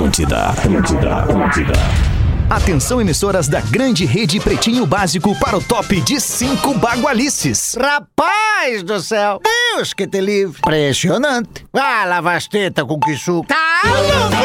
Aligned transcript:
Atlântida, 0.00 0.46
Atlântida, 0.46 1.14
Atlântida. 1.14 1.72
Atenção, 2.48 3.02
emissoras 3.02 3.48
da 3.48 3.60
grande 3.60 4.06
rede 4.06 4.40
Pretinho 4.40 4.86
Básico 4.86 5.38
para 5.38 5.58
o 5.58 5.62
top 5.62 6.00
de 6.00 6.18
cinco 6.18 6.72
bagualices. 6.72 7.76
Rapaz 7.78 8.82
do 8.82 8.98
céu! 8.98 9.42
Deus 9.44 9.92
que 9.92 10.06
te 10.06 10.22
livre! 10.22 10.58
Impressionante! 10.58 11.66
Ah, 11.74 12.06
lava 12.06 12.32
as 12.32 12.48
tetas 12.48 12.86
com 12.86 12.98
que 12.98 13.14
suco! 13.14 13.46
Tá 13.46 13.82
louco! 13.84 14.40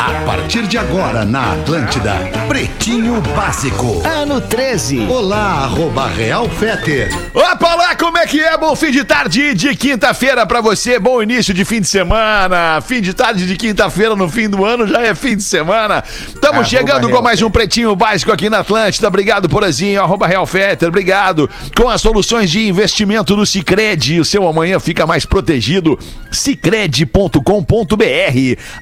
A 0.00 0.24
partir 0.24 0.66
de 0.66 0.76
agora 0.76 1.24
na 1.24 1.52
Atlântida, 1.52 2.14
Pretinho 2.48 3.20
Básico. 3.36 4.02
Ano 4.04 4.40
13. 4.40 5.06
Olá, 5.08 5.64
arroba 5.64 6.08
Real 6.08 6.48
Feter. 6.48 7.10
Opa 7.34 7.74
lá, 7.74 7.94
como 7.96 8.17
que 8.28 8.40
é? 8.40 8.58
Bom 8.58 8.76
fim 8.76 8.90
de 8.90 9.04
tarde 9.04 9.54
de 9.54 9.74
quinta-feira 9.74 10.44
pra 10.44 10.60
você, 10.60 10.98
bom 10.98 11.22
início 11.22 11.54
de 11.54 11.64
fim 11.64 11.80
de 11.80 11.88
semana. 11.88 12.78
Fim 12.82 13.00
de 13.00 13.14
tarde 13.14 13.46
de 13.46 13.56
quinta-feira 13.56 14.14
no 14.14 14.28
fim 14.28 14.50
do 14.50 14.66
ano 14.66 14.86
já 14.86 15.00
é 15.00 15.14
fim 15.14 15.34
de 15.34 15.42
semana. 15.42 16.04
Estamos 16.04 16.68
chegando 16.68 17.08
com 17.08 17.22
mais 17.22 17.40
um 17.40 17.48
Pretinho 17.50 17.96
Básico 17.96 18.30
aqui 18.30 18.50
na 18.50 18.58
Atlântida. 18.58 19.08
Obrigado, 19.08 19.48
Porazinho, 19.48 20.02
arroba 20.02 20.26
Real 20.26 20.44
Fetter, 20.44 20.88
obrigado. 20.88 21.48
Com 21.74 21.88
as 21.88 22.02
soluções 22.02 22.50
de 22.50 22.68
investimento 22.68 23.34
do 23.34 23.46
Cicred, 23.46 24.20
o 24.20 24.24
seu 24.26 24.46
amanhã 24.46 24.78
fica 24.78 25.06
mais 25.06 25.24
protegido. 25.24 25.98
Cicred.com.br 26.30 27.40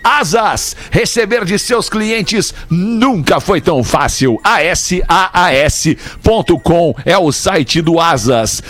Asas, 0.03 0.75
receber 0.91 1.45
de 1.45 1.57
seus 1.57 1.89
clientes 1.89 2.53
nunca 2.69 3.39
foi 3.39 3.61
tão 3.61 3.85
fácil. 3.85 4.41
ASAAS.com 4.43 5.07
é 7.05 7.17
o 7.17 7.31
site 7.31 7.81
do 7.81 8.01
Asas. 8.01 8.61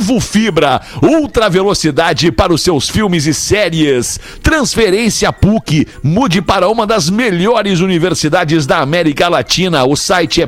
Vivo 0.00 0.18
Fibra, 0.18 0.80
ultra 1.02 1.50
velocidade 1.50 2.32
para 2.32 2.54
os 2.54 2.62
seus 2.62 2.88
filmes 2.88 3.26
e 3.26 3.34
séries. 3.34 4.18
Transferência 4.42 5.30
PUC, 5.30 5.86
mude 6.02 6.40
para 6.40 6.70
uma 6.70 6.86
das 6.86 7.10
melhores 7.10 7.80
universidades 7.80 8.64
da 8.64 8.78
América 8.78 9.28
Latina. 9.28 9.84
O 9.84 9.94
site 9.94 10.40
é 10.40 10.46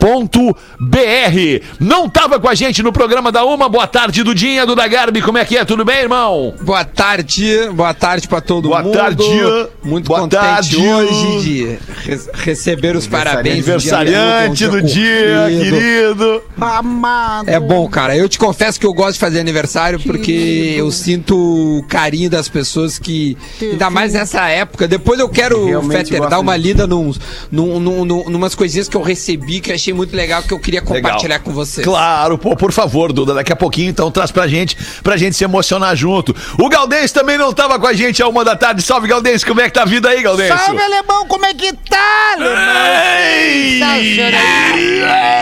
PUCRS.br. 0.00 1.64
Não 1.78 2.08
tava 2.08 2.40
com 2.40 2.48
a 2.48 2.54
gente 2.54 2.82
no 2.82 2.92
programa 2.92 3.30
da 3.30 3.44
Uma. 3.44 3.68
Boa 3.68 3.86
tarde, 3.86 4.22
Dudinha, 4.22 4.64
Duda 4.66 4.86
Garbi. 4.88 5.20
Como 5.22 5.38
é 5.38 5.44
que 5.44 5.56
é? 5.56 5.64
Tudo 5.64 5.84
bem, 5.84 5.98
irmão? 6.00 6.54
Boa 6.62 6.84
tarde, 6.84 7.68
boa 7.74 7.92
tarde 7.94 8.26
pra 8.26 8.40
todo 8.40 8.68
Boa 8.70 8.82
mundo. 8.82 8.94
tarde. 8.96 9.22
Muito 9.84 10.06
Boa 10.08 10.20
contente 10.20 10.40
tarde. 10.40 10.76
hoje 10.78 11.40
de 11.44 11.64
re- 12.04 12.20
receber 12.34 12.96
os 12.96 13.06
parabéns. 13.06 13.54
Aniversariante 13.54 14.66
do 14.66 14.82
dia, 14.82 15.46
cumprido. 15.50 15.76
querido. 15.76 16.42
Amado! 16.60 17.48
É 17.48 17.60
bom, 17.60 17.88
cara. 17.88 18.16
Eu 18.16 18.28
te 18.28 18.38
confesso 18.38 18.80
que 18.80 18.86
eu 18.86 18.92
gosto 18.94 19.14
de 19.14 19.18
fazer 19.20 19.40
aniversário 19.40 20.00
porque 20.00 20.74
eu 20.76 20.90
sinto 20.90 21.36
o 21.36 21.82
carinho 21.88 22.30
das 22.30 22.48
pessoas 22.48 22.98
que. 22.98 23.36
Ainda 23.60 23.90
mais 23.90 24.14
nessa 24.14 24.48
época. 24.48 24.88
Depois 24.88 25.20
eu 25.20 25.28
quero, 25.28 25.82
Fetter, 25.90 26.26
dar 26.28 26.40
uma 26.40 26.56
lida 26.56 26.86
num, 26.86 27.12
num, 27.50 27.78
num, 27.78 28.04
num- 28.04 28.30
numas 28.30 28.54
coisinhas 28.54 28.88
que 28.88 28.96
eu 28.96 29.02
recebi 29.02 29.60
que 29.60 29.70
eu 29.70 29.74
achei 29.90 29.92
muito 29.92 30.16
legal 30.16 30.42
que 30.42 30.52
eu 30.52 30.58
queria 30.58 30.80
compartilhar 30.80 31.36
Legal. 31.36 31.40
com 31.40 31.52
vocês. 31.52 31.84
Claro, 31.84 32.38
pô, 32.38 32.56
por 32.56 32.72
favor, 32.72 33.12
Duda, 33.12 33.34
daqui 33.34 33.52
a 33.52 33.56
pouquinho 33.56 33.90
então 33.90 34.10
traz 34.10 34.30
pra 34.30 34.46
gente, 34.46 34.76
pra 35.02 35.16
gente 35.16 35.36
se 35.36 35.44
emocionar 35.44 35.94
junto. 35.96 36.34
O 36.58 36.68
Galdense 36.68 37.12
também 37.12 37.36
não 37.36 37.52
tava 37.52 37.78
com 37.78 37.86
a 37.86 37.92
gente 37.92 38.22
a 38.22 38.28
uma 38.28 38.44
da 38.44 38.56
tarde. 38.56 38.82
Salve, 38.82 39.08
Galdense, 39.08 39.44
como 39.44 39.60
é 39.60 39.64
que 39.64 39.72
tá 39.72 39.82
a 39.82 39.86
vida 39.86 40.08
aí, 40.08 40.22
Galdense? 40.22 40.56
Salve, 40.56 40.80
alemão! 40.80 41.26
Como 41.26 41.44
é 41.44 41.54
que 41.54 41.72
tá, 41.72 42.32
alemão? 42.34 42.54
Sensacional! 43.78 44.40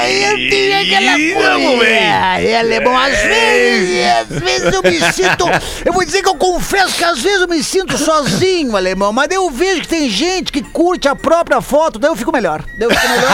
Eu 0.08 0.50
tenho 0.50 0.80
aquela 0.80 1.50
Vamos, 1.50 1.66
coisa. 1.66 1.84
bem. 1.84 2.48
É, 2.48 2.58
alemão, 2.58 2.96
às 2.96 3.18
vezes, 3.18 4.06
às 4.06 4.38
vezes 4.40 4.72
eu 4.72 4.82
me 4.82 5.12
sinto. 5.12 5.44
Eu 5.84 5.92
vou 5.92 6.04
dizer 6.04 6.22
que 6.22 6.28
eu 6.28 6.34
confesso 6.34 6.96
que 6.96 7.04
às 7.04 7.20
vezes 7.20 7.40
eu 7.40 7.48
me 7.48 7.62
sinto 7.62 7.96
sozinho, 7.98 8.76
alemão, 8.76 9.12
mas 9.12 9.28
daí 9.28 9.36
eu 9.36 9.50
vejo 9.50 9.82
que 9.82 9.88
tem 9.88 10.08
gente 10.08 10.50
que 10.52 10.62
curte 10.62 11.08
a 11.08 11.14
própria 11.14 11.60
foto, 11.60 11.98
daí 11.98 12.10
eu 12.10 12.16
fico 12.16 12.32
melhor. 12.32 12.64
Daí 12.78 12.88
eu 12.88 12.90
fico 12.90 13.08
melhor. 13.08 13.28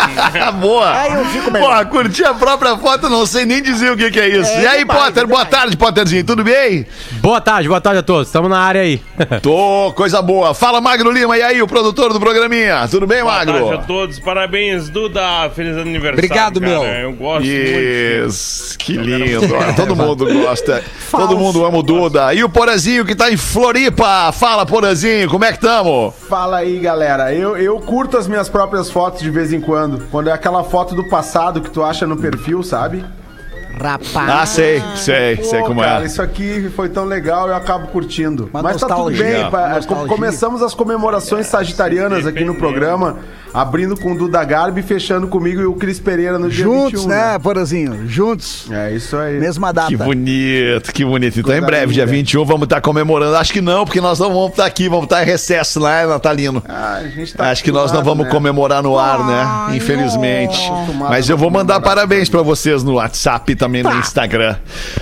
Boa. 0.59 0.91
Aí 0.91 1.13
eu 1.13 1.25
fico 1.25 1.51
melhor. 1.51 1.67
Porra, 1.67 1.85
curti 1.85 2.23
a 2.23 2.33
própria 2.33 2.77
foto, 2.77 3.09
não 3.09 3.25
sei 3.25 3.45
nem 3.45 3.61
dizer 3.61 3.91
o 3.91 3.97
que, 3.97 4.11
que 4.11 4.19
é 4.19 4.27
isso. 4.29 4.49
É 4.51 4.61
e 4.63 4.67
aí, 4.67 4.79
demais, 4.79 4.99
Potter, 5.05 5.27
boa 5.27 5.45
tarde, 5.45 5.77
Potterzinho, 5.77 6.23
tudo 6.23 6.43
bem? 6.43 6.85
Boa 7.21 7.39
tarde, 7.41 7.67
boa 7.67 7.81
tarde 7.81 7.99
a 7.99 8.03
todos. 8.03 8.27
Estamos 8.27 8.49
na 8.49 8.59
área 8.59 8.81
aí. 8.81 9.01
Tô, 9.41 9.91
coisa 9.95 10.21
boa. 10.21 10.53
Fala, 10.53 10.81
Magro 10.81 11.11
Lima, 11.11 11.37
e 11.37 11.41
aí, 11.41 11.61
o 11.61 11.67
produtor 11.67 12.13
do 12.13 12.19
programinha? 12.19 12.87
Tudo 12.89 13.07
bem, 13.07 13.21
Boa 13.21 13.33
tarde 13.37 13.51
a 13.51 13.53
Magro? 13.61 13.83
todos, 13.87 14.19
parabéns, 14.19 14.89
Duda, 14.89 15.49
feliz 15.55 15.77
aniversário. 15.77 16.13
Obrigado, 16.17 16.59
cara. 16.59 16.71
meu. 16.71 16.83
Eu 16.83 17.13
gosto 17.13 17.45
Isso, 17.45 18.77
que 18.77 18.93
lindo. 18.93 19.41
Todo 19.75 19.95
mundo 19.95 20.25
gosta. 20.33 20.83
Todo 21.09 21.37
mundo 21.37 21.65
ama 21.65 21.77
o 21.77 21.83
Duda. 21.83 22.33
E 22.33 22.43
o 22.43 22.49
Porazinho 22.49 23.05
que 23.05 23.15
tá 23.15 23.31
em 23.31 23.37
Floripa. 23.37 24.31
Fala, 24.31 24.65
Porazinho, 24.65 25.29
como 25.29 25.45
é 25.45 25.51
que 25.51 25.59
tamo? 25.59 26.13
Fala 26.29 26.57
aí, 26.57 26.79
galera. 26.79 27.33
Eu, 27.33 27.57
eu 27.57 27.79
curto 27.79 28.17
as 28.17 28.27
minhas 28.27 28.49
próprias 28.49 28.89
fotos 28.89 29.21
de 29.21 29.29
vez 29.29 29.51
em 29.53 29.61
quando. 29.61 29.90
Quando 30.09 30.29
é 30.29 30.31
aquela 30.31 30.63
foto 30.63 30.95
do 30.95 31.03
passado 31.05 31.61
que 31.61 31.69
tu 31.69 31.83
acha 31.83 32.05
no 32.05 32.17
perfil, 32.17 32.63
sabe? 32.63 33.03
Rapaz. 33.79 34.29
Ah, 34.29 34.45
sei, 34.45 34.81
sei, 34.95 35.37
Pô, 35.37 35.43
sei 35.43 35.61
como 35.61 35.81
cara, 35.81 36.03
é. 36.03 36.05
isso 36.05 36.21
aqui 36.21 36.69
foi 36.75 36.89
tão 36.89 37.05
legal, 37.05 37.47
eu 37.47 37.55
acabo 37.55 37.87
curtindo. 37.87 38.49
Uma 38.53 38.61
Mas 38.61 38.77
tá 38.77 38.87
tudo 38.87 39.09
nostalgia, 39.09 39.23
bem. 39.25 39.43
nostalgia. 39.43 39.87
co- 39.87 40.07
Começamos 40.07 40.61
as 40.61 40.73
comemorações 40.73 41.47
sagitarianas 41.47 42.27
aqui 42.27 42.43
no 42.45 42.53
programa, 42.55 43.17
abrindo 43.53 43.97
com 43.97 44.11
o 44.13 44.17
Duda 44.17 44.43
Garbi, 44.43 44.81
fechando 44.81 45.27
comigo 45.27 45.61
e 45.61 45.65
o 45.65 45.73
Cris 45.73 45.99
Pereira 45.99 46.37
no 46.37 46.49
dia 46.49 46.63
Juntos, 46.63 47.01
21, 47.03 47.07
né, 47.09 47.39
Porazinho? 47.39 48.07
Juntos. 48.07 48.67
É 48.71 48.91
isso 48.93 49.17
aí. 49.17 49.39
Mesma 49.39 49.73
data. 49.73 49.87
Que 49.87 49.97
bonito, 49.97 50.93
que 50.93 51.03
bonito. 51.03 51.39
Então, 51.39 51.55
em 51.55 51.61
breve, 51.61 51.93
dia 51.93 52.03
linda. 52.05 52.15
21, 52.17 52.45
vamos 52.45 52.63
estar 52.63 52.81
comemorando. 52.81 53.35
Acho 53.35 53.51
que 53.53 53.61
não, 53.61 53.83
porque 53.85 53.99
nós 54.01 54.19
não 54.19 54.29
vamos 54.31 54.51
estar 54.51 54.65
aqui, 54.65 54.87
vamos 54.87 55.05
estar 55.05 55.23
em 55.23 55.25
recesso 55.25 55.79
lá, 55.79 56.05
Natalino. 56.05 56.63
Ah, 56.67 56.99
a 57.03 57.07
gente 57.07 57.33
tá 57.33 57.49
Acho 57.49 57.63
que 57.63 57.71
nós 57.71 57.91
não 57.91 58.03
vamos 58.03 58.25
né? 58.25 58.31
comemorar 58.31 58.83
no 58.83 58.97
ar, 58.97 59.25
né? 59.25 59.43
Ai, 59.43 59.77
Infelizmente. 59.77 60.69
não. 60.69 60.93
Mas 61.09 61.29
eu 61.29 61.37
vou 61.37 61.49
mandar 61.49 61.79
parabéns 61.81 62.29
pra 62.29 62.41
vocês 62.41 62.83
no 62.83 62.93
WhatsApp 62.93 63.55
também 63.61 63.83
Tá. 63.83 63.93
no 63.93 63.99
Instagram. 63.99 64.55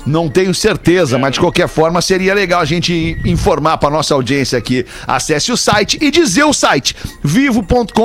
não 0.07 0.29
tenho 0.29 0.55
certeza, 0.55 1.19
mas 1.19 1.33
de 1.33 1.41
qualquer 1.41 1.69
forma 1.69 2.01
seria 2.01 2.35
legal 2.35 2.61
a 2.61 2.65
gente 2.65 3.19
informar 3.25 3.79
para 3.79 3.91
nossa 3.91 4.15
audiência 4.15 4.57
aqui. 4.57 4.87
Acesse 5.07 5.51
o 5.51 5.57
site 5.57 5.99
e 6.01 6.11
dizer 6.11 6.45
o 6.45 6.53
site, 6.53 6.95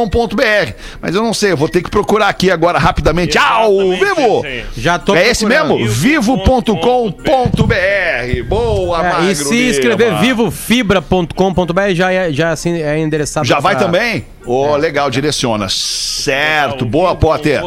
vivo.com.br. 0.08 0.74
Mas 1.02 1.16
eu 1.16 1.22
não 1.22 1.34
sei, 1.34 1.52
eu 1.52 1.58
vou 1.58 1.68
ter 1.70 1.82
que 1.82 1.90
procurar 1.90 2.28
aqui 2.30 2.50
agora 2.50 2.80
rapidamente. 2.80 3.38
Ao 3.38 3.72
vivo! 3.92 4.44
Já 4.76 4.98
tô 4.98 5.16
É 5.16 5.30
esse 5.30 5.46
procurando. 5.46 5.76
mesmo? 5.78 5.90
Vivo.com.br. 5.92 6.74
Boa, 8.48 9.00
É, 9.00 9.10
Magro 9.10 9.32
e 9.32 9.36
se 9.36 9.56
escrever 9.70 10.16
vivofibra.com.br 10.20 11.94
já 11.94 12.12
é, 12.12 12.32
já 12.32 12.52
assim, 12.52 12.82
é 12.82 12.98
endereçado. 13.00 13.46
Já 13.46 13.60
vai 13.60 13.78
também? 13.78 14.26
Ô, 14.48 14.76
legal, 14.78 15.10
direciona. 15.10 15.68
Certo, 15.70 16.86
boa, 16.86 17.16
Potter. 17.16 17.62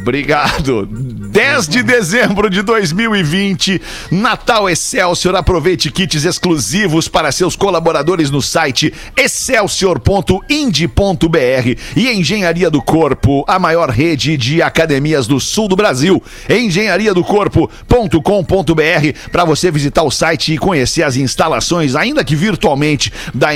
Obrigado. 0.00 0.86
10 0.86 1.68
de 1.68 1.82
dezembro 1.82 2.48
de 2.50 2.62
2020, 2.62 3.80
Natal 4.10 4.68
Excelsior. 4.68 5.36
Aproveite 5.36 5.90
kits 5.90 6.24
exclusivos 6.24 7.08
para 7.08 7.32
seus 7.32 7.56
colaboradores 7.56 8.30
no 8.30 8.42
site 8.42 8.92
excelsior.ind.br 9.16 11.78
e 11.96 12.10
Engenharia 12.10 12.70
do 12.70 12.82
Corpo, 12.82 13.44
a 13.46 13.58
maior 13.58 13.88
rede 13.88 14.36
de 14.36 14.60
academias 14.60 15.26
do 15.26 15.40
sul 15.40 15.68
do 15.68 15.76
Brasil. 15.76 16.22
engenhariadocorpo.com.br 16.50 19.30
para 19.30 19.44
você 19.44 19.70
visitar 19.70 20.02
o 20.02 20.10
site 20.10 20.54
e 20.54 20.58
conhecer 20.58 21.02
as 21.02 21.16
instalações, 21.16 21.94
ainda 21.94 22.24
que 22.24 22.36
virtualmente, 22.36 23.12
da 23.32 23.54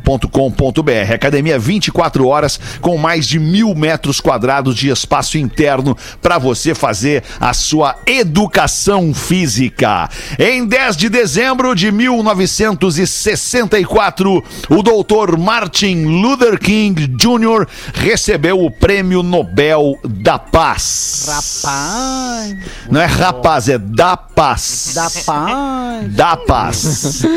engenhariadocorpo.com.br. 0.00 1.12
Academia 1.14 1.58
24 1.58 2.26
horas 2.26 2.58
com 2.80 2.96
mais 2.96 3.28
de 3.28 3.38
mil 3.38 3.74
metros 3.74 4.18
quadrados 4.20 4.74
de 4.76 4.88
espaço 4.88 5.36
interno 5.38 5.96
para 6.20 6.38
você 6.38 6.74
fazer 6.74 7.22
a 7.38 7.52
sua 7.52 7.94
educação 8.06 9.12
física. 9.14 10.08
Em 10.38 10.64
10 10.66 10.96
de 10.96 11.08
dezembro 11.08 11.74
de 11.74 11.92
1964, 11.92 14.42
o 14.68 14.82
doutor 14.82 15.38
Martin 15.38 16.04
Luther 16.04 16.58
King 16.58 17.06
Jr. 17.06 17.66
recebeu 17.94 18.62
o 18.64 18.70
Prêmio 18.70 19.22
Nobel 19.22 19.98
da 20.04 20.38
Paz. 20.38 21.26
Rapaz, 21.28 22.56
Não 22.90 23.00
é 23.00 23.06
rapaz, 23.06 23.68
é 23.68 23.78
da 23.78 24.16
paz. 24.16 24.92
da 24.94 25.10
paz. 25.24 26.14
Da 26.14 26.36
paz. 26.36 27.22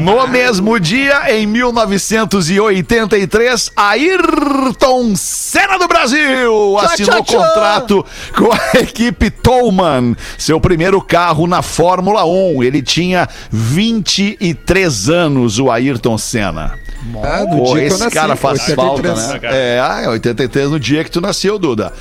no 0.00 0.26
mesmo 0.26 0.80
dia, 0.80 1.34
em 1.36 1.46
1983, 1.92 3.72
Ayrton 3.76 5.14
Senna 5.14 5.78
do 5.78 5.86
Brasil 5.86 6.78
assinou 6.78 7.22
tchá, 7.22 7.32
tchá. 7.32 7.36
contrato 7.38 8.04
com 8.36 8.50
a 8.52 8.78
equipe 8.80 9.30
Tolman, 9.30 10.16
seu 10.38 10.60
primeiro 10.60 11.00
carro 11.00 11.46
na 11.46 11.60
Fórmula 11.62 12.24
1. 12.24 12.62
Ele 12.62 12.82
tinha 12.82 13.28
23 13.50 15.10
anos, 15.10 15.58
o 15.58 15.70
Ayrton 15.70 16.16
Senna. 16.16 16.78
Ah, 17.22 17.40
no 17.40 17.58
Pô, 17.58 17.64
dia 17.64 17.74
que 17.74 17.80
eu 17.80 17.86
esse 17.88 18.00
nasci, 18.00 18.14
cara 18.14 18.36
faz 18.36 18.60
83. 18.68 19.18
falta, 19.18 19.40
né? 19.40 19.76
É 20.04 20.08
83 20.08 20.70
no 20.70 20.80
dia 20.80 21.02
que 21.04 21.10
tu 21.10 21.20
nasceu, 21.20 21.58
Duda. 21.58 21.92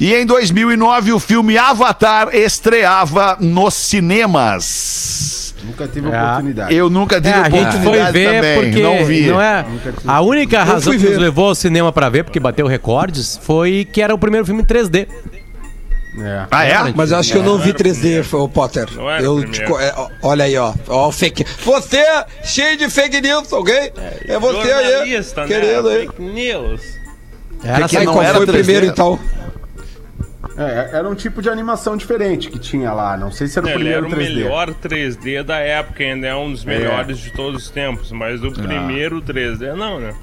E 0.00 0.14
em 0.14 0.24
2009, 0.24 1.12
o 1.12 1.18
filme 1.18 1.58
Avatar 1.58 2.34
estreava 2.34 3.36
nos 3.40 3.74
cinemas. 3.74 5.47
Nunca 5.64 5.88
tive 5.88 6.08
É. 6.10 6.22
oportunidade. 6.22 6.74
Eu 6.74 6.88
nunca 6.90 7.16
tive 7.20 7.28
É, 7.28 7.32
a 7.40 7.50
gente 7.50 7.58
oportunidade 7.58 7.82
foi 7.84 8.12
ver 8.12 8.34
também, 8.34 8.54
porque 8.70 8.82
não 8.82 9.04
vi. 9.04 9.26
não 9.26 9.40
é 9.40 9.66
a 10.06 10.20
única 10.20 10.62
razão 10.64 10.92
que 10.96 11.08
nos 11.08 11.18
levou 11.18 11.48
ao 11.48 11.54
cinema 11.54 11.92
pra 11.92 12.08
ver, 12.08 12.24
porque 12.24 12.38
bateu 12.40 12.66
recordes, 12.66 13.38
foi 13.42 13.86
que 13.90 14.00
era 14.00 14.14
o 14.14 14.18
primeiro 14.18 14.46
filme 14.46 14.62
em 14.62 14.64
3D. 14.64 15.08
É. 16.20 16.46
Ah, 16.50 16.64
é? 16.64 16.92
Mas 16.96 17.12
eu 17.12 17.18
acho 17.18 17.30
que 17.30 17.38
eu 17.38 17.42
não 17.44 17.58
vi 17.58 17.72
3D, 17.72 18.24
o 18.34 18.48
Potter. 18.48 18.88
Não 18.96 19.08
era 19.08 19.22
Eu 19.22 19.34
o 19.34 19.40
te 19.44 19.50
primeiro. 19.62 19.72
co- 19.72 19.80
é, 19.80 19.94
olha 20.22 20.44
aí, 20.46 20.56
ó. 20.56 20.72
Ó, 20.88 21.08
o 21.08 21.12
fake. 21.12 21.44
Você, 21.64 22.02
cheio 22.42 22.76
de 22.76 22.90
fake 22.90 23.20
news, 23.20 23.52
ok? 23.52 23.92
É 24.26 24.38
você 24.38 24.72
aí. 24.72 25.10
Né? 25.16 25.46
Querido 25.46 25.88
aí. 25.88 26.06
Fake 26.08 26.22
news. 26.22 26.80
Era 27.62 27.88
que 27.88 27.96
Aí, 27.96 28.04
não 28.06 28.12
qual 28.14 28.24
era 28.24 28.34
foi 28.36 28.44
o 28.44 28.48
3D? 28.48 28.52
primeiro, 28.52 28.86
então? 28.86 29.18
É, 30.58 30.90
era 30.98 31.08
um 31.08 31.14
tipo 31.14 31.40
de 31.40 31.48
animação 31.48 31.96
diferente 31.96 32.50
que 32.50 32.58
tinha 32.58 32.92
lá. 32.92 33.16
Não 33.16 33.30
sei 33.30 33.46
se 33.46 33.58
era 33.58 33.68
o 33.68 33.70
Ele 33.70 33.88
era 33.90 34.04
o 34.04 34.10
3D. 34.10 34.16
melhor 34.16 34.74
3D 34.74 35.42
da 35.44 35.58
época, 35.58 36.02
ainda 36.02 36.26
é 36.26 36.34
um 36.34 36.50
dos 36.50 36.64
melhores 36.64 37.18
de 37.18 37.30
todos 37.32 37.62
os 37.64 37.70
tempos. 37.70 38.10
Mas 38.10 38.42
Ah. 38.42 38.48
o 38.48 38.52
primeiro 38.52 39.22
3D 39.22 39.72
não, 39.74 40.00
né? 40.00 40.14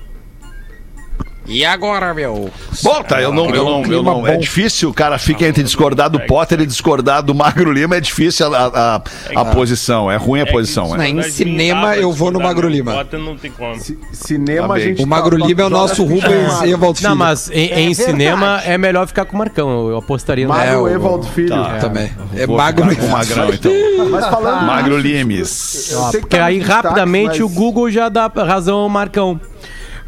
E 1.47 1.63
agora, 1.63 2.13
meu? 2.13 2.49
Bota, 2.81 3.21
eu 3.21 3.31
não, 3.31 3.49
eu 3.53 3.63
não, 3.63 3.83
eu 3.85 4.03
não. 4.03 4.27
É 4.27 4.35
difícil, 4.37 4.89
o 4.89 4.93
cara 4.93 5.17
fica 5.19 5.45
entre 5.45 5.61
discordar 5.63 6.09
do 6.09 6.19
Potter 6.21 6.59
e 6.61 6.65
discordar 6.65 7.21
do 7.21 7.35
Magro 7.35 7.71
Lima, 7.71 7.95
é 7.97 8.01
difícil 8.01 8.53
a, 8.53 8.57
a, 8.57 8.95
a- 8.95 9.01
a 9.41 9.45
posição, 9.45 10.09
é 10.11 10.15
ruim 10.17 10.41
a 10.41 10.45
posição. 10.47 10.87
que 10.89 10.93
É. 10.95 10.97
Né, 10.97 11.09
em 11.09 11.21
cinema, 11.23 11.95
eu 11.95 12.11
vou 12.11 12.31
no 12.31 12.39
Magro 12.39 12.67
Lima. 12.67 12.93
Potter 12.93 13.19
não 13.19 13.37
tem 13.37 13.51
como. 13.51 13.79
Ci- 13.79 13.97
Cinema 14.11 14.67
Tá 14.69 14.73
a 14.73 14.79
gente. 14.79 15.03
O 15.03 15.07
Magro 15.07 15.37
tá- 15.39 15.45
Lima 15.45 15.61
é 15.61 15.65
o 15.65 15.69
nosso 15.69 16.03
Rubens. 16.03 16.61
Evald 16.63 16.97
Filho. 16.97 17.09
Não, 17.09 17.15
mas 17.15 17.49
em, 17.51 17.67
em 17.71 17.91
É 17.91 17.93
cinema 17.93 18.61
é 18.65 18.77
melhor 18.77 19.05
ficar 19.07 19.25
com 19.25 19.35
o 19.35 19.37
Marcão. 19.37 19.89
Eu 19.89 19.97
apostaria 19.97 20.47
no 20.47 20.53
Magro 20.53 20.67
É, 20.73 20.77
o- 20.77 20.87
Evald 20.89 21.29
Filho. 21.31 21.49
Tá. 21.49 21.77
Também. 21.79 22.11
É 22.35 22.47
magro 22.47 22.95
com 22.95 23.05
o 23.05 23.09
Magrão, 23.11 23.49
então. 23.53 23.71
Mas 24.09 24.25
falando. 24.27 24.65
Magro 24.65 24.97
Limes. 24.97 25.95
Porque 26.19 26.37
aí 26.37 26.59
rapidamente 26.59 27.43
o 27.43 27.49
Google 27.49 27.89
já 27.91 28.09
dá 28.09 28.25
razão 28.27 28.77
ao 28.77 28.89
Marcão. 28.89 29.39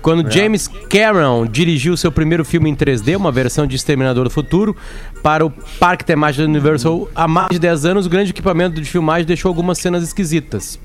Quando 0.07 0.31
James 0.31 0.69
Cameron 0.89 1.45
dirigiu 1.45 1.97
seu 1.97 2.09
primeiro 2.09 2.45
filme 2.45 2.69
em 2.69 2.73
3D, 2.73 3.17
uma 3.17 3.29
versão 3.29 3.67
de 3.67 3.75
Exterminador 3.75 4.23
do 4.23 4.29
Futuro, 4.29 4.73
para 5.21 5.45
o 5.45 5.51
Parque 5.51 6.05
Temático 6.05 6.43
da 6.43 6.47
Universal 6.47 7.09
há 7.13 7.27
mais 7.27 7.49
de 7.49 7.59
10 7.59 7.83
anos, 7.83 8.05
o 8.05 8.09
grande 8.09 8.29
equipamento 8.29 8.79
de 8.79 8.89
filmagem 8.89 9.25
deixou 9.25 9.49
algumas 9.49 9.79
cenas 9.79 10.01
esquisitas. 10.03 10.79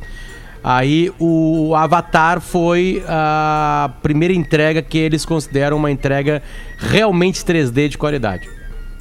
Aí 0.64 1.12
o 1.20 1.72
Avatar 1.76 2.40
foi 2.40 3.04
a 3.06 3.92
primeira 4.02 4.34
entrega 4.34 4.82
que 4.82 4.98
eles 4.98 5.24
consideram 5.24 5.76
uma 5.76 5.92
entrega 5.92 6.42
realmente 6.76 7.44
3D 7.44 7.90
de 7.90 7.98
qualidade. 7.98 8.50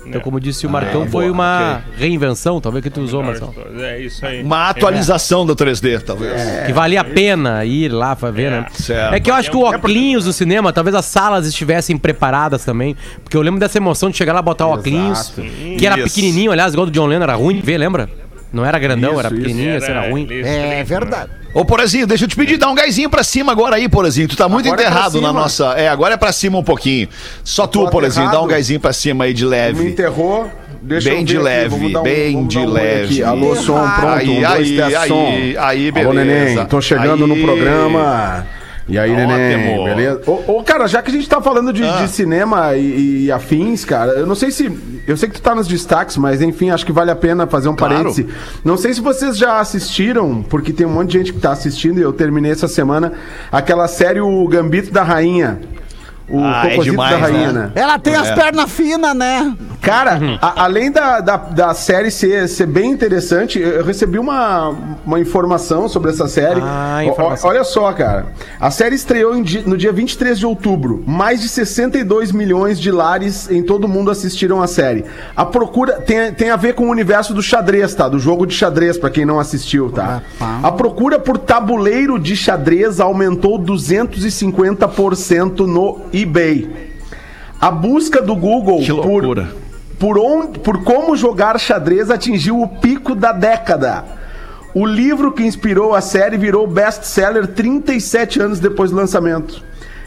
Então, 0.06 0.20
como 0.22 0.40
disse 0.40 0.66
o 0.66 0.70
Marcão, 0.70 1.08
foi 1.08 1.26
boa, 1.26 1.32
uma 1.32 1.84
reinvenção, 1.96 2.60
talvez 2.60 2.84
que 2.84 2.90
tu 2.90 3.02
usou, 3.02 3.24
Marcão. 3.24 3.54
É 3.80 4.00
isso 4.00 4.26
aí. 4.26 4.42
Uma 4.44 4.70
atualização 4.70 5.46
do 5.46 5.56
3D, 5.56 6.02
talvez. 6.02 6.34
Que 6.66 6.74
valia 6.74 7.02
a 7.02 7.04
pena 7.04 7.64
ir 7.64 7.90
lá 7.90 8.16
pra 8.16 8.32
ver, 8.32 8.52
né? 8.52 8.66
certo. 8.74 9.14
É 9.14 9.20
que 9.20 9.30
eu 9.30 9.36
acho 9.36 9.50
que 9.50 9.58
o 9.58 9.62
óculos 9.62 10.26
do 10.26 10.34
cinema, 10.34 10.74
talvez 10.74 10.96
as 10.96 11.06
salas 11.06 11.46
estivessem 11.46 11.98
preparadas 11.98 12.66
também. 12.66 12.96
Porque 13.24 13.38
eu 13.38 13.42
lembro 13.42 13.60
dessa 13.60 13.78
emoção 13.78 14.10
de 14.10 14.18
chegar 14.18 14.34
lá 14.34 14.40
e 14.40 14.44
botar 14.44 14.68
o 14.68 14.72
óculos, 14.72 15.34
que 15.78 15.86
era 15.86 15.96
pequenininho, 15.96 16.52
aliás, 16.52 16.74
igual 16.74 16.86
do 16.86 16.92
John 16.92 17.06
Lennon, 17.06 17.24
era 17.24 17.36
ruim 17.36 17.56
de 17.56 17.62
ver, 17.62 17.78
lembra? 17.78 18.10
Não 18.52 18.66
era 18.66 18.78
grandão, 18.78 19.12
Isso, 19.12 19.20
era 19.20 19.30
isso. 19.30 19.38
pequenininho, 19.38 19.78
esse 19.78 19.90
era 19.90 20.10
ruim. 20.10 20.24
isso, 20.30 20.48
É 20.48 20.82
isso, 20.82 20.90
verdade. 20.90 21.30
Ô, 21.54 21.64
Porazinho, 21.66 22.06
deixa 22.08 22.26
eu 22.26 22.28
te 22.30 22.36
pedir, 22.36 22.58
dá 22.58 22.70
um 22.70 22.76
gásinho 22.76 23.10
pra 23.10 23.24
cima 23.24 23.52
agora 23.52 23.76
aí, 23.78 23.88
Porazinho. 23.90 24.28
Tu 24.28 24.36
tá 24.38 24.48
muito 24.50 24.66
Agora 24.68 24.82
é 24.82 24.86
enterrado 24.86 25.22
na 25.22 25.28
cima. 25.30 25.40
nossa. 25.42 25.66
É, 25.78 25.88
agora 25.90 26.14
é 26.14 26.18
pra 26.18 26.32
cima 26.32 26.58
um 26.58 26.64
pouquinho. 26.64 27.08
Só 27.44 27.66
tu, 27.68 27.90
Porazinho, 27.90 28.30
dá 28.32 28.42
um 28.42 28.48
gásinho 28.48 28.80
pra 28.80 28.92
cima 28.94 29.24
aí 29.26 29.34
de 29.34 29.44
Me 29.44 29.50
leve. 29.50 29.88
enterrou. 29.88 30.50
Deixa 30.82 31.10
Bem 31.12 31.20
eu 31.20 31.26
de 31.26 31.38
leve, 31.38 31.76
um- 31.76 32.02
bem 32.02 32.48
de 32.48 32.58
um 32.58 32.66
leve. 32.72 33.04
aqui. 33.06 33.24
Alô, 33.24 33.56
som, 33.56 33.88
pronto. 33.88 34.08
Aí, 34.08 34.30
um, 34.30 34.42
dois, 34.42 34.80
aí, 34.80 34.96
aí, 34.96 35.08
som. 35.08 35.28
aí, 35.28 35.90
Alô, 35.90 35.92
beleza. 36.14 36.14
neném, 36.14 36.66
tô 36.66 36.82
chegando 36.82 37.28
no 37.28 37.36
Aí. 37.36 37.42
programa. 37.44 38.48
E 38.88 38.98
aí, 38.98 39.16
neném, 39.16 39.56
Ótimo. 39.74 39.84
beleza? 39.86 40.22
Ô, 40.28 40.58
ô, 40.60 40.64
cara, 40.64 40.88
já 40.88 41.02
que 41.02 41.10
a 41.10 41.14
gente 41.14 41.30
tá 41.30 41.40
falando 41.40 41.72
de, 41.72 41.84
Ah. 41.84 42.02
de 42.02 42.08
cinema 42.10 42.76
e, 42.76 43.26
e 43.26 43.32
afins, 43.32 43.86
cara, 43.86 44.12
eu 44.14 44.26
não 44.26 44.36
sei 44.36 44.52
se. 44.52 44.72
Eu 45.08 45.16
sei 45.16 45.30
que 45.30 45.36
tu 45.36 45.42
tá 45.42 45.54
nos 45.56 45.68
destaques, 45.68 46.18
mas 46.18 46.42
enfim, 46.42 46.72
acho 46.72 46.86
que 46.86 46.92
vale 46.92 47.12
a 47.12 47.16
pena 47.16 47.46
fazer 47.48 47.70
um 47.70 47.76
Claro. 47.76 47.94
parêntese. 47.96 48.28
Não 48.66 48.76
sei 48.78 48.94
se 48.94 49.00
vocês 49.00 49.38
já 49.38 49.60
assistiram, 49.60 50.44
porque 50.44 50.74
tem 50.74 50.86
um 50.86 50.92
monte 50.92 51.12
de 51.12 51.18
gente 51.20 51.34
que 51.34 51.40
tá 51.40 51.52
assistindo 51.52 52.00
e 52.00 52.02
eu 52.02 52.12
terminei 52.12 52.52
essa 52.52 52.68
semana, 52.68 53.14
aquela 53.52 53.88
série 53.88 54.20
O 54.20 54.48
Gambito 54.48 54.92
da 54.92 55.04
Rainha. 55.04 55.60
O 56.30 56.40
Ah, 56.44 56.64
é 56.66 56.78
demais, 56.78 57.12
da 57.12 57.18
Rainha, 57.18 57.52
né? 57.52 57.60
né? 57.64 57.72
Ela 57.76 58.00
tem 58.00 58.16
as 58.16 58.30
É. 58.30 58.36
pernas 58.36 58.72
finas, 58.72 59.14
né? 59.16 59.54
Cara, 59.82 60.20
a- 60.40 60.64
além 60.64 60.92
da, 60.92 61.20
da, 61.22 61.38
da 61.38 61.74
série 61.74 62.12
ser, 62.12 62.48
ser 62.48 62.68
bem 62.68 62.92
interessante, 62.92 63.60
eu 63.60 63.84
recebi 63.84 64.20
uma, 64.20 64.70
uma 65.04 65.20
informação 65.20 65.90
sobre 65.90 66.12
essa 66.12 66.28
série. 66.28 66.62
Ah, 66.64 67.00
O- 67.04 67.08
o- 67.08 67.12
informação. 67.12 67.50
olha 67.50 67.64
só, 67.64 67.92
cara. 67.92 68.28
A 68.60 68.70
série 68.70 68.94
estreou 68.96 69.36
em 69.36 69.44
no 69.66 69.76
dia 69.76 69.92
23 69.92 70.38
de 70.38 70.46
outubro. 70.46 71.04
Mais 71.08 71.42
de 71.42 71.50
62 71.50 72.32
milhões 72.32 72.80
de 72.80 72.92
lares 72.92 73.50
em 73.50 73.64
todo 73.64 73.86
o 73.86 73.88
mundo 73.88 74.12
assistiram 74.12 74.62
a 74.62 74.68
série. 74.68 75.04
A 75.36 75.46
procura 75.46 75.94
tem, 75.94 76.32
tem 76.32 76.52
a 76.52 76.56
ver 76.56 76.76
com 76.76 76.86
o 76.86 76.90
universo 76.92 77.34
do 77.34 77.42
xadrez, 77.42 77.96
tá? 77.96 78.08
Do 78.08 78.20
jogo 78.20 78.46
de 78.46 78.54
xadrez, 78.54 79.00
pra 79.00 79.10
quem 79.10 79.26
não 79.26 79.40
assistiu, 79.40 79.90
tá? 79.92 80.22
A 80.62 80.72
procura 80.72 81.18
por 81.18 81.40
tabuleiro 81.40 82.20
de 82.20 82.36
xadrez 82.36 83.00
aumentou 83.00 83.58
250% 83.58 85.66
no 85.66 86.02
eBay. 86.14 86.92
A 87.60 87.72
busca 87.72 88.22
do 88.22 88.36
Google 88.36 88.80
Que 88.80 88.92
loucura. 88.92 89.28
por, 89.28 89.48
onde, 90.18 90.60
por 90.60 90.84
como 90.84 91.16
jogar 91.16 91.60
xadrez 91.60 92.10
atingiu 92.10 92.62
o 92.62 92.68
pico 92.68 93.14
da 93.14 93.32
década. 93.32 94.04
O 94.74 94.86
livro 94.86 95.32
que 95.32 95.44
inspirou 95.44 95.94
a 95.94 96.02
série 96.02 96.38
virou 96.38 96.66
best-seller 96.66 97.48
37 97.48 98.42
anos 98.42 98.60
depois 98.60 98.90
do 98.90 98.98
lançamento. 98.98 99.62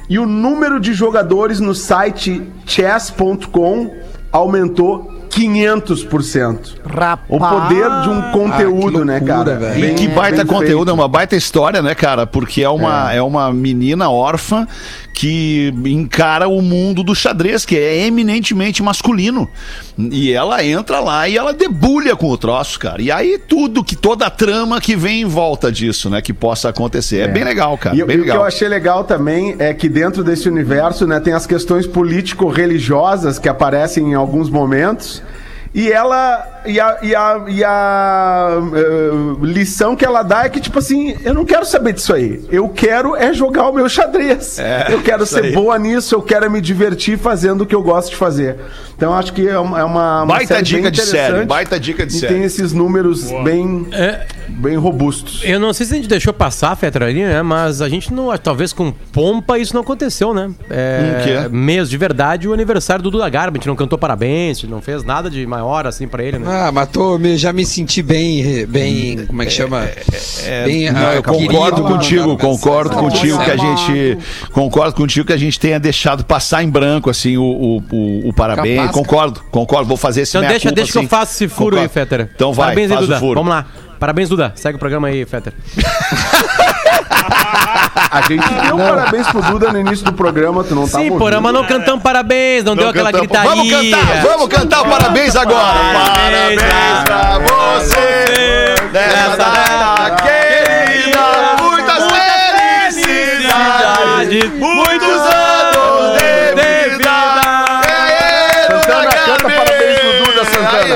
E 0.09 0.19
o 0.19 0.27
número 0.27 0.81
de 0.81 0.93
jogadores 0.93 1.61
no 1.61 1.75
site 1.75 2.43
chess.com 2.67 3.91
aumentou 4.33 5.14
500%. 5.31 6.75
Rapaz. 6.85 7.21
O 7.29 7.39
poder 7.39 7.91
de 8.03 8.09
um 8.09 8.23
conteúdo, 8.33 8.99
Ah, 8.99 9.01
que 9.01 9.05
né, 9.05 9.19
loucura, 9.19 9.57
cara? 9.57 9.79
E 9.79 9.95
que 9.95 10.09
baita 10.09 10.45
conteúdo, 10.45 10.87
feito. 10.87 10.91
é 10.91 10.93
uma 10.93 11.09
baita 11.09 11.37
história, 11.37 11.83
né, 11.83 11.95
cara? 11.95 12.27
Porque 12.27 12.63
é 12.63 12.69
uma, 12.69 13.13
é. 13.13 13.23
uma 13.23 13.53
menina 13.53 14.11
órfã 14.11 14.67
que 15.15 15.73
encara 15.85 16.49
o 16.49 16.61
mundo 16.61 17.05
do 17.05 17.15
xadrez, 17.15 17.65
que 17.65 17.77
é 17.77 18.05
eminentemente 18.05 18.83
masculino. 18.83 19.49
E 19.97 20.33
ela 20.33 20.65
entra 20.65 20.99
lá 20.99 21.29
e 21.29 21.37
ela 21.37 21.53
debulha 21.53 22.17
com 22.17 22.29
o 22.29 22.37
troço, 22.37 22.81
cara. 22.81 23.01
E 23.01 23.13
aí 23.13 23.39
tudo, 23.39 23.85
que 23.85 23.95
toda 23.95 24.27
a 24.27 24.31
trama 24.31 24.81
que 24.81 24.97
vem 24.97 25.23
em 25.23 25.25
volta 25.25 25.71
disso, 25.71 26.11
né, 26.11 26.21
que 26.21 26.33
possa 26.33 26.69
acontecer. 26.69 27.21
É, 27.21 27.29
bem 27.29 27.45
legal, 27.45 27.79
cara. 27.79 27.95
E, 27.95 28.05
bem 28.05 28.17
e 28.17 28.19
o 28.19 28.23
que 28.23 28.29
legal. 28.29 28.39
eu 28.39 28.45
achei 28.45 28.67
legal 28.67 29.05
também 29.05 29.55
é 29.61 29.73
que 29.73 29.89
dentro 29.89 30.25
desse 30.25 30.49
universo, 30.49 31.07
né, 31.07 31.21
tem 31.21 31.33
as 31.33 31.47
questões 31.47 31.87
político-religiosas 31.87 33.39
que 33.39 33.49
aparecem 33.49 34.11
em 34.11 34.15
alguns 34.15 34.51
momentos. 34.51 35.23
E 35.75 35.91
ela. 35.91 36.63
E 36.67 36.81
a, 36.81 36.99
e 37.03 37.15
a, 37.15 37.43
e 37.49 37.65
a 37.65 38.49
eh, 38.75 39.11
lição 39.43 39.95
que 39.97 40.05
ela 40.05 40.23
dá 40.23 40.45
é 40.45 40.49
que, 40.49 40.61
tipo 40.61 40.79
assim, 40.79 41.17
eu 41.25 41.35
não 41.35 41.45
quero 41.45 41.67
saber 41.67 41.93
disso 41.93 42.15
aí. 42.15 42.43
Eu 42.51 42.69
quero 42.69 43.17
é 43.17 43.35
jogar 43.35 43.69
o 43.69 43.73
meu 43.75 43.89
xadrez. 43.89 44.59
eu 44.89 45.03
quero 45.03 45.27
ser 45.27 45.45
aí. 45.47 45.53
boa 45.53 45.79
nisso, 45.79 46.15
eu 46.15 46.23
quero 46.23 46.51
me 46.51 46.61
divertir 46.61 47.19
fazendo 47.19 47.63
o 47.63 47.67
que 47.67 47.75
eu 47.75 47.83
gosto 47.83 48.11
de 48.11 48.17
fazer. 48.17 48.57
Então 48.97 49.13
acho 49.13 49.33
que 49.33 49.47
é 49.49 49.59
uma. 49.59 49.81
É 49.81 49.85
uma, 49.85 50.25
Baita 50.25 50.55
série 50.55 50.63
bem 50.63 50.77
dica 50.77 50.91
de 50.91 51.01
série, 51.03 51.45
baita 51.45 51.81
dica 51.81 52.07
de 52.07 52.17
e 52.17 52.21
série. 52.21 52.35
tem 52.35 52.45
esses 52.45 52.73
números 52.73 53.31
bem, 53.43 53.89
É, 53.93 54.27
bem 54.49 54.77
robustos. 54.77 55.43
eu 55.45 55.59
não 55.59 55.73
sei 55.73 55.85
se 55.87 55.93
a 55.93 55.97
gente 55.97 56.09
deixou 56.09 56.33
passar 56.33 56.71
a 56.71 56.77
Fetra 56.77 57.07
ali, 57.07 57.23
né? 57.25 57.43
Mas 57.43 57.83
a 57.83 57.89
gente 57.89 58.13
não. 58.15 58.35
Talvez 58.39 58.73
com 58.73 58.93
pompa 59.13 59.59
isso 59.59 59.75
não 59.75 59.83
aconteceu, 59.83 60.33
né? 60.33 60.53
É, 60.71 61.01
Hum, 61.19 61.25
que 61.25 61.31
é? 61.31 61.49
Mês 61.49 61.91
de 61.91 61.99
verdade, 61.99 62.49
o 62.49 62.53
aniversário 62.55 63.03
do 63.03 63.11
Duda 63.11 63.29
Garbi. 63.29 63.59
A 63.59 63.61
gente 63.61 63.69
não 63.69 63.77
cantou 63.77 63.99
parabéns, 63.99 64.59
a 64.59 64.61
gente 64.63 64.71
não 64.71 64.81
fez 64.81 65.03
nada 65.03 65.29
de 65.29 65.45
maior 65.45 65.64
assim 65.87 66.07
pra 66.09 66.23
ele, 66.23 66.39
né? 66.39 66.47
Ah, 66.49 66.71
mas 66.73 66.89
tô, 66.89 67.19
me- 67.19 67.37
já 67.37 67.53
me 67.53 67.65
senti 67.65 68.03
bem, 68.03 68.67
bem, 68.67 69.25
como 69.27 69.43
é 69.43 69.47
que 69.47 69.53
chama? 69.53 69.89
bem, 70.65 70.91
Não, 70.91 71.07
ah, 71.07 71.15
eu 71.15 71.23
concordo 71.23 71.77
querido, 71.77 71.83
contigo, 71.83 72.37
concordo 72.39 72.97
contigo 72.97 73.39
que 73.45 73.51
a 73.51 73.57
gente 73.57 74.19
concordo 74.53 74.95
contigo 74.95 75.27
que 75.27 75.33
a 75.33 75.37
gente 75.37 75.59
tenha 75.59 75.79
deixado 75.81 76.25
passar 76.25 76.63
em 76.63 76.69
branco 76.69 77.09
assim 77.11 77.37
o, 77.37 77.43
o, 77.43 77.77
o- 77.93 78.29
o 78.29 78.33
parabéns. 78.33 78.77
Capaz, 78.77 78.93
concordo, 78.97 79.41
concordo, 79.51 79.87
vou 79.89 79.97
fazer 79.97 80.23
esse 80.23 80.37
Então 80.37 80.49
deixa, 80.49 80.63
culpa, 80.69 80.75
deixa 80.77 80.93
que 80.93 80.99
eu 80.99 81.01
assim. 81.03 81.09
faça 81.09 81.33
esse 81.33 81.49
furo 81.49 81.77
aí, 81.77 81.89
Concordo. 81.89 81.93
Fetter. 82.11 82.31
Então 82.35 82.53
vai, 82.53 82.67
Parabéns 82.67 82.91
aí, 82.91 82.97
faz 82.97 83.07
Duda. 83.07 83.17
o 83.17 83.21
furo. 83.21 83.41
Vamos 83.41 83.55
lá. 83.55 83.67
Parabéns, 83.99 84.29
Duda. 84.29 84.53
Segue 84.57 84.77
o 84.77 84.79
programa 84.79 85.09
aí, 85.09 85.25
Fetter. 85.25 85.53
A 88.15 88.21
gente 88.21 88.47
deu 88.65 88.77
parabéns 88.79 89.27
pro 89.27 89.43
Duda 89.43 89.73
no 89.73 89.81
início 89.81 90.05
do 90.05 90.13
programa, 90.13 90.63
tu 90.63 90.73
não 90.75 90.87
tá 90.89 90.99
Sim, 91.01 91.19
porra, 91.19 91.41
mas 91.41 91.53
não 91.53 91.65
cantamos 91.65 92.01
parabéns, 92.01 92.63
não, 92.63 92.77
deu 92.77 92.89
aquela 92.89 93.11
cantamos. 93.11 93.29
gritaria. 93.53 93.77
Vamos 93.77 93.91
cantar, 93.91 94.23
vamos 94.23 94.49
cantar 94.49 94.81
o 94.83 94.89
parabéns 94.89 95.35
agora. 95.35 95.79
Parabéns 95.93 96.63
Parabéns 96.63 97.03
pra 97.05 97.39
você 97.41 98.75
nessa 98.93 99.37
data 99.37 100.11
querida. 100.23 101.19
Muitas 101.61 102.05
felicidades, 103.03 104.51
muitos 104.61 105.14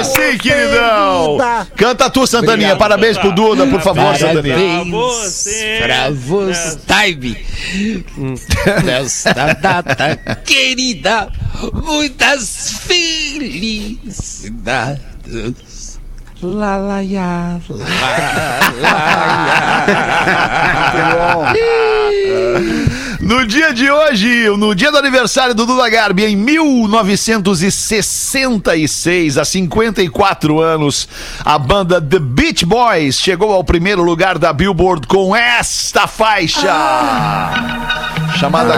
Duda, 0.03 0.33
sim, 0.33 0.39
queridão. 0.39 1.39
Canta 1.77 2.11
tu, 2.11 2.27
Santaninha. 2.27 2.75
Parabéns 2.77 3.17
pro 3.19 3.33
Duda, 3.33 3.67
por 3.67 3.81
favor, 3.81 4.17
Santaninha. 4.17 4.55
Parabéns 4.57 4.89
Pra 4.89 4.91
você. 4.91 5.79
pra 5.83 6.11
você, 6.11 6.79
Time. 6.87 7.37
Nesta 8.85 9.33
data 9.55 10.17
querida, 10.45 11.29
muitas 11.73 12.75
felicidades. 12.87 15.01
Lá, 16.41 16.77
lá, 16.77 17.01
ya, 17.01 17.59
lá, 17.69 18.61
lá, 18.81 19.91
ya. 21.57 22.88
No 23.21 23.45
dia 23.45 23.75
de 23.75 23.91
hoje, 23.91 24.49
no 24.57 24.73
dia 24.77 24.93
do 24.93 24.99
aniversário 24.99 25.53
do 25.53 25.67
Duda 25.67 25.91
Garbi, 25.91 26.25
em 26.25 26.37
1966, 26.37 29.37
há 29.37 29.45
54 29.45 30.61
anos, 30.61 31.09
a 31.45 31.59
banda 31.59 32.01
The 32.01 32.21
Beach 32.21 32.65
Boys 32.65 33.19
chegou 33.19 33.53
ao 33.53 33.65
primeiro 33.65 34.05
lugar 34.05 34.39
da 34.39 34.53
Billboard 34.53 35.09
com 35.09 35.35
esta 35.35 36.07
faixa. 36.07 36.73
Chamada 38.39 38.75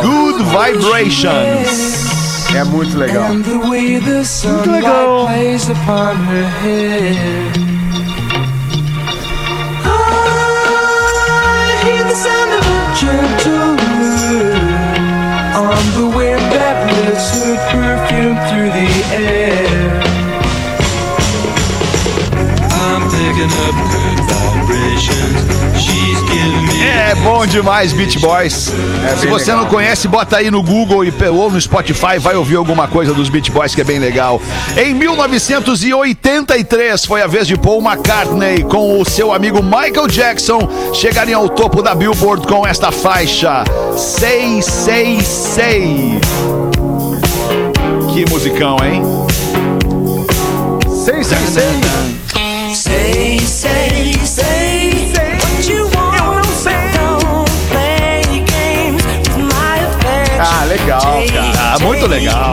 Good 0.00 0.44
Vibrations. 0.44 2.12
É 2.54 2.62
muito 2.62 2.96
legal. 2.96 3.30
the 3.42 3.58
way 3.68 3.98
the 15.96 16.06
wind 16.16 16.40
that 16.52 16.76
lifts 17.04 17.30
her 17.42 17.56
perfume 17.70 18.36
through 18.48 18.70
the 18.78 18.90
air. 19.14 20.02
I'm 22.70 23.02
picking 23.10 23.52
up 23.66 24.01
é 27.12 27.14
bom 27.16 27.44
demais, 27.44 27.92
Beat 27.92 28.18
Boys. 28.20 28.72
É 29.06 29.16
Se 29.16 29.26
você 29.26 29.50
legal. 29.50 29.64
não 29.64 29.70
conhece, 29.70 30.08
bota 30.08 30.38
aí 30.38 30.50
no 30.50 30.62
Google 30.62 31.04
e, 31.04 31.12
ou 31.30 31.50
no 31.50 31.60
Spotify, 31.60 32.16
vai 32.18 32.34
ouvir 32.34 32.56
alguma 32.56 32.88
coisa 32.88 33.12
dos 33.12 33.28
Beat 33.28 33.50
Boys 33.50 33.74
que 33.74 33.82
é 33.82 33.84
bem 33.84 33.98
legal. 33.98 34.40
Em 34.78 34.94
1983 34.94 37.04
foi 37.04 37.20
a 37.20 37.26
vez 37.26 37.46
de 37.46 37.58
Paul 37.58 37.82
McCartney 37.82 38.64
com 38.64 38.98
o 38.98 39.04
seu 39.04 39.30
amigo 39.30 39.62
Michael 39.62 40.08
Jackson 40.08 40.66
chegarem 40.94 41.34
ao 41.34 41.50
topo 41.50 41.82
da 41.82 41.94
Billboard 41.94 42.46
com 42.46 42.66
esta 42.66 42.90
faixa 42.90 43.62
666. 43.94 46.18
Que 48.14 48.24
musicão, 48.30 48.78
hein? 48.82 49.02
666. 51.04 51.92
666. 52.74 54.61
Legal, 60.72 61.02
cara. 61.32 61.74
Ah, 61.74 61.78
muito 61.80 62.06
legal. 62.06 62.50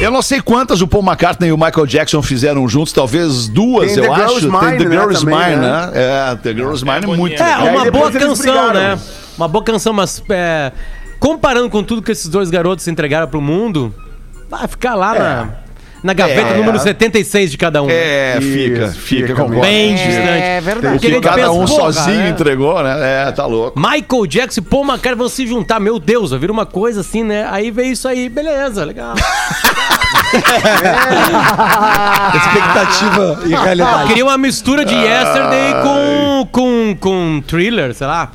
Eu 0.00 0.10
não 0.10 0.22
sei 0.22 0.40
quantas 0.40 0.80
o 0.80 0.88
Paul 0.88 1.04
McCartney 1.04 1.50
e 1.50 1.52
o 1.52 1.56
Michael 1.58 1.86
Jackson 1.86 2.22
fizeram 2.22 2.66
juntos, 2.68 2.92
talvez 2.92 3.48
duas, 3.48 3.92
Tem 3.92 4.04
eu 4.04 4.12
The 4.12 4.22
acho. 4.22 4.40
Tem 4.40 4.78
The 4.78 4.84
né, 4.84 4.96
Girl 4.96 5.10
Is 5.10 5.20
também, 5.20 5.36
Mine, 5.38 5.56
né? 5.56 5.86
né? 5.86 5.90
É, 5.94 6.34
The 6.36 6.52
Girl 6.54 6.72
Is 6.72 6.82
Mine 6.82 7.04
é 7.04 7.06
muito 7.06 7.42
É, 7.42 7.44
legal. 7.44 7.62
aí 7.62 7.76
uma 7.76 7.90
boa 7.90 8.10
canção, 8.10 8.72
né? 8.72 8.98
Uma 9.36 9.48
boa 9.48 9.64
canção, 9.64 9.92
mas 9.92 10.22
é, 10.30 10.72
comparando 11.20 11.68
com 11.70 11.82
tudo 11.82 12.02
que 12.02 12.12
esses 12.12 12.28
dois 12.28 12.50
garotos 12.50 12.86
entregaram 12.88 13.28
pro 13.28 13.40
mundo, 13.40 13.94
vai 14.50 14.66
ficar 14.66 14.94
lá 14.94 15.14
na, 15.14 15.48
na 16.02 16.12
gaveta 16.12 16.50
É. 16.54 16.56
número 16.56 16.78
76 16.78 17.50
de 17.50 17.56
cada 17.58 17.82
um. 17.82 17.88
É, 17.88 18.38
Isso, 18.40 18.50
fica, 18.52 18.88
fica 18.88 18.92
fica, 19.28 19.34
concordo. 19.34 19.60
Bem 19.60 19.92
É 19.92 19.96
distante. 19.96 20.64
verdade. 20.64 20.96
O 20.96 21.00
que 21.00 21.06
Aquele 21.06 21.20
cada 21.20 21.36
pensa, 21.36 21.50
um 21.52 21.66
sozinho 21.66 22.22
é. 22.22 22.28
entregou, 22.30 22.82
né? 22.82 23.26
É, 23.28 23.32
tá 23.32 23.46
louco. 23.46 23.78
Michael 23.78 24.26
Jackson 24.26 24.60
e 24.60 24.64
Paul 24.64 24.82
McCartney 24.84 25.14
vão 25.16 25.28
se 25.28 25.46
juntar, 25.46 25.78
meu 25.80 25.98
Deus, 25.98 26.30
vai 26.30 26.38
vir 26.40 26.50
uma 26.50 26.66
coisa 26.66 27.00
assim, 27.02 27.22
né? 27.22 27.46
Aí 27.50 27.70
veio 27.70 27.92
isso 27.92 28.08
aí, 28.08 28.28
beleza, 28.28 28.84
legal. 28.84 29.14
Expectativa 32.34 33.40
e 33.46 33.52
Eu 33.52 33.60
realidade. 33.62 34.08
queria 34.08 34.24
uma 34.24 34.38
mistura 34.38 34.84
de 34.84 34.94
Yesterday 34.94 35.74
com, 35.82 36.48
com, 36.50 36.96
com 36.98 37.42
Thriller, 37.46 37.94
sei 37.94 38.06
lá, 38.06 38.30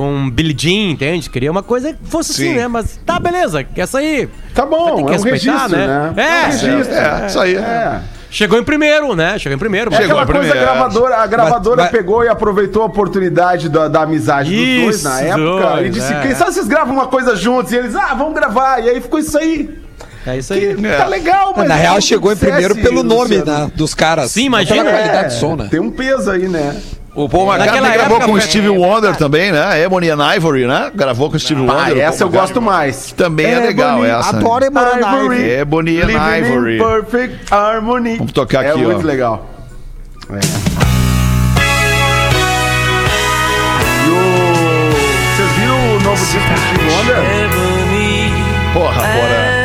com 0.00 0.30
Billie 0.30 0.56
Jean, 0.58 0.92
entende? 0.92 1.28
Queria 1.28 1.50
uma 1.50 1.62
coisa 1.62 1.92
que 1.92 1.98
fosse 2.04 2.32
assim, 2.32 2.52
Sim. 2.52 2.54
né? 2.54 2.68
Mas 2.68 2.98
tá, 3.04 3.18
beleza, 3.18 3.66
essa 3.76 3.98
aí. 3.98 4.30
Tá 4.54 4.64
bom, 4.64 4.96
Tem 4.96 5.04
que 5.04 5.12
é 5.12 5.18
um 5.18 5.22
respeitar, 5.22 5.52
registro, 5.66 5.76
né? 5.76 5.86
né? 5.86 6.12
É, 6.16 6.40
um 6.40 6.46
registro. 6.46 6.94
É, 6.94 7.26
isso 7.26 7.38
aí. 7.40 7.54
É. 7.56 8.00
Chegou 8.30 8.58
em 8.58 8.64
primeiro, 8.64 9.14
né? 9.14 9.38
Chegou 9.38 9.56
em 9.56 9.58
primeiro. 9.58 9.92
É 9.92 9.96
Chegou 9.98 10.18
aquela 10.18 10.38
a 10.38 10.40
coisa, 10.40 10.54
a 10.54 10.62
gravadora, 10.62 11.16
a 11.16 11.26
gravadora 11.26 11.76
Mas- 11.82 11.92
mas- 11.92 12.00
pegou 12.00 12.24
e 12.24 12.28
aproveitou 12.28 12.82
a 12.82 12.86
oportunidade 12.86 13.68
da, 13.68 13.88
da 13.88 14.02
amizade 14.02 14.48
dos 14.56 14.82
dois 14.84 14.96
Isso, 14.96 15.04
na 15.08 15.20
época 15.20 15.44
dois, 15.44 15.86
e 15.86 15.90
disse, 15.90 16.12
é. 16.14 16.20
quem 16.22 16.34
sabe 16.34 16.54
vocês 16.54 16.66
gravam 16.68 16.94
uma 16.94 17.08
coisa 17.08 17.36
juntos? 17.36 17.70
E 17.72 17.76
eles, 17.76 17.94
ah, 17.94 18.14
vamos 18.14 18.32
gravar. 18.32 18.82
E 18.82 18.88
aí 18.88 19.00
ficou 19.02 19.18
isso 19.18 19.36
aí. 19.36 19.68
É 20.26 20.38
isso 20.38 20.52
aí. 20.54 20.74
Que 20.76 20.88
tá 20.96 21.06
legal, 21.06 21.52
mas... 21.54 21.68
Na 21.68 21.76
é 21.76 21.82
real, 21.82 22.00
chegou 22.00 22.32
em 22.32 22.36
primeiro 22.36 22.74
pelo 22.76 23.02
nome 23.02 23.36
né, 23.38 23.70
dos 23.74 23.94
caras. 23.94 24.30
Sim, 24.30 24.44
imagina. 24.44 24.84
Pela 24.84 24.96
É, 24.96 25.02
qualidade 25.02 25.34
de 25.34 25.40
som, 25.40 25.56
né? 25.56 25.68
Tem 25.70 25.80
um 25.80 25.90
peso 25.90 26.30
aí, 26.30 26.48
né? 26.48 26.80
O 27.12 27.28
Paul 27.28 27.46
McCartney 27.52 27.80
Naquela 27.80 27.88
gravou 27.94 28.16
época, 28.18 28.32
com 28.32 28.38
o 28.38 28.40
Steve 28.40 28.66
é 28.68 28.70
Wonder 28.70 29.16
também, 29.16 29.50
né? 29.50 29.82
Ebony 29.82 30.10
and 30.10 30.34
Ivory, 30.36 30.66
né? 30.66 30.92
Gravou 30.94 31.28
com 31.28 31.36
o 31.36 31.40
Steve 31.40 31.60
Ah, 31.68 31.72
Wonder. 31.72 31.98
essa 31.98 32.22
eu 32.22 32.28
gosto 32.30 32.62
mais. 32.62 33.10
Também 33.12 33.46
é 33.46 33.58
legal 33.58 34.04
essa. 34.04 34.36
Adoro 34.36 34.64
Emanuel. 34.64 35.32
Ebony 35.32 36.00
and 36.00 36.06
Living 36.06 36.38
Ivory. 36.38 36.76
in 36.76 36.78
perfect 36.78 37.52
harmony. 37.52 38.16
Vamos 38.16 38.32
tocar 38.32 38.60
aqui, 38.60 38.70
É 38.70 38.74
ó. 38.74 38.78
muito 38.90 39.06
legal. 39.06 39.44
É. 40.30 40.36
O... 44.06 44.90
Vocês 45.36 45.50
viram 45.58 45.96
o 45.96 46.00
novo 46.00 46.24
disco 46.24 46.38
do 46.38 46.60
Steve 46.60 46.90
Wonder? 46.94 47.16
Ebony 47.44 48.30
Porra, 48.72 48.94
porra. 49.02 49.60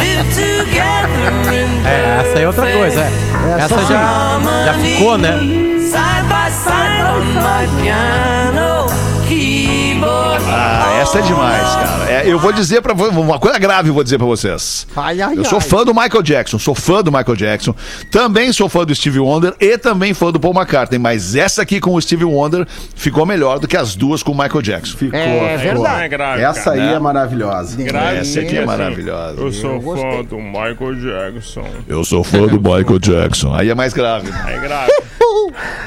And 0.00 0.20
ivory. 0.20 0.20
live 0.20 0.28
together 0.34 1.54
in 1.54 1.86
É, 1.86 2.20
essa 2.20 2.38
é 2.38 2.46
outra 2.46 2.66
coisa. 2.72 3.00
é. 3.00 3.10
Essa 3.58 3.78
já, 3.84 4.40
já 4.66 4.74
ficou, 4.74 5.18
né? 5.18 5.38
side 5.80 6.26
by 6.28 6.50
side 6.50 7.02
on 7.02 7.24
my 7.34 7.82
piano 7.82 8.86
keyboard. 9.28 9.79
Ah, 10.02 10.98
essa 11.00 11.18
é 11.18 11.22
demais, 11.22 11.62
cara. 11.62 12.10
É, 12.10 12.22
eu 12.26 12.38
vou 12.38 12.52
dizer 12.52 12.80
pra 12.82 12.92
vocês, 12.94 13.16
uma 13.16 13.38
coisa 13.38 13.58
grave 13.58 13.88
eu 13.88 13.94
vou 13.94 14.02
dizer 14.02 14.18
pra 14.18 14.26
vocês. 14.26 14.86
Ai, 14.96 15.20
ai, 15.20 15.34
Eu 15.36 15.44
sou 15.44 15.58
ai. 15.58 15.64
fã 15.64 15.84
do 15.84 15.94
Michael 15.94 16.22
Jackson, 16.22 16.58
sou 16.58 16.74
fã 16.74 17.02
do 17.02 17.10
Michael 17.12 17.36
Jackson, 17.36 17.74
também 18.10 18.52
sou 18.52 18.68
fã 18.68 18.84
do 18.84 18.94
Stevie 18.94 19.20
Wonder 19.20 19.54
e 19.60 19.76
também 19.78 20.12
fã 20.14 20.30
do 20.32 20.40
Paul 20.40 20.54
McCartney, 20.54 20.98
mas 20.98 21.34
essa 21.36 21.62
aqui 21.62 21.80
com 21.80 21.94
o 21.94 22.00
Stevie 22.00 22.24
Wonder 22.24 22.66
ficou 22.94 23.24
melhor 23.26 23.58
do 23.58 23.68
que 23.68 23.76
as 23.76 23.94
duas 23.94 24.22
com 24.22 24.32
o 24.32 24.34
Michael 24.38 24.62
Jackson. 24.62 24.96
Ficou, 24.96 25.18
É 25.18 25.58
ficou. 25.58 25.74
verdade. 25.82 26.02
É 26.04 26.08
grave, 26.08 26.42
Essa 26.42 26.64
cara. 26.64 26.76
aí 26.76 26.86
né? 26.88 26.94
é 26.94 26.98
maravilhosa. 26.98 27.76
Grave 27.82 28.16
Essa 28.18 28.40
aqui 28.40 28.48
que, 28.50 28.56
é 28.56 28.58
assim, 28.58 28.66
maravilhosa. 28.66 29.40
Eu 29.40 29.52
sou 29.52 29.80
fã 29.80 30.24
do 30.24 30.36
Michael 30.38 30.94
Jackson. 30.96 31.66
Eu 31.88 32.04
sou 32.04 32.24
fã 32.24 32.46
do 32.46 32.60
Michael 32.60 32.98
Jackson. 32.98 33.54
Aí 33.54 33.70
é 33.70 33.74
mais 33.74 33.92
grave. 33.92 34.28
É 34.48 34.58
grave. 34.58 34.90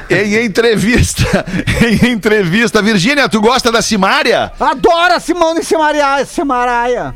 Em 0.10 0.46
entrevista, 0.46 1.46
em 1.82 2.12
entrevista, 2.12 2.82
Virgínia, 2.82 3.28
tu 3.30 3.40
gosta 3.42 3.72
da 3.72 3.82
Simária? 4.04 4.52
Adoro 4.60 5.14
a 5.14 5.20
Simone 5.20 5.60
e 5.62 5.64
Simaraia. 5.64 6.26
Simaraia. 6.26 7.16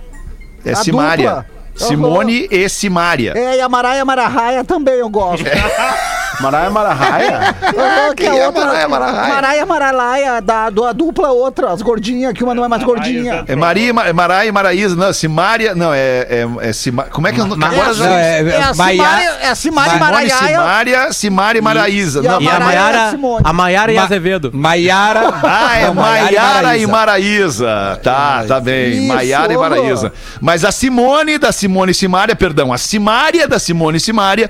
É 0.63 0.71
A 0.71 0.75
Simária. 0.77 1.29
dupla. 1.29 1.45
Simone 1.75 2.47
e 2.49 2.69
Simária. 2.69 3.33
É, 3.35 3.57
e 3.57 3.61
a 3.61 3.69
Maraia 3.69 4.03
Mararraia 4.05 4.63
também 4.63 4.95
eu 4.95 5.09
gosto. 5.09 5.45
Maraia 6.39 6.69
Mararraia? 6.69 7.55
Ah, 7.61 8.09
que 8.15 8.23
quem 8.23 8.27
é 8.37 8.39
é 8.43 8.47
outra. 8.47 8.65
Maraia 8.65 8.87
Mararraia? 8.87 9.33
Maraia 9.33 9.65
Maralaia, 9.65 10.41
da, 10.41 10.69
do, 10.69 10.85
a 10.85 10.91
dupla 10.93 11.29
outra, 11.31 11.71
as 11.71 11.81
gordinhas, 11.81 12.33
que 12.33 12.43
uma 12.43 12.53
não 12.53 12.63
é 12.63 12.67
mais 12.67 12.83
gordinha. 12.83 13.43
É 13.47 13.55
Maria, 13.55 13.93
Ma- 13.93 14.13
Maraia 14.13 14.47
e 14.47 14.51
Maraísa. 14.51 14.95
Não, 14.95 15.11
Simária. 15.13 15.73
Não, 15.73 15.93
é. 15.93 16.27
é, 16.29 16.47
é 16.61 16.73
Sima- 16.73 17.03
Como 17.05 17.27
é 17.27 17.31
que 17.31 17.39
eu 17.41 17.47
não. 17.47 17.67
Agora 17.67 17.93
já. 17.93 18.09
É, 18.09 18.47
É 18.47 18.61
a 18.61 18.73
Simária, 18.73 19.29
é 19.41 19.49
a 19.49 19.55
Simária 19.55 19.91
Simone, 19.93 20.11
Maraiaia. 20.11 20.47
Simária, 20.47 21.13
Simária 21.13 21.59
e 21.59 21.61
Maraísa. 21.61 22.21
E 22.23 22.27
a 22.27 22.31
Não, 22.31 22.41
E 22.41 22.47
a 22.47 22.51
Maraia 22.59 22.67
Maiara, 22.81 23.19
a 23.43 23.53
Maiara 23.53 23.93
e 23.93 23.97
Azevedo. 23.97 24.51
Maiara. 24.53 25.33
Ah, 25.43 25.77
é 25.79 25.91
Maiara 25.91 26.77
e 26.77 26.85
Maraísa. 26.85 27.99
Tá, 28.03 28.43
tá 28.47 28.59
bem. 28.59 29.07
Maiara 29.07 29.51
e 29.53 29.57
Maraísa. 29.57 30.13
Mas 30.39 30.63
a 30.63 30.71
Simone 30.71 31.37
da 31.37 31.51
Simone 31.51 31.93
Simária, 31.93 32.35
perdão, 32.35 32.71
a 32.71 32.77
Simária 32.77 33.47
da 33.47 33.57
Simone 33.59 33.99
Simária 33.99 34.49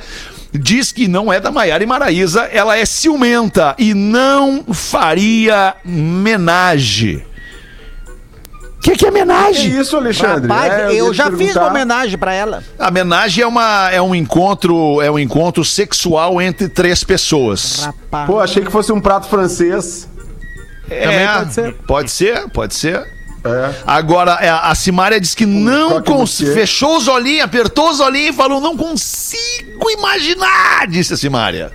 diz 0.54 0.92
que 0.92 1.08
não 1.08 1.32
é 1.32 1.40
da 1.40 1.52
Maiara 1.52 1.84
e 1.84 1.88
Maraísa, 1.88 2.44
ela 2.52 2.78
é 2.78 2.86
ciumenta 2.86 3.76
e 3.78 3.94
não 3.94 4.64
faria 4.74 5.76
menage. 5.84 7.26
O 8.78 8.80
que, 8.90 8.96
que 8.96 9.06
é 9.06 9.10
Que 9.10 9.12
menage? 9.12 9.78
isso, 9.78 9.98
Alexandre? 9.98 10.48
Rapaz, 10.48 10.72
É, 10.72 10.94
eu 10.94 11.08
ia 11.08 11.14
já 11.14 11.30
fiz 11.32 11.56
uma 11.56 11.68
homenagem 11.68 12.18
pra 12.18 12.34
ela. 12.34 12.64
A 12.80 12.90
menage 12.90 13.42
é, 13.42 13.48
uma, 13.48 13.90
é 13.92 14.02
um 14.02 14.16
encontro 14.16 15.02
é 15.02 15.12
um 15.12 15.20
encontro 15.20 15.66
sexual 15.66 16.42
entre 16.42 16.70
três 16.70 17.04
pessoas. 17.04 17.80
Rapaz. 17.84 18.28
Pô, 18.28 18.40
achei 18.40 18.64
que 18.64 18.72
fosse 18.72 18.92
um 18.94 19.02
prato 19.02 19.28
francês. 19.28 20.08
É, 20.90 21.28
pode 21.28 21.54
ser. 21.54 21.74
Pode 21.86 22.12
ser, 22.12 22.50
pode 22.50 22.76
ser. 22.76 23.17
É. 23.48 23.74
Agora, 23.86 24.38
é, 24.42 24.50
a 24.50 24.74
Simária 24.76 25.20
diz 25.20 25.34
que 25.34 25.46
não 25.46 26.02
cons... 26.02 26.20
monsieur. 26.20 26.54
fechou 26.54 26.98
os 26.98 27.08
olhinhos, 27.08 27.44
apertou 27.44 27.90
os 27.90 28.00
olhinhos 28.00 28.34
e 28.36 28.38
falou: 28.38 28.60
não 28.60 28.76
consigo 28.76 29.90
imaginar, 29.90 30.88
disse 30.88 31.14
a 31.14 31.18
Simária. 31.18 31.72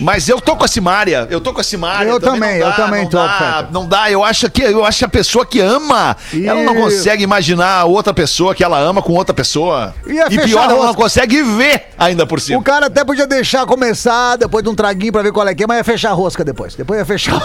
Mas 0.00 0.28
eu 0.28 0.40
tô 0.40 0.56
com 0.56 0.64
a 0.64 0.68
Simária, 0.68 1.26
eu 1.30 1.40
tô 1.40 1.52
com 1.52 1.60
a 1.60 1.64
Simária. 1.64 2.08
Eu 2.08 2.18
também, 2.20 2.58
não 2.58 2.66
eu 2.68 2.72
também 2.74 3.02
não 3.02 3.10
tô, 3.10 3.16
Dá, 3.18 3.68
não 3.70 3.86
dá, 3.86 4.10
eu 4.10 4.24
acho 4.24 4.50
que 4.50 4.62
eu 4.62 4.84
acho 4.84 5.00
que 5.00 5.04
a 5.04 5.08
pessoa 5.08 5.44
que 5.44 5.60
ama, 5.60 6.16
ela 6.44 6.62
não 6.62 6.74
consegue 6.74 7.22
imaginar 7.22 7.84
outra 7.84 8.14
pessoa 8.14 8.54
que 8.54 8.64
ela 8.64 8.78
ama 8.78 9.02
com 9.02 9.12
outra 9.12 9.34
pessoa. 9.34 9.94
Ia 10.06 10.26
e 10.26 10.30
fechar 10.30 10.44
pior, 10.44 10.68
a 10.68 10.72
ela 10.72 10.86
não 10.86 10.94
consegue 10.94 11.42
ver 11.42 11.88
ainda 11.98 12.26
por 12.26 12.38
O 12.38 12.40
cima. 12.40 12.62
cara 12.62 12.86
até 12.86 13.04
podia 13.04 13.26
deixar 13.26 13.66
começar 13.66 14.36
depois 14.36 14.64
de 14.64 14.70
um 14.70 14.74
traguinho 14.74 15.12
pra 15.12 15.22
ver 15.22 15.32
qual 15.32 15.46
é 15.46 15.54
que 15.54 15.64
é, 15.64 15.66
mas 15.66 15.78
ia 15.78 15.84
fechar 15.84 16.10
a 16.10 16.14
rosca 16.14 16.44
depois. 16.44 16.74
Depois 16.74 16.98
ia 16.98 17.04
fechar 17.04 17.34
a 17.34 17.38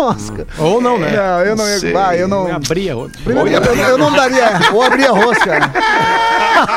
rosca. 0.00 0.46
Ou 0.58 0.80
não, 0.80 0.98
né? 0.98 1.10
Não, 1.10 1.40
eu 1.44 1.56
não 1.56 1.68
ia. 1.68 1.78
Sei. 1.78 1.94
Ah, 1.96 2.16
eu 2.16 2.26
não. 2.28 2.48
Não 2.48 2.56
abria. 2.56 2.94
Primeiro, 3.24 3.40
Ou 3.40 3.48
ia 3.48 3.58
eu, 3.58 3.88
eu 3.90 3.98
não 3.98 4.12
daria. 4.12 4.58
Ou 4.72 4.82
abrir 4.82 5.06
a 5.06 5.12
rosca. 5.12 5.70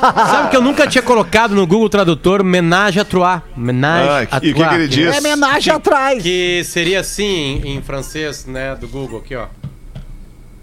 Sabe 0.00 0.50
que 0.50 0.56
eu 0.56 0.62
nunca 0.62 0.86
tinha 0.86 1.02
colocado 1.02 1.54
no 1.54 1.66
Google 1.66 1.88
Tradutor 1.88 2.44
menage 2.44 3.00
à 3.00 3.04
trois. 3.06 3.40
Menage 3.56 4.28
Ah, 4.30 4.36
à 4.36 4.40
e 4.42 4.50
o 4.50 4.54
que 4.54 4.68
que 4.68 4.74
ele 4.74 4.88
diz? 4.88 5.14
É 5.14 5.18
homenagem 5.18 5.72
atrás. 5.72 6.22
Que 6.22 6.62
seria 6.64 7.00
assim 7.00 7.62
em 7.64 7.80
francês, 7.82 8.44
né, 8.46 8.74
do 8.74 8.86
Google, 8.88 9.20
aqui, 9.20 9.34
ó. 9.34 9.46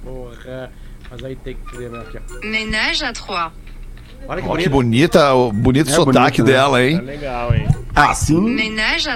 Porra, 0.04 0.72
mas 1.10 1.24
aí 1.24 1.36
tem 1.36 1.56
que 1.56 1.66
escrever 1.66 2.00
aqui, 2.00 2.18
ó. 2.18 2.46
Ménage 2.48 3.04
à 3.06 3.14
trois. 3.14 3.52
Olha 4.26 4.42
que 4.42 4.48
que 4.48 4.70
bonito. 4.70 4.70
bonita, 4.70 5.34
o 5.34 5.52
bonito 5.52 5.90
É 5.90 5.94
sotaque 5.94 6.42
bonito, 6.42 6.44
né? 6.46 6.52
dela, 6.54 6.82
É 6.82 6.90
hein? 6.92 6.98
legal, 7.02 7.54
hein? 7.54 7.68
Assim, 7.94 8.56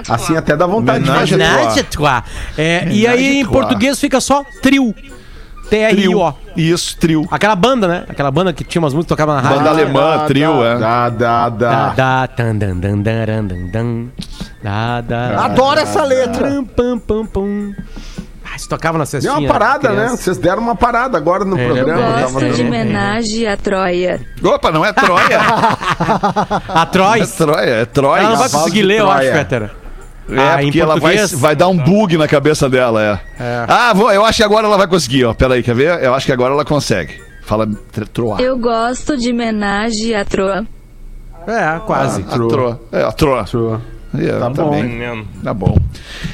assim 0.08 0.36
até 0.36 0.54
dá 0.56 0.66
vontade 0.66 1.02
de 1.02 1.10
Homenagem 1.10 1.38
fazer. 1.38 1.50
à 1.50 1.56
Menage 1.58 1.80
à 1.80 1.84
trois. 1.84 2.22
É, 2.58 2.88
e 2.90 3.06
aí 3.06 3.38
em 3.40 3.46
português 3.46 3.98
fica 3.98 4.20
só 4.20 4.44
trio. 4.62 4.94
T-R-I-O. 5.70 6.34
Isso, 6.56 6.96
trio. 6.98 7.26
Aquela 7.30 7.54
banda, 7.54 7.86
né? 7.86 8.04
Aquela 8.08 8.30
banda 8.30 8.52
que 8.52 8.64
tinha 8.64 8.80
umas 8.80 8.94
músicas 8.94 9.14
que 9.16 9.22
tocava 9.22 9.34
na 9.34 9.40
rádio. 9.40 9.58
Banda 9.58 9.70
alemã, 9.70 10.24
trio, 10.26 10.64
é. 10.64 10.78
Dá, 10.78 11.08
dá, 11.10 11.48
Da, 11.48 11.88
da, 11.90 12.26
tan, 12.26 12.56
dan, 12.56 12.76
dan, 12.78 12.98
dan, 13.02 13.24
dan, 13.46 13.70
dan. 13.70 14.06
Da, 14.62 15.00
da. 15.00 15.44
Adoro 15.44 15.78
essa 15.80 16.02
letra. 16.04 16.48
Pam, 16.48 16.64
pam, 16.64 16.98
pam, 16.98 17.26
pam. 17.26 17.74
Ah, 18.50 18.56
isso 18.56 18.66
tocava 18.68 18.96
na 18.96 19.04
Deu 19.04 19.10
cestinha. 19.10 19.34
uma 19.38 19.46
parada, 19.46 19.90
né? 19.90 20.08
Vocês 20.08 20.38
deram 20.38 20.62
uma 20.62 20.74
parada 20.74 21.18
agora 21.18 21.44
no 21.44 21.58
É, 21.58 21.66
programa. 21.66 22.00
eu 22.00 22.12
Tava 22.14 22.32
Gosto 22.32 22.50
de 22.50 22.56
dando- 22.62 22.70
menage 22.70 23.46
à 23.46 23.56
Troia. 23.58 24.20
Opa, 24.42 24.70
não 24.72 24.84
é 24.84 24.92
Troia. 24.92 25.38
A 26.68 26.82
é 26.82 26.86
Trois. 26.86 27.30
Troia, 27.36 27.70
é 27.70 27.84
Troia. 27.84 28.20
Ela 28.22 28.30
não 28.30 28.36
vai 28.38 28.48
conseguir 28.48 28.80
de 28.80 28.82
ler, 28.86 29.00
eu 29.00 29.10
acho, 29.10 29.20
Troia. 29.44 29.70
É, 30.30 30.38
Ah, 30.40 30.58
porque 30.60 30.80
ela 30.80 30.98
vai, 31.00 31.16
vai 31.26 31.56
dar 31.56 31.68
um 31.68 31.76
bug 31.76 32.16
na 32.18 32.28
cabeça 32.28 32.68
dela, 32.68 33.22
é. 33.38 33.64
Ah, 33.68 33.92
vou- 33.94 34.12
eu 34.12 34.24
acho 34.24 34.36
que 34.38 34.42
agora 34.44 34.66
ela 34.66 34.76
vai 34.76 34.86
conseguir, 34.86 35.24
ó. 35.24 35.32
Pera 35.34 35.54
aí, 35.54 35.62
quer 35.62 35.74
ver? 35.74 36.02
Eu 36.02 36.12
acho 36.14 36.26
que 36.26 36.32
agora 36.32 36.52
ela 36.52 36.64
consegue. 36.64 37.14
Fala 37.44 37.66
tr- 37.92 38.04
troa. 38.12 38.40
Eu 38.42 38.58
gosto 38.58 39.16
de 39.16 39.32
menage 39.32 40.14
à 40.14 40.24
Troia. 40.24 40.66
É, 41.46 41.78
quase. 41.86 42.22
A 42.28 42.34
troa. 42.38 42.80
É, 42.92 43.02
a 43.04 43.12
troa. 43.12 43.46
Show. 43.46 43.80
É, 44.18 44.38
Tá 44.38 44.50
bom. 44.50 44.70
bem. 44.70 45.24
Tá 45.42 45.54
bom. 45.54 45.76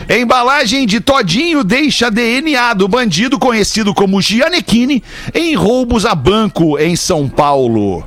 Embalagem 0.09 0.87
de 0.87 1.01
Todinho 1.01 1.63
deixa 1.65 2.11
DNA 2.11 2.73
do 2.75 2.89
bandido 2.89 3.39
conhecido 3.39 3.93
como 3.95 4.21
Gianecchini 4.21 5.03
em 5.33 5.55
roubos 5.55 6.05
a 6.05 6.15
banco 6.17 6.79
em 6.79 6.97
São 6.97 7.29
Paulo. 7.29 8.05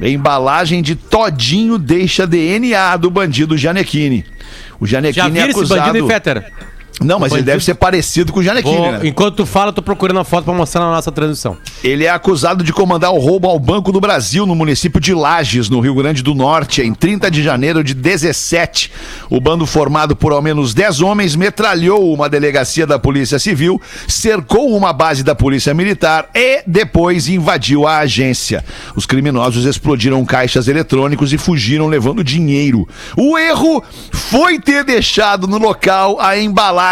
Embalagem 0.00 0.82
de 0.82 0.96
Todinho 0.96 1.78
deixa 1.78 2.26
DNA 2.26 2.96
do 2.96 3.10
bandido 3.10 3.56
Gianecchini. 3.56 4.24
O 4.84 4.86
Já 4.86 5.26
é 5.26 5.30
viram 5.30 5.46
esse 5.48 5.58
acusado... 5.58 5.80
bandido, 5.80 6.04
hein, 6.04 6.10
Fetter? 6.10 6.52
Não, 7.00 7.18
mas 7.18 7.32
ele 7.32 7.42
deve 7.42 7.64
ser 7.64 7.74
parecido 7.74 8.32
com 8.32 8.40
o 8.40 8.42
Vou- 8.62 8.92
né? 8.92 9.00
enquanto 9.04 9.36
tu 9.36 9.46
fala, 9.46 9.70
eu 9.70 9.72
tô 9.72 9.82
procurando 9.82 10.20
a 10.20 10.24
foto 10.24 10.44
pra 10.44 10.54
mostrar 10.54 10.82
na 10.82 10.92
nossa 10.92 11.10
transmissão. 11.10 11.56
Ele 11.82 12.04
é 12.04 12.08
acusado 12.10 12.62
de 12.62 12.72
comandar 12.72 13.12
o 13.12 13.18
roubo 13.18 13.48
ao 13.48 13.58
Banco 13.58 13.90
do 13.90 14.00
Brasil 14.00 14.46
no 14.46 14.54
município 14.54 15.00
de 15.00 15.12
Lages, 15.12 15.68
no 15.68 15.80
Rio 15.80 15.94
Grande 15.94 16.22
do 16.22 16.34
Norte, 16.34 16.82
em 16.82 16.94
30 16.94 17.30
de 17.30 17.42
janeiro 17.42 17.82
de 17.82 17.94
17. 17.94 18.92
O 19.28 19.40
bando 19.40 19.66
formado 19.66 20.14
por 20.14 20.32
ao 20.32 20.40
menos 20.40 20.72
10 20.72 21.00
homens 21.00 21.34
metralhou 21.34 22.12
uma 22.14 22.28
delegacia 22.28 22.86
da 22.86 22.98
Polícia 22.98 23.38
Civil, 23.40 23.80
cercou 24.06 24.74
uma 24.76 24.92
base 24.92 25.24
da 25.24 25.34
Polícia 25.34 25.74
Militar 25.74 26.28
e 26.34 26.62
depois 26.66 27.28
invadiu 27.28 27.86
a 27.88 27.98
agência. 27.98 28.64
Os 28.94 29.04
criminosos 29.04 29.64
explodiram 29.64 30.24
caixas 30.24 30.68
eletrônicos 30.68 31.32
e 31.32 31.38
fugiram 31.38 31.88
levando 31.88 32.22
dinheiro. 32.22 32.86
O 33.16 33.36
erro 33.36 33.82
foi 34.12 34.60
ter 34.60 34.84
deixado 34.84 35.48
no 35.48 35.58
local 35.58 36.20
a 36.20 36.38
embalagem 36.38 36.83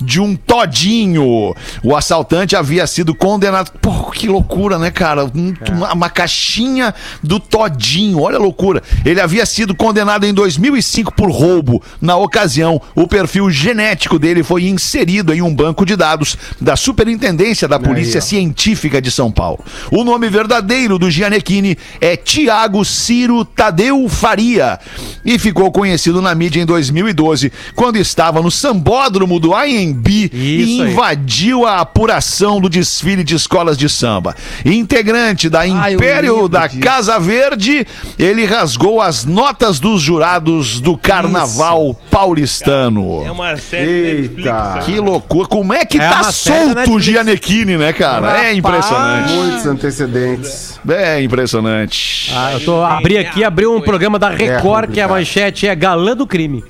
de 0.00 0.20
um 0.20 0.36
todinho. 0.36 1.54
O 1.82 1.96
assaltante 1.96 2.54
havia 2.56 2.86
sido 2.86 3.14
condenado. 3.14 3.70
Pô, 3.80 4.10
que 4.10 4.28
loucura, 4.28 4.78
né, 4.78 4.90
cara? 4.90 5.24
Um- 5.24 5.54
uma, 5.70 5.92
uma 5.92 6.10
caixinha 6.10 6.94
do 7.22 7.38
todinho. 7.40 8.20
Olha 8.20 8.36
a 8.36 8.40
loucura. 8.40 8.82
Ele 9.04 9.20
havia 9.20 9.46
sido 9.46 9.74
condenado 9.74 10.24
em 10.24 10.34
2005 10.34 11.12
por 11.14 11.30
roubo. 11.30 11.82
Na 12.00 12.16
ocasião, 12.16 12.80
o 12.94 13.06
perfil 13.06 13.50
genético 13.50 14.18
dele 14.18 14.42
foi 14.42 14.64
inserido 14.64 15.32
em 15.32 15.40
um 15.42 15.54
banco 15.54 15.84
de 15.86 15.96
dados 15.96 16.36
da 16.60 16.76
Superintendência 16.76 17.66
da 17.68 17.78
Polícia 17.78 18.20
Científica 18.20 19.00
de 19.00 19.10
São 19.10 19.30
Paulo. 19.30 19.64
O 19.90 20.04
nome 20.04 20.28
verdadeiro 20.28 20.98
do 20.98 21.10
Gianecchini 21.10 21.76
é 22.00 22.16
Tiago 22.16 22.84
Ciro 22.84 23.44
Tadeu 23.44 24.08
Faria 24.08 24.78
e 25.24 25.38
ficou 25.38 25.70
conhecido 25.70 26.20
na 26.20 26.34
mídia 26.34 26.60
em 26.60 26.66
2012, 26.66 27.52
quando 27.74 27.96
estava 27.96 28.40
no 28.42 28.50
Sambódromo 28.50 29.13
Do 29.18 29.54
AMB 29.54 30.08
e 30.32 30.62
Isso 30.62 30.82
aí. 30.82 30.90
invadiu 30.92 31.66
a 31.66 31.80
apuração 31.80 32.60
do 32.60 32.68
desfile 32.68 33.22
de 33.24 33.34
escolas 33.34 33.76
de 33.76 33.88
samba. 33.88 34.34
Integrante 34.64 35.48
da 35.48 35.66
Império 35.66 36.32
lembro 36.34 36.48
da 36.48 36.66
disso. 36.66 36.80
Casa 36.80 37.18
Verde, 37.18 37.86
ele 38.18 38.44
rasgou 38.44 39.00
as 39.00 39.24
notas 39.24 39.78
dos 39.78 40.02
jurados 40.02 40.80
do 40.80 40.96
Carnaval 40.96 41.94
paulistano. 42.10 43.24
É 43.24 43.30
uma 43.30 43.56
série 43.56 43.90
Eita. 43.90 44.34
Netflix. 44.34 44.44
né? 44.44 44.82
Que 44.84 45.00
loucura. 45.00 45.48
Como 45.48 45.72
é 45.72 45.84
que 45.84 45.98
É 45.98 46.08
tá 46.08 46.24
solto 46.32 46.90
o. 46.92 47.00
Gianecchini, 47.00 47.76
né, 47.76 47.92
cara? 47.92 48.44
É 48.46 48.54
impressionante. 48.54 49.32
Muitos 49.32 49.66
antecedentes. 49.66 50.80
É 50.88 51.22
impressionante. 51.22 52.30
Ah, 52.34 52.52
eu 52.52 52.60
tô 52.60 52.82
abri 52.82 53.18
aqui, 53.18 53.44
abri 53.44 53.66
um 53.66 53.80
programa 53.80 54.18
da 54.18 54.28
Record 54.28 54.90
que 54.92 55.00
a 55.00 55.08
manchete 55.08 55.66
é 55.66 55.74
Galã 55.74 56.16
do 56.16 56.26
Crime. 56.26 56.64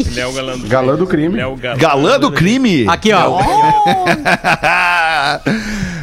Ele 0.00 0.20
é 0.20 0.26
o 0.26 0.32
galã 0.32 0.58
do 0.58 0.68
Galã 0.68 0.96
do 0.96 1.06
crime. 1.06 1.34
Ele 1.34 1.40
é 1.42 1.46
o 1.46 1.56
galã, 1.56 1.76
Galã 1.78 2.18
do 2.18 2.30
crime. 2.32 2.86
Aqui, 2.88 3.12
ó. 3.12 3.38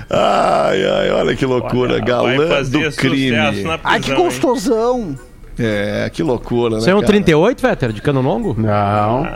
ai, 0.09 0.85
ai, 0.85 1.11
olha 1.11 1.35
que 1.35 1.45
loucura. 1.45 1.93
Olha, 1.93 2.03
Galã 2.03 2.63
do 2.63 2.91
crime. 2.91 3.31
na 3.63 3.79
Ai, 3.83 3.99
que 3.99 4.05
prisão, 4.07 4.17
hein? 4.17 4.23
gostosão. 4.31 5.15
É, 5.59 6.09
que 6.11 6.23
loucura, 6.23 6.75
né? 6.75 6.79
Isso 6.79 6.89
é 6.89 6.95
um 6.95 7.01
cara? 7.01 7.07
38, 7.11 7.61
Vetter, 7.61 7.91
de 7.91 8.01
cano 8.01 8.21
longo? 8.21 8.55
Não. 8.59 9.27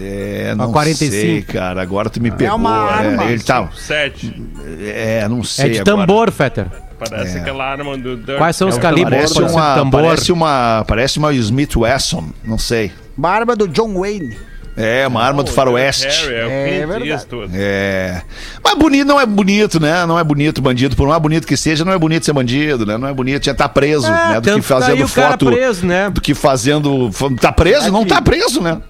É, 0.00 0.54
não 0.54 0.72
45. 0.72 1.10
sei, 1.12 1.42
cara. 1.42 1.82
Agora 1.82 2.08
tu 2.08 2.22
me 2.22 2.30
pegou. 2.30 2.56
uma 2.56 2.70
arma. 2.70 3.24
É, 3.24 3.32
ele 3.32 3.42
tá. 3.42 3.68
Sete. 3.74 4.32
É, 4.80 5.26
não 5.28 5.40
É 5.40 5.44
sei. 5.44 5.70
de 5.70 5.80
agora. 5.80 5.96
tambor, 5.98 6.30
Fetter. 6.30 6.66
Parece 6.98 7.38
aquela 7.38 7.64
arma 7.64 7.98
do. 7.98 8.16
Quais 8.38 8.56
são 8.56 8.68
os 8.68 8.76
É 8.76 8.78
o 8.78 8.80
calibres? 8.80 9.32
Parece 9.34 9.52
uma, 9.54 9.74
tambor. 9.74 10.02
parece 10.02 10.32
uma. 10.32 10.84
Parece 10.86 11.18
uma 11.18 11.34
Smith 11.34 11.76
Wesson. 11.76 12.24
Não 12.42 12.56
sei. 12.58 12.90
Barba 13.16 13.56
do 13.56 13.66
John 13.68 13.94
Wayne. 13.98 14.36
É, 14.76 15.06
uma 15.06 15.22
arma 15.22 15.42
do 15.42 15.50
faroeste. 15.50 16.06
Harry, 16.06 16.34
é, 16.34 16.80
É 16.80 16.86
Clint 16.86 16.98
verdade. 17.00 17.50
É. 17.54 18.22
Mas 18.62 18.74
bonito 18.74 19.06
não 19.06 19.18
é 19.18 19.24
bonito, 19.24 19.80
né? 19.80 20.04
Não 20.04 20.18
é 20.18 20.22
bonito 20.24 20.60
bandido. 20.60 20.94
Por 20.94 21.08
mais 21.08 21.20
bonito 21.20 21.46
que 21.46 21.56
seja, 21.56 21.82
não 21.82 21.92
é 21.92 21.98
bonito 21.98 22.26
ser 22.26 22.34
bandido, 22.34 22.84
né? 22.84 22.98
Não 22.98 23.08
é 23.08 23.14
bonito 23.14 23.42
já 23.46 23.54
tá 23.54 23.68
preso, 23.70 24.10
né? 24.10 24.34
Do 24.34 24.42
que 24.42 24.50
tanto 24.50 24.62
fazendo 24.62 25.08
cara 25.08 25.30
foto. 25.30 25.46
preso, 25.46 25.86
né? 25.86 26.10
Do 26.10 26.20
que 26.20 26.34
fazendo. 26.34 27.10
Tá 27.40 27.50
preso? 27.50 27.90
Não 27.90 28.04
tá 28.04 28.20
preso, 28.20 28.60
né? 28.60 28.82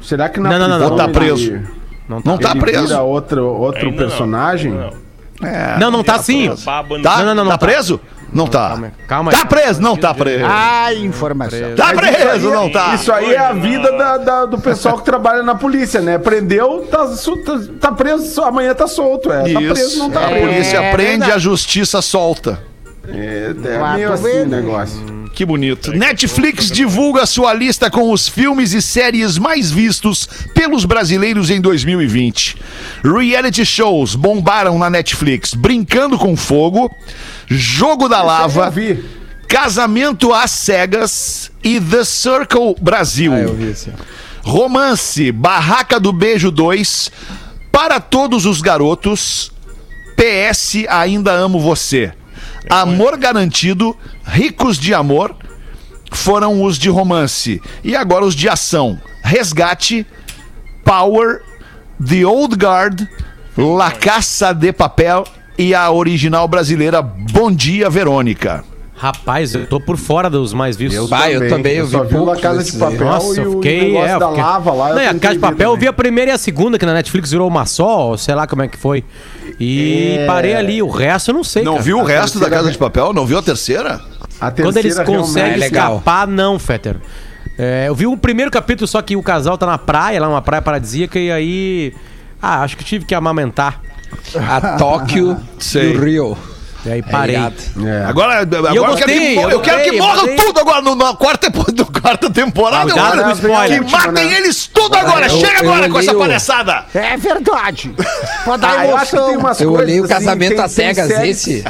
Será 0.00 0.30
que 0.30 0.40
na 0.40 0.50
Não, 0.50 0.58
não, 0.58 0.68
não, 0.78 0.88
não. 0.90 0.96
Tá 0.96 1.08
preso. 1.08 1.60
Não 2.08 2.22
Não 2.24 2.38
tá 2.38 2.56
preso. 2.56 2.98
outro, 3.02 3.46
outro 3.46 3.92
personagem? 3.92 4.72
ainda 4.72 4.90
não. 5.78 5.80
Não, 5.80 5.90
não 5.98 6.04
tá 6.04 6.18
sim. 6.18 6.50
Tá? 6.64 6.82
Não, 6.82 6.98
não, 6.98 7.34
não, 7.34 7.34
tá 7.34 7.34
não 7.34 7.50
tá. 7.50 7.58
preso? 7.58 8.00
Não 8.32 8.46
tá. 8.46 8.68
Calma, 8.70 8.92
calma 9.08 9.32
aí. 9.32 9.36
Tá 9.38 9.44
preso? 9.44 9.80
Não 9.82 9.96
tá 9.96 10.14
preso. 10.14 10.44
Ai, 10.46 10.98
informação. 10.98 11.74
Tá 11.76 11.92
preso? 11.94 12.50
Não 12.50 12.70
tá. 12.70 12.94
Isso 12.94 13.12
aí 13.12 13.34
é 13.34 13.38
a 13.38 13.52
vida 13.52 13.90
da- 13.92 14.16
da- 14.18 14.46
do 14.46 14.58
pessoal 14.58 14.98
que 14.98 15.04
trabalha 15.04 15.42
na 15.42 15.54
polícia, 15.54 16.00
né? 16.00 16.16
Prendeu, 16.18 16.86
tá, 16.90 17.08
su- 17.08 17.36
tá, 17.44 17.58
tá 17.80 17.92
preso, 17.92 18.42
amanhã 18.42 18.74
tá 18.74 18.86
solto. 18.86 19.32
É. 19.32 19.52
Tá 19.52 19.58
preso, 19.60 19.98
não 19.98 20.10
tá 20.10 20.24
a 20.24 20.28
preso. 20.28 20.46
polícia 20.46 20.76
É 20.78 20.92
prende, 20.92 21.10
verdade. 21.10 21.32
a 21.32 21.38
justiça 21.38 22.00
solta. 22.00 22.60
É, 23.08 23.52
é 23.64 23.92
meio 23.94 24.12
assim 24.12 24.42
o 24.42 24.46
negócio. 24.46 25.19
Que 25.34 25.44
bonito. 25.44 25.92
Netflix 25.92 26.70
divulga 26.70 27.24
sua 27.24 27.54
lista 27.54 27.90
com 27.90 28.12
os 28.12 28.28
filmes 28.28 28.72
e 28.72 28.82
séries 28.82 29.38
mais 29.38 29.70
vistos 29.70 30.28
pelos 30.54 30.84
brasileiros 30.84 31.50
em 31.50 31.60
2020. 31.60 32.56
Reality 33.02 33.64
shows 33.64 34.14
bombaram 34.14 34.78
na 34.78 34.90
Netflix 34.90 35.54
Brincando 35.54 36.18
com 36.18 36.36
Fogo, 36.36 36.94
Jogo 37.48 38.08
da 38.08 38.22
Lava. 38.22 38.72
Casamento 39.48 40.32
às 40.32 40.52
Cegas 40.52 41.50
e 41.64 41.80
The 41.80 42.04
Circle 42.04 42.76
Brasil. 42.80 43.32
Ah, 43.32 43.40
eu 43.40 43.54
vi. 43.54 43.74
Romance 44.42 45.32
Barraca 45.32 45.98
do 45.98 46.12
Beijo 46.12 46.50
2, 46.50 47.10
Para 47.72 47.98
Todos 47.98 48.46
os 48.46 48.60
Garotos, 48.60 49.52
PS 50.16 50.86
Ainda 50.88 51.32
Amo 51.32 51.58
Você. 51.58 52.12
Amor 52.68 53.16
Garantido, 53.16 53.96
Ricos 54.32 54.78
de 54.78 54.94
Amor, 54.94 55.34
foram 56.12 56.62
os 56.62 56.78
de 56.78 56.88
romance. 56.88 57.60
E 57.82 57.94
agora 57.96 58.24
os 58.24 58.34
de 58.34 58.48
ação. 58.48 58.98
Resgate, 59.22 60.06
Power, 60.84 61.42
The 62.06 62.24
Old 62.24 62.56
Guard, 62.56 63.02
La 63.56 63.90
Caça 63.90 64.52
de 64.52 64.72
Papel 64.72 65.24
e 65.58 65.74
a 65.74 65.90
original 65.90 66.46
brasileira 66.48 67.02
Bom 67.02 67.50
Dia 67.52 67.90
Verônica. 67.90 68.64
Rapaz, 68.96 69.54
eu 69.54 69.66
tô 69.66 69.80
por 69.80 69.96
fora 69.96 70.28
dos 70.28 70.52
mais 70.52 70.76
vistos. 70.76 71.08
Bah, 71.08 71.30
eu 71.30 71.48
também, 71.48 71.76
eu 71.76 71.86
vi 71.86 71.92
só 71.92 72.04
vi 72.04 72.16
La 72.18 72.36
Casa 72.36 72.62
de. 72.62 72.72
Papel 72.76 72.98
Nossa, 73.06 73.40
e 73.40 73.44
eu 73.44 73.50
o 73.50 73.54
fiquei. 73.54 73.80
negócio 73.92 74.08
É, 74.10 74.14
eu 74.14 74.18
da 74.20 74.28
fiquei... 74.28 74.42
lava 74.44 74.72
lá. 74.72 74.88
Não, 74.94 74.96
a 75.10 75.14
Casa 75.14 75.34
de 75.34 75.40
Papel 75.40 75.58
eu 75.58 75.70
também. 75.70 75.80
vi 75.80 75.88
a 75.88 75.92
primeira 75.92 76.30
e 76.30 76.34
a 76.34 76.38
segunda, 76.38 76.78
que 76.78 76.84
na 76.84 76.92
Netflix 76.92 77.30
virou 77.30 77.48
uma 77.48 77.64
só, 77.64 78.14
sei 78.18 78.34
lá 78.34 78.46
como 78.46 78.60
é 78.60 78.68
que 78.68 78.76
foi. 78.76 79.02
E 79.58 80.18
É. 80.18 80.26
parei 80.26 80.54
ali. 80.54 80.82
O 80.82 80.90
resto 80.90 81.30
eu 81.30 81.34
não 81.34 81.42
sei. 81.44 81.62
Não 81.62 81.72
cara. 81.74 81.84
viu 81.84 81.98
o 81.98 82.02
resto 82.04 82.38
da 82.38 82.50
Casa 82.50 82.70
de 82.70 82.76
Papel? 82.76 83.14
Não 83.14 83.24
viu 83.24 83.38
a 83.38 83.42
terceira? 83.42 84.02
A 84.40 84.50
Quando 84.50 84.76
eles 84.78 84.98
conseguem 85.00 85.52
É 85.52 85.56
legal. 85.56 85.92
escapar, 85.96 86.26
não, 86.26 86.58
Fetter. 86.58 86.96
É, 87.58 87.84
eu 87.88 87.94
vi 87.94 88.06
o 88.06 88.16
primeiro 88.16 88.50
capítulo, 88.50 88.86
só 88.88 89.02
que 89.02 89.16
o 89.16 89.22
casal 89.22 89.58
tá 89.58 89.66
na 89.66 89.76
praia, 89.76 90.20
lá 90.20 90.28
uma 90.28 90.40
praia 90.40 90.62
paradisíaca, 90.62 91.18
e 91.18 91.30
aí. 91.30 91.94
Ah, 92.40 92.62
acho 92.62 92.76
que 92.76 92.84
tive 92.84 93.04
que 93.04 93.14
amamentar. 93.14 93.80
A 94.48 94.60
Tóquio 94.78 95.38
Sei. 95.58 95.92
e 95.92 95.96
o 95.96 96.02
Rio. 96.04 96.38
E 96.86 96.90
aí 96.90 97.02
Tá 97.02 97.10
parei. 97.10 97.36
ligado? 97.36 97.54
É. 97.86 98.04
Agora, 98.06 98.40
agora 98.40 98.74
eu 98.74 98.82
eu, 98.82 98.86
gostei, 98.86 99.04
quero 99.06 99.20
que, 99.20 99.34
mo- 99.34 99.40
eu 99.42 99.50
eu 99.50 99.60
quero 99.60 99.76
que 99.82 99.98
gostei, 99.98 100.00
morram 100.00 100.36
tudo 100.36 100.60
agora 100.60 100.80
no- 100.80 100.94
na 100.94 101.12
quarta, 101.14 101.48
no 101.76 101.84
quarta 102.00 102.30
temporada. 102.30 102.84
eu 102.88 102.94
Cuidado 102.94 103.10
quero 103.10 103.22
com 103.24 103.28
o 103.28 103.32
spoiler. 103.34 103.84
Que 103.84 103.92
matem 103.92 104.24
né? 104.30 104.36
eles 104.38 104.66
tudo 104.66 104.96
agora. 104.96 105.26
Eu- 105.26 105.38
Chega 105.38 105.62
eu 105.62 105.70
agora 105.70 105.88
com 105.90 105.96
olhei 105.96 106.08
essa 106.08 106.16
o- 106.16 106.20
palhaçada. 106.20 106.84
É 106.94 107.16
verdade. 107.18 107.94
Pode 108.46 108.64
Ah, 108.64 108.68
dar 108.76 108.86
eu 108.88 108.96
acho 108.96 109.10
que 109.10 109.16
tem 109.18 109.26
emoção. 109.34 109.38
umas 109.40 109.60
Eu 109.60 109.72
olhei 109.74 110.00
o 110.00 110.04
assim, 110.04 110.14
casamento 110.14 110.62
às 110.62 110.72
cegas 110.72 111.06
séries- 111.08 111.46
esse. 111.46 111.64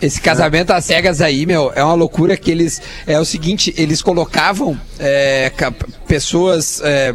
Esse 0.00 0.20
casamento 0.20 0.70
às 0.72 0.84
cegas 0.84 1.20
aí, 1.20 1.44
meu, 1.44 1.72
é 1.74 1.82
uma 1.82 1.94
loucura 1.94 2.36
que 2.36 2.50
eles. 2.50 2.80
É 3.06 3.18
o 3.18 3.24
seguinte, 3.24 3.74
eles 3.76 4.00
colocavam 4.00 4.78
é, 4.98 5.50
pessoas 6.06 6.80
é, 6.84 7.12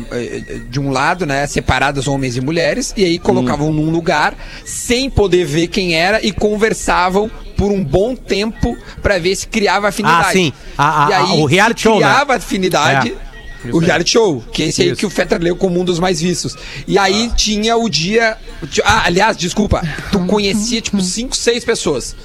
de 0.70 0.80
um 0.82 0.92
lado, 0.92 1.26
né? 1.26 1.48
Separadas, 1.48 2.08
homens 2.08 2.36
e 2.36 2.42
mulheres, 2.42 2.94
e 2.98 3.06
aí 3.06 3.18
colocavam 3.20 3.72
num 3.72 3.90
lugar 3.90 4.36
sem 4.66 5.10
poder 5.10 5.46
ver 5.46 5.68
quem 5.68 5.96
era 5.96 6.26
e 6.26 6.32
conversavam 6.34 7.32
por 7.56 7.72
um 7.72 7.82
bom 7.84 8.16
tempo 8.16 8.76
pra 9.02 9.18
ver 9.18 9.36
se 9.36 9.48
criava 9.48 9.88
afinidade. 9.88 10.28
Ah, 10.28 10.32
sim. 10.32 10.54
A- 10.78 11.06
a- 11.06 11.10
e 11.10 11.14
aí, 11.14 11.42
o 11.42 11.46
reality 11.46 11.80
se 11.80 11.84
show, 11.84 12.00
né? 12.00 12.06
criava 12.06 12.36
afinidade. 12.36 13.12
É. 13.12 13.23
O 13.72 13.80
reality 13.80 14.12
show, 14.12 14.44
que 14.52 14.64
é 14.64 14.68
esse 14.68 14.82
aí 14.82 14.96
que 14.96 15.06
o 15.06 15.10
Fetter 15.10 15.42
leu 15.42 15.56
como 15.56 15.80
um 15.80 15.86
dos 15.86 16.00
mais 16.00 16.20
vistos. 16.20 16.56
E 16.88 16.98
aí 16.98 17.32
tinha 17.36 17.78
o 17.78 17.90
dia. 17.90 18.38
Ah, 18.84 19.04
aliás, 19.06 19.38
desculpa. 19.38 19.82
Tu 20.12 20.20
conhecia, 20.28 20.82
tipo, 20.82 21.02
cinco, 21.02 21.36
seis 21.36 21.64
pessoas. 21.64 22.16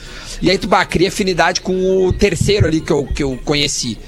E 0.40 0.50
aí 0.50 0.58
tu 0.58 0.68
bah, 0.68 0.84
cria 0.84 1.08
afinidade 1.08 1.60
com 1.60 2.06
o 2.06 2.12
terceiro 2.12 2.66
ali 2.66 2.80
que 2.80 2.92
eu, 2.92 3.04
que 3.04 3.22
eu 3.22 3.38
conheci. 3.44 3.98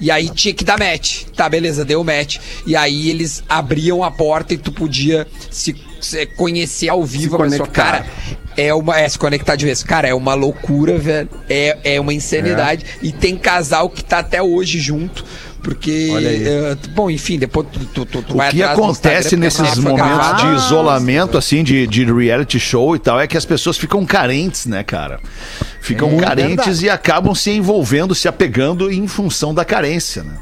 E 0.00 0.10
aí 0.10 0.28
tinha 0.28 0.54
que 0.54 0.64
dar 0.64 0.78
match. 0.78 1.24
Tá, 1.34 1.48
beleza, 1.48 1.84
deu 1.84 2.04
match. 2.04 2.38
E 2.66 2.76
aí 2.76 3.10
eles 3.10 3.42
abriam 3.48 4.04
a 4.04 4.10
porta 4.10 4.54
e 4.54 4.58
tu 4.58 4.70
podia 4.70 5.26
se, 5.50 5.74
se 6.00 6.26
conhecer 6.26 6.88
ao 6.88 7.04
vivo 7.04 7.36
a 7.36 7.44
pessoa. 7.44 7.58
conectar. 7.66 7.84
Cara, 7.84 8.06
é 8.56 8.72
uma. 8.72 8.98
É, 8.98 9.08
se 9.08 9.18
conectar 9.18 9.56
de 9.56 9.64
vez. 9.64 9.82
Cara, 9.82 10.08
é 10.08 10.14
uma 10.14 10.34
loucura, 10.34 10.98
velho. 10.98 11.28
É, 11.48 11.94
é 11.96 12.00
uma 12.00 12.14
insanidade. 12.14 12.84
E 13.02 13.10
tem 13.10 13.36
casal 13.36 13.90
que 13.90 14.04
tá 14.04 14.18
até 14.18 14.42
hoje 14.42 14.78
junto. 14.78 15.24
Porque. 15.62 16.08
Eh, 16.12 16.76
bom, 16.94 17.10
enfim, 17.10 17.38
depois 17.38 17.66
tu, 17.72 17.80
tu, 17.86 18.06
tu, 18.06 18.22
tu 18.22 18.38
O 18.38 18.50
que 18.50 18.62
acontece 18.62 19.36
nesses 19.36 19.74
foi 19.74 19.92
momentos 19.92 20.42
de 20.42 20.54
isolamento, 20.54 21.36
assim, 21.36 21.62
de, 21.62 21.86
de 21.86 22.04
reality 22.04 22.58
show 22.58 22.94
e 22.94 22.98
tal, 22.98 23.20
é 23.20 23.26
que 23.26 23.36
as 23.36 23.44
pessoas 23.44 23.76
ficam 23.76 24.04
carentes, 24.06 24.66
né, 24.66 24.82
cara? 24.82 25.20
Ficam 25.80 26.16
carentes 26.16 26.56
verdade. 26.56 26.86
e 26.86 26.90
acabam 26.90 27.34
se 27.34 27.50
envolvendo, 27.50 28.14
se 28.14 28.28
apegando 28.28 28.90
em 28.90 29.06
função 29.06 29.54
da 29.54 29.64
carência, 29.64 30.22
né? 30.22 30.34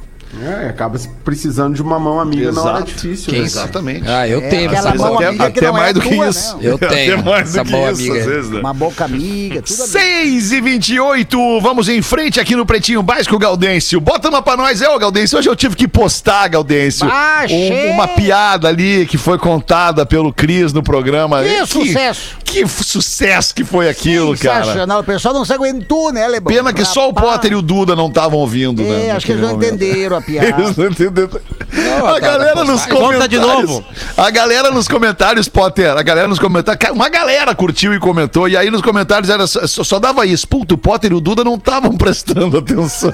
É, 0.42 0.68
acaba 0.68 0.98
se 0.98 1.08
precisando 1.24 1.74
de 1.74 1.80
uma 1.80 1.98
mão 1.98 2.20
amiga 2.20 2.52
na 2.52 2.60
hora 2.60 2.76
Exato. 2.78 2.92
difícil. 2.92 3.32
Que 3.32 3.38
né? 3.38 3.44
Exatamente. 3.46 4.08
Ah, 4.08 4.28
eu 4.28 4.40
tenho 4.42 4.68
aquela 4.70 4.90
essa 4.90 4.98
mão 4.98 5.14
até, 5.16 5.26
amiga 5.28 5.50
que 5.50 5.58
até 5.58 5.66
não 5.68 5.76
é 5.76 5.80
mais 5.80 5.94
do 5.94 6.00
que 6.02 6.08
tua, 6.14 6.28
isso. 6.28 6.56
né? 6.56 6.60
Eu 6.62 6.78
tenho 6.78 7.14
Até 7.18 7.30
mais 7.30 7.48
essa 7.48 7.58
do 7.58 7.64
que 7.64 7.70
boa 7.72 7.90
isso, 7.92 8.00
amiga. 8.02 8.18
às 8.20 8.26
vezes, 8.26 8.50
né? 8.50 8.60
Uma 8.60 8.74
boca 8.74 9.04
amiga, 9.04 9.62
tudo 9.62 9.78
bem. 9.78 9.86
6 9.86 10.52
e 10.52 10.60
28 10.60 11.60
vamos 11.60 11.88
em 11.88 12.02
frente 12.02 12.38
aqui 12.40 12.54
no 12.54 12.66
Pretinho 12.66 13.02
Básico, 13.02 13.38
Gaudêncio. 13.38 14.00
Bota 14.00 14.28
uma 14.28 14.42
pra 14.42 14.56
nós, 14.56 14.82
é, 14.82 14.88
ô 14.90 14.98
Gaudêncio. 14.98 15.38
Hoje 15.38 15.48
eu 15.48 15.56
tive 15.56 15.74
que 15.76 15.88
postar, 15.88 16.48
Gaudêncio, 16.48 17.08
Ah, 17.10 17.44
um- 17.48 17.90
uma 17.92 18.08
piada 18.08 18.68
ali 18.68 19.06
que 19.06 19.16
foi 19.16 19.38
contada 19.38 20.04
pelo 20.04 20.32
Cris 20.34 20.72
no 20.72 20.82
programa. 20.82 21.42
Que 21.42 21.48
E 21.48 21.66
sucesso. 21.66 22.36
Que 22.44 22.66
sucesso 22.66 23.54
que 23.54 23.64
foi 23.64 23.88
aquilo, 23.88 24.36
cara. 24.38 24.64
Sensacional. 24.64 25.00
O 25.00 25.04
pessoal 25.04 25.34
não 25.34 25.44
se 25.44 25.52
aguentou, 25.52 26.12
né, 26.12 26.26
Lebão? 26.28 26.52
Pena 26.54 26.72
que 26.72 26.84
só 26.84 27.08
o 27.08 27.12
Rapaz. 27.12 27.26
Potter 27.32 27.52
e 27.52 27.54
o 27.54 27.62
Duda 27.62 27.94
não 27.96 28.08
estavam 28.08 28.38
ouvindo, 28.38 28.82
né? 28.82 29.06
É, 29.06 29.10
acho 29.12 29.26
que 29.26 29.32
eles 29.32 29.42
não 29.42 29.54
entenderam 29.56 30.15
a 30.16 30.20
piada. 30.20 30.46
Eles 30.62 30.76
não 30.76 32.06
a 32.08 32.18
galera 32.20 32.64
nos 32.64 32.84
conta 32.86 32.96
comentários. 32.96 33.28
de 33.28 33.38
novo. 33.38 33.84
A 34.16 34.30
galera 34.30 34.70
nos 34.70 34.88
comentários, 34.88 35.48
Potter. 35.48 35.90
A 35.96 36.02
galera 36.02 36.26
nos 36.28 36.38
comentários. 36.38 36.90
Uma 36.90 37.08
galera 37.08 37.54
curtiu 37.54 37.94
e 37.94 37.98
comentou. 37.98 38.48
E 38.48 38.56
aí 38.56 38.70
nos 38.70 38.82
comentários 38.82 39.28
era 39.30 39.46
só, 39.46 39.66
só- 39.66 39.84
só 39.84 39.98
dava 39.98 40.24
isso. 40.26 40.46
Puto, 40.48 40.74
o 40.74 40.78
Potter 40.78 41.12
e 41.12 41.14
o 41.14 41.20
Duda 41.20 41.44
não 41.44 41.54
estavam 41.56 41.92
prestando 41.98 42.58
atenção. 42.58 43.10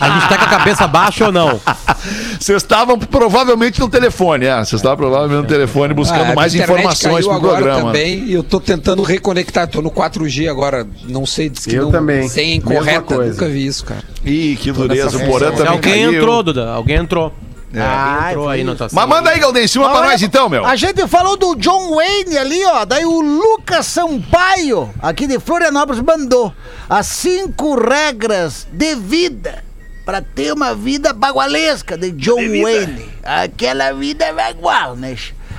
A 0.00 0.08
gente 0.08 0.28
tá 0.28 0.38
com 0.38 0.44
a 0.44 0.48
cabeça 0.58 0.86
baixa 0.86 1.26
ou 1.26 1.32
não? 1.32 1.60
Vocês 2.38 2.62
estavam 2.62 2.98
provavelmente 2.98 3.80
no 3.80 3.88
telefone, 3.88 4.46
é. 4.46 4.56
Vocês 4.56 4.74
estavam 4.80 4.96
provavelmente 4.96 5.42
no 5.42 5.48
telefone 5.48 5.94
buscando 5.94 6.32
Ah, 6.32 6.34
mais 6.34 6.54
informações 6.54 7.24
pro 7.24 7.34
agora 7.34 7.56
programa. 7.62 7.92
também 7.92 8.24
e 8.24 8.32
eu 8.32 8.42
tô 8.42 8.60
tentando 8.60 9.02
reconectar. 9.02 9.68
Tô 9.68 9.80
no 9.80 9.90
4G 9.90 10.48
agora. 10.48 10.86
Não 11.08 11.24
sei, 11.24 11.48
diz 11.48 11.64
que 11.66 11.74
Eu 11.74 11.84
não, 11.84 11.92
também. 11.92 12.28
Sem 12.28 12.60
coisa. 12.60 13.00
Nunca 13.24 13.48
vi 13.48 13.66
isso, 13.66 13.84
cara. 13.84 14.02
Ih, 14.24 14.56
que 14.60 14.72
dureza. 14.72 15.16
O 15.16 15.26
Porã 15.26 15.52
também 15.52 15.72
Alguém 15.72 15.92
caiu. 16.04 16.14
entrou, 16.14 16.42
Duda. 16.42 16.70
Alguém 16.70 16.96
entrou. 16.96 17.32
Ai, 17.74 17.80
Alguém 17.80 18.30
entrou 18.30 18.48
aí 18.48 18.64
na 18.64 18.76
Mas 18.92 19.08
manda 19.08 19.30
aí, 19.30 19.38
Galdêncio, 19.38 19.80
uma 19.80 19.88
pra 19.90 20.00
Olha, 20.00 20.10
nós 20.10 20.22
então, 20.22 20.48
meu. 20.48 20.66
A 20.66 20.76
gente 20.76 21.06
falou 21.08 21.36
do 21.38 21.54
John 21.54 21.94
Wayne 21.94 22.36
ali, 22.36 22.62
ó. 22.66 22.84
Daí 22.84 23.04
o 23.06 23.20
Lucas 23.20 23.86
Sampaio, 23.86 24.90
aqui 25.00 25.26
de 25.26 25.38
Florianópolis, 25.38 26.02
mandou 26.02 26.52
as 26.88 27.06
cinco 27.06 27.74
regras 27.80 28.66
de 28.70 28.94
vida 28.94 29.64
pra 30.04 30.20
ter 30.20 30.52
uma 30.52 30.74
vida 30.74 31.12
bagualesca 31.12 31.96
de 31.96 32.10
John 32.12 32.36
Wayne. 32.36 33.10
Aquela 33.22 33.92
vida 33.92 34.32
bagual, 34.32 34.96
né? 34.96 35.16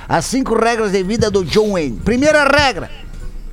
As 0.08 0.24
cinco 0.26 0.54
regras 0.54 0.92
de 0.92 1.02
vida 1.02 1.30
do 1.30 1.44
John 1.44 1.72
Wayne. 1.72 2.00
Primeira 2.00 2.44
regra. 2.44 2.90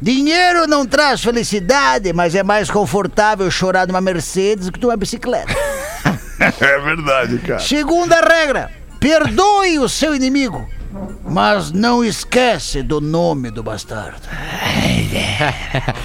Dinheiro 0.01 0.65
não 0.67 0.86
traz 0.86 1.21
felicidade, 1.21 2.12
mas 2.12 2.34
é 2.34 2.41
mais 2.41 2.71
confortável 2.71 3.49
chorar 3.51 3.88
numa 3.88 4.01
Mercedes 4.01 4.65
do 4.65 4.71
que 4.71 4.82
numa 4.82 4.97
bicicleta. 4.97 5.54
É 6.41 6.80
verdade, 6.80 7.38
cara. 7.38 7.60
Segunda 7.60 8.19
regra: 8.19 8.71
perdoe 8.99 9.77
o 9.77 9.88
seu 9.88 10.15
inimigo, 10.15 10.67
mas 11.23 11.71
não 11.71 12.04
esquece 12.04 12.82
do 12.82 12.99
nome 12.99 13.51
do 13.51 13.62
bastardo. 13.62 14.21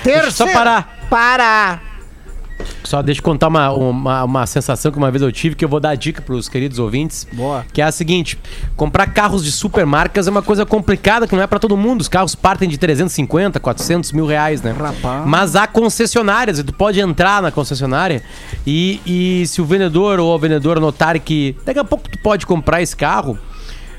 Terceira, 0.02 0.30
Só 0.30 0.46
parar. 0.46 1.06
Parar. 1.08 1.95
Só 2.84 3.02
deixa 3.02 3.20
eu 3.20 3.24
contar 3.24 3.48
uma, 3.48 3.70
uma, 3.72 4.24
uma 4.24 4.46
sensação 4.46 4.92
que 4.92 4.98
uma 4.98 5.10
vez 5.10 5.22
eu 5.22 5.32
tive, 5.32 5.54
que 5.54 5.64
eu 5.64 5.68
vou 5.68 5.80
dar 5.80 5.94
dica 5.94 6.22
pros 6.22 6.48
queridos 6.48 6.78
ouvintes. 6.78 7.26
Boa. 7.32 7.64
Que 7.72 7.82
é 7.82 7.84
a 7.84 7.92
seguinte: 7.92 8.38
comprar 8.76 9.06
carros 9.08 9.44
de 9.44 9.52
supermarcas 9.52 10.26
é 10.26 10.30
uma 10.30 10.42
coisa 10.42 10.64
complicada, 10.64 11.26
que 11.26 11.34
não 11.34 11.42
é 11.42 11.46
pra 11.46 11.58
todo 11.58 11.76
mundo. 11.76 12.00
Os 12.00 12.08
carros 12.08 12.34
partem 12.34 12.68
de 12.68 12.78
350, 12.78 13.58
400 13.60 14.12
mil 14.12 14.26
reais, 14.26 14.62
né? 14.62 14.72
Rapaz. 14.72 15.26
Mas 15.26 15.56
há 15.56 15.66
concessionárias, 15.66 16.58
e 16.58 16.64
tu 16.64 16.72
pode 16.72 17.00
entrar 17.00 17.42
na 17.42 17.50
concessionária 17.50 18.22
e, 18.66 19.00
e 19.06 19.46
se 19.46 19.60
o 19.60 19.64
vendedor 19.64 20.20
ou 20.20 20.34
a 20.34 20.38
vendedora 20.38 20.80
notarem 20.80 21.20
que 21.20 21.56
daqui 21.64 21.78
a 21.78 21.84
pouco 21.84 22.08
tu 22.08 22.18
pode 22.18 22.46
comprar 22.46 22.80
esse 22.82 22.96
carro, 22.96 23.38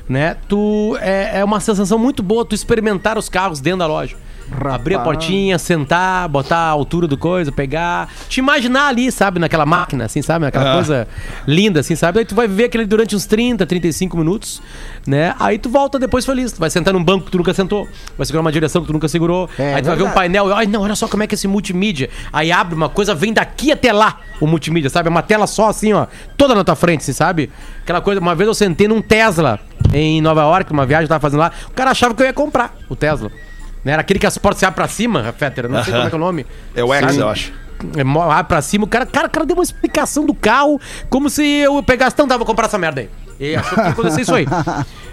né? 0.08 0.36
Tu 0.48 0.96
é, 1.00 1.40
é 1.40 1.44
uma 1.44 1.60
sensação 1.60 1.98
muito 1.98 2.22
boa 2.22 2.44
tu 2.44 2.54
experimentar 2.54 3.18
os 3.18 3.28
carros 3.28 3.60
dentro 3.60 3.80
da 3.80 3.86
loja. 3.86 4.16
Abrir 4.50 4.94
a 4.94 5.00
portinha, 5.00 5.58
sentar, 5.58 6.28
botar 6.28 6.56
a 6.56 6.70
altura 6.70 7.06
do 7.06 7.16
coisa, 7.16 7.52
pegar. 7.52 8.08
Te 8.28 8.40
imaginar 8.40 8.88
ali, 8.88 9.12
sabe, 9.12 9.38
naquela 9.38 9.66
máquina, 9.66 10.06
assim, 10.06 10.22
sabe? 10.22 10.44
Naquela 10.44 10.74
coisa 10.74 11.06
linda, 11.46 11.80
assim, 11.80 11.94
sabe? 11.94 12.20
Aí 12.20 12.24
tu 12.24 12.34
vai 12.34 12.48
viver 12.48 12.64
aquele 12.64 12.86
durante 12.86 13.14
uns 13.14 13.26
30, 13.26 13.66
35 13.66 14.16
minutos, 14.16 14.62
né? 15.06 15.34
Aí 15.38 15.58
tu 15.58 15.68
volta 15.68 15.98
depois 15.98 16.24
feliz. 16.24 16.52
Tu 16.52 16.60
vai 16.60 16.70
sentar 16.70 16.94
num 16.94 17.02
banco 17.02 17.26
que 17.26 17.30
tu 17.30 17.38
nunca 17.38 17.52
sentou, 17.52 17.86
vai 18.16 18.26
segurar 18.26 18.40
uma 18.40 18.52
direção 18.52 18.80
que 18.82 18.86
tu 18.86 18.92
nunca 18.92 19.08
segurou. 19.08 19.48
É, 19.58 19.74
aí 19.74 19.82
tu 19.82 19.86
vai 19.86 19.96
ver 19.96 20.04
um 20.04 20.10
painel, 20.10 20.54
ai 20.54 20.66
não, 20.66 20.82
olha 20.82 20.94
só 20.94 21.06
como 21.06 21.22
é 21.22 21.26
que 21.26 21.34
é 21.34 21.36
esse 21.36 21.48
multimídia. 21.48 22.08
Aí 22.32 22.50
abre 22.50 22.74
uma 22.74 22.88
coisa, 22.88 23.14
vem 23.14 23.32
daqui 23.32 23.70
até 23.70 23.92
lá 23.92 24.20
o 24.40 24.46
multimídia, 24.46 24.90
sabe? 24.90 25.08
É 25.08 25.10
uma 25.10 25.22
tela 25.22 25.46
só 25.46 25.68
assim, 25.68 25.92
ó, 25.92 26.06
toda 26.36 26.54
na 26.54 26.64
tua 26.64 26.76
frente, 26.76 27.00
assim, 27.00 27.12
sabe? 27.12 27.50
Aquela 27.82 28.00
coisa, 28.00 28.20
uma 28.20 28.34
vez 28.34 28.48
eu 28.48 28.54
sentei 28.54 28.88
num 28.88 29.00
Tesla 29.02 29.58
em 29.92 30.20
Nova 30.20 30.42
York, 30.42 30.72
uma 30.72 30.86
viagem 30.86 31.06
que 31.06 31.12
eu 31.12 31.16
tava 31.16 31.22
fazendo 31.22 31.40
lá, 31.40 31.52
o 31.68 31.72
cara 31.72 31.90
achava 31.90 32.14
que 32.14 32.22
eu 32.22 32.26
ia 32.26 32.32
comprar 32.32 32.74
o 32.88 32.96
Tesla. 32.96 33.30
Né? 33.84 33.92
Era 33.92 34.00
aquele 34.02 34.18
que 34.18 34.26
as 34.26 34.36
portas 34.38 34.58
se 34.60 34.66
abrem 34.66 34.76
pra 34.76 34.88
cima, 34.88 35.32
Fetter, 35.36 35.68
não 35.68 35.82
sei 35.82 35.92
como 35.92 36.06
é 36.06 36.08
que 36.08 36.14
é 36.14 36.18
o 36.18 36.20
nome. 36.20 36.46
É 36.74 36.84
o 36.84 36.92
X, 36.92 37.06
Sabe? 37.06 37.18
eu 37.18 37.28
acho. 37.28 37.52
Abre 38.32 38.44
pra 38.48 38.60
cima, 38.60 38.84
o 38.84 38.88
cara, 38.88 39.06
cara, 39.06 39.28
o 39.28 39.30
cara 39.30 39.46
deu 39.46 39.56
uma 39.56 39.62
explicação 39.62 40.26
do 40.26 40.34
carro, 40.34 40.80
como 41.08 41.30
se 41.30 41.44
eu 41.44 41.80
pegasse, 41.82 42.14
então 42.14 42.26
tá, 42.26 42.36
vou 42.36 42.44
comprar 42.44 42.66
essa 42.66 42.76
merda 42.78 43.00
aí. 43.02 43.10
E 43.40 43.54
achou 43.54 43.74
que 43.74 43.80
ia 43.80 43.88
acontecer 43.90 44.20
isso 44.22 44.34
aí. 44.34 44.46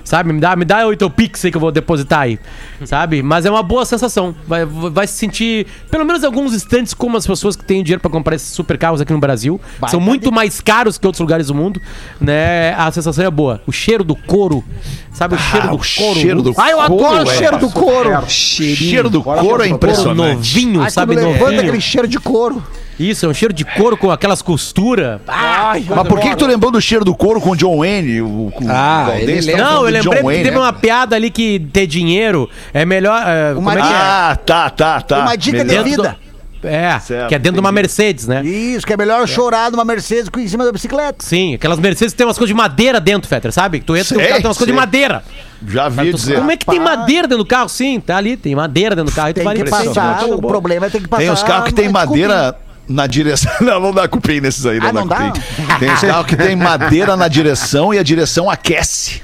Sabe, 0.04 0.32
me 0.34 0.40
dá, 0.40 0.56
me 0.56 0.66
dá 0.66 0.86
o 0.88 0.96
teu 0.96 1.10
pix 1.10 1.44
aí 1.46 1.50
que 1.52 1.58
eu 1.58 1.62
vou 1.62 1.72
depositar 1.72 2.22
aí. 2.22 2.40
Sabe? 2.86 3.24
Mas 3.24 3.44
é 3.46 3.50
uma 3.50 3.64
boa 3.64 3.86
sensação. 3.86 4.36
Vai, 4.48 4.64
vai 4.66 5.08
se 5.08 5.14
sentir, 5.14 5.66
pelo 5.90 6.06
menos 6.06 6.22
em 6.22 6.26
alguns 6.28 6.54
instantes, 6.54 6.94
como 6.94 7.18
as 7.18 7.26
pessoas 7.26 7.56
que 7.56 7.66
têm 7.66 7.84
dinheiro 7.84 8.00
pra 8.02 8.10
comprar 8.12 8.36
esses 8.36 8.50
super 8.50 8.78
carros 8.78 9.02
aqui 9.02 9.12
no 9.12 9.20
Brasil. 9.20 9.60
São 9.90 10.00
muito 10.00 10.32
mais 10.32 10.62
caros 10.62 10.98
que 11.00 11.06
outros 11.08 11.20
lugares 11.22 11.48
do 11.48 11.56
mundo, 11.56 11.82
né? 12.22 12.74
A 12.76 12.92
sensação 12.92 13.26
é 13.26 13.32
boa. 13.32 13.62
O 13.66 13.72
cheiro 13.72 14.04
do 14.04 14.16
couro, 14.16 14.64
sabe? 15.12 15.36
O 15.36 15.40
cheiro 15.40 15.68
Ah, 15.68 15.70
do 15.72 15.76
o 15.76 15.80
couro. 15.80 16.20
cheiro 16.20 16.42
do 16.44 16.54
Ai, 16.58 16.74
eu 16.74 16.82
adoro 16.82 17.00
couro, 17.04 17.26
o 17.26 17.32
é. 17.32 17.36
cheiro 17.38 17.58
do 17.58 17.70
couro. 17.72 18.18
O 18.20 18.30
cheiro 18.30 19.10
do 19.10 19.24
couro 19.24 19.64
é 19.64 19.68
impressionante. 19.68 20.36
novinho, 20.38 20.82
Ai, 20.82 20.92
sabe? 20.92 21.16
levanta 21.16 21.40
Novinho. 21.40 21.62
aquele 21.62 21.82
cheiro 21.82 22.08
de 22.08 22.20
couro. 22.20 22.64
Isso, 23.00 23.26
é 23.26 23.30
um 23.30 23.34
cheiro 23.34 23.54
de 23.54 23.66
couro 23.66 23.98
com 23.98 24.10
aquelas 24.10 24.42
costuras. 24.42 25.20
Mas 25.28 26.08
por 26.08 26.20
que, 26.20 26.30
que 26.30 26.36
tu 26.38 26.46
lembrou 26.46 26.72
do 26.72 26.80
cheiro 26.82 27.04
do 27.04 27.14
couro 27.16 27.42
com 27.42 27.52
o 27.52 27.56
John 27.56 27.80
Wayne? 27.80 28.22
O, 28.22 28.52
com 28.56 28.66
Ah, 28.70 29.08
o 29.10 29.18
ele 29.18 29.42
lembra. 29.42 29.64
Não, 29.64 29.76
eu 29.86 29.92
lembrei 29.92 30.02
John 30.22 30.26
Wayne, 30.26 30.44
teve 30.44 30.56
né? 30.56 30.62
uma 30.62 30.74
piada 30.74 31.16
ali 31.16 31.30
que 31.30 31.60
ter 31.74 31.88
dinheiro 31.88 32.50
é 32.74 32.86
melhor. 32.86 33.22
é, 33.28 33.54
como 33.54 33.70
é 33.70 33.74
que 33.76 33.82
é? 33.82 33.84
Ah, 33.84 34.40
tá, 34.46 34.70
tá, 34.70 35.02
tá. 35.02 35.20
Uma 35.20 35.36
dica 35.36 35.58
de 35.60 35.66
Melhor. 35.66 35.84
Dentro 35.84 36.04
vida. 36.04 36.26
É, 36.64 36.98
Certo, 37.00 37.30
que 37.30 37.36
é 37.36 37.38
dentro 37.38 37.56
de 37.56 37.60
uma 37.60 37.72
Mercedes, 37.72 38.26
né? 38.28 38.44
Isso, 38.44 38.88
que 38.88 38.94
é 38.94 38.98
melhor 38.98 39.28
chorar 39.28 39.70
numa 39.70 39.86
Mercedes 39.86 40.30
que 40.30 40.40
em 40.42 40.48
cima 40.48 40.66
da 40.66 40.72
bicicleta. 40.72 41.18
Sim, 41.24 41.54
aquelas 41.54 41.78
Mercedes 41.78 42.14
que 42.14 42.18
tem 42.18 42.26
umas 42.26 42.38
coisas 42.40 42.48
de 42.50 42.58
madeira 42.58 43.00
dentro, 43.00 43.30
Fetter, 43.30 43.52
sabe? 43.52 43.82
Tu 43.82 43.96
entra 43.96 44.16
no 44.16 44.20
Sei, 44.20 44.28
carro, 44.30 44.42
tem 44.42 44.48
umas 44.50 44.58
coisas 44.58 44.74
de 44.74 44.80
madeira. 44.80 45.24
Já 45.68 45.90
vi 45.90 46.10
Tu- 46.10 46.16
dizer. 46.18 46.38
Como 46.38 46.50
é 46.50 46.58
que 46.58 46.66
tem 46.66 46.80
madeira 46.80 47.28
dentro 47.28 47.44
do 47.44 47.48
carro? 47.48 47.70
Sim, 47.70 48.00
tá 48.00 48.18
ali, 48.18 48.36
tem 48.36 48.56
madeira 48.56 48.96
dentro 48.96 49.12
do 49.12 49.16
carro. 49.16 49.32
Tem 49.32 49.44
que 49.48 49.70
passar, 49.70 50.26
o 50.26 50.42
problema 50.42 50.88
é 50.88 50.90
ter 50.90 51.02
que 51.02 51.08
passar. 51.08 51.22
Tem 51.22 51.32
os 51.32 51.44
carros 51.44 51.66
que 51.68 51.74
tem 51.74 51.86
no 51.86 51.94
madeira 51.94 52.56
na 52.88 53.08
direção. 53.08 53.52
Não, 53.62 53.80
não 53.80 53.92
dá 53.94 54.08
cupim 54.08 54.40
nesses 54.40 54.66
aí, 54.66 54.80
não 54.80 54.90
Ah, 54.90 54.92
dá 54.92 55.00
não 55.02 55.08
dá? 55.08 55.16
cupim. 55.18 55.42
Tem 55.80 55.92
os 55.92 56.02
carros 56.02 56.28
que 56.28 56.36
tem 56.36 56.56
madeira 56.56 57.16
na 57.18 57.28
direção 57.28 57.94
e 57.94 57.98
a 58.00 58.04
direção 58.04 58.50
aquece. 58.50 59.22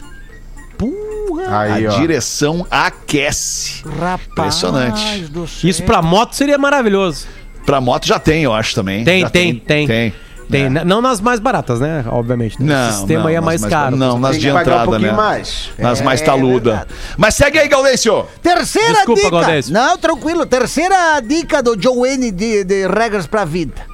Aí, 1.48 1.86
a 1.86 1.92
ó. 1.94 2.00
direção 2.00 2.66
aquece. 2.70 3.84
Rapaz 4.00 4.28
Impressionante. 4.32 5.32
Isso 5.64 5.84
pra 5.84 6.02
moto 6.02 6.34
seria 6.36 6.58
maravilhoso. 6.58 7.28
Pra 7.66 7.82
moto 7.82 8.08
já 8.08 8.20
tem, 8.20 8.44
eu 8.44 8.54
acho 8.54 8.74
também. 8.74 9.04
Tem, 9.04 9.22
Já 9.22 9.30
tem, 9.30 9.56
tem. 9.56 9.88
Tem. 9.88 10.14
Tem, 10.52 10.66
É. 10.66 10.70
Não 10.70 11.02
nas 11.02 11.20
mais 11.22 11.40
baratas, 11.40 11.80
né? 11.80 12.04
Obviamente. 12.08 12.62
né? 12.62 12.74
Não, 12.76 12.90
o 12.90 12.94
sistema 12.94 13.20
não, 13.22 13.28
aí 13.30 13.36
é 13.36 13.40
nas 13.40 13.46
mais 13.46 13.66
caro. 13.66 13.96
Não, 13.96 14.20
nas 14.20 14.38
de 14.40 14.52
um 14.52 14.60
entrada, 14.60 14.84
pouquinho 14.86 15.12
né? 15.12 15.18
mais. 15.18 15.70
Nas 15.80 16.02
mais 16.02 16.22
É 16.22 16.26
taluda. 16.26 16.70
verdade. 16.72 16.90
Mas 17.18 17.36
segue 17.36 17.58
aí, 17.60 17.68
Gaudêncio. 17.68 18.26
Terceira 18.42 18.94
Desculpa, 18.94 19.22
dica. 19.22 19.32
Galdêncio. 19.42 19.74
Não, 19.74 19.98
tranquilo. 19.98 20.46
Terceira 20.46 21.20
dica 21.22 21.64
do 21.64 21.76
John 21.78 22.02
Wayne 22.02 22.30
de, 22.32 22.64
de 22.64 22.88
regras 22.88 23.26
pra 23.26 23.46
vida. 23.46 23.90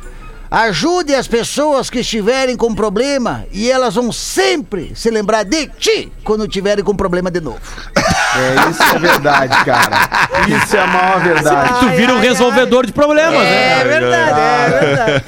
Ajude 0.50 1.14
as 1.14 1.28
pessoas 1.28 1.90
que 1.90 2.00
estiverem 2.00 2.56
com 2.56 2.74
problema 2.74 3.44
e 3.52 3.70
elas 3.70 3.96
vão 3.96 4.14
sempre 4.14 4.94
se 4.96 5.10
lembrar 5.10 5.44
de 5.44 5.68
ti 5.78 6.10
quando 6.24 6.48
tiverem 6.48 6.84
com 6.86 6.96
problema 6.96 7.30
de 7.30 7.42
novo. 7.42 7.60
É, 8.38 8.70
isso 8.70 8.84
é 8.84 9.00
verdade, 9.00 9.66
cara. 9.66 10.10
Isso 10.48 10.78
é 10.78 10.80
a 10.80 10.88
maior 10.88 11.20
verdade. 11.22 11.80
Tu 11.80 11.90
vira 11.90 12.14
um 12.14 12.18
ai, 12.18 12.22
resolvedor 12.28 12.86
de 12.86 12.94
problemas, 12.94 13.42
É 13.42 13.44
né? 13.44 13.84
verdade, 13.84 14.40
é 14.40 14.80
verdade. 14.80 15.24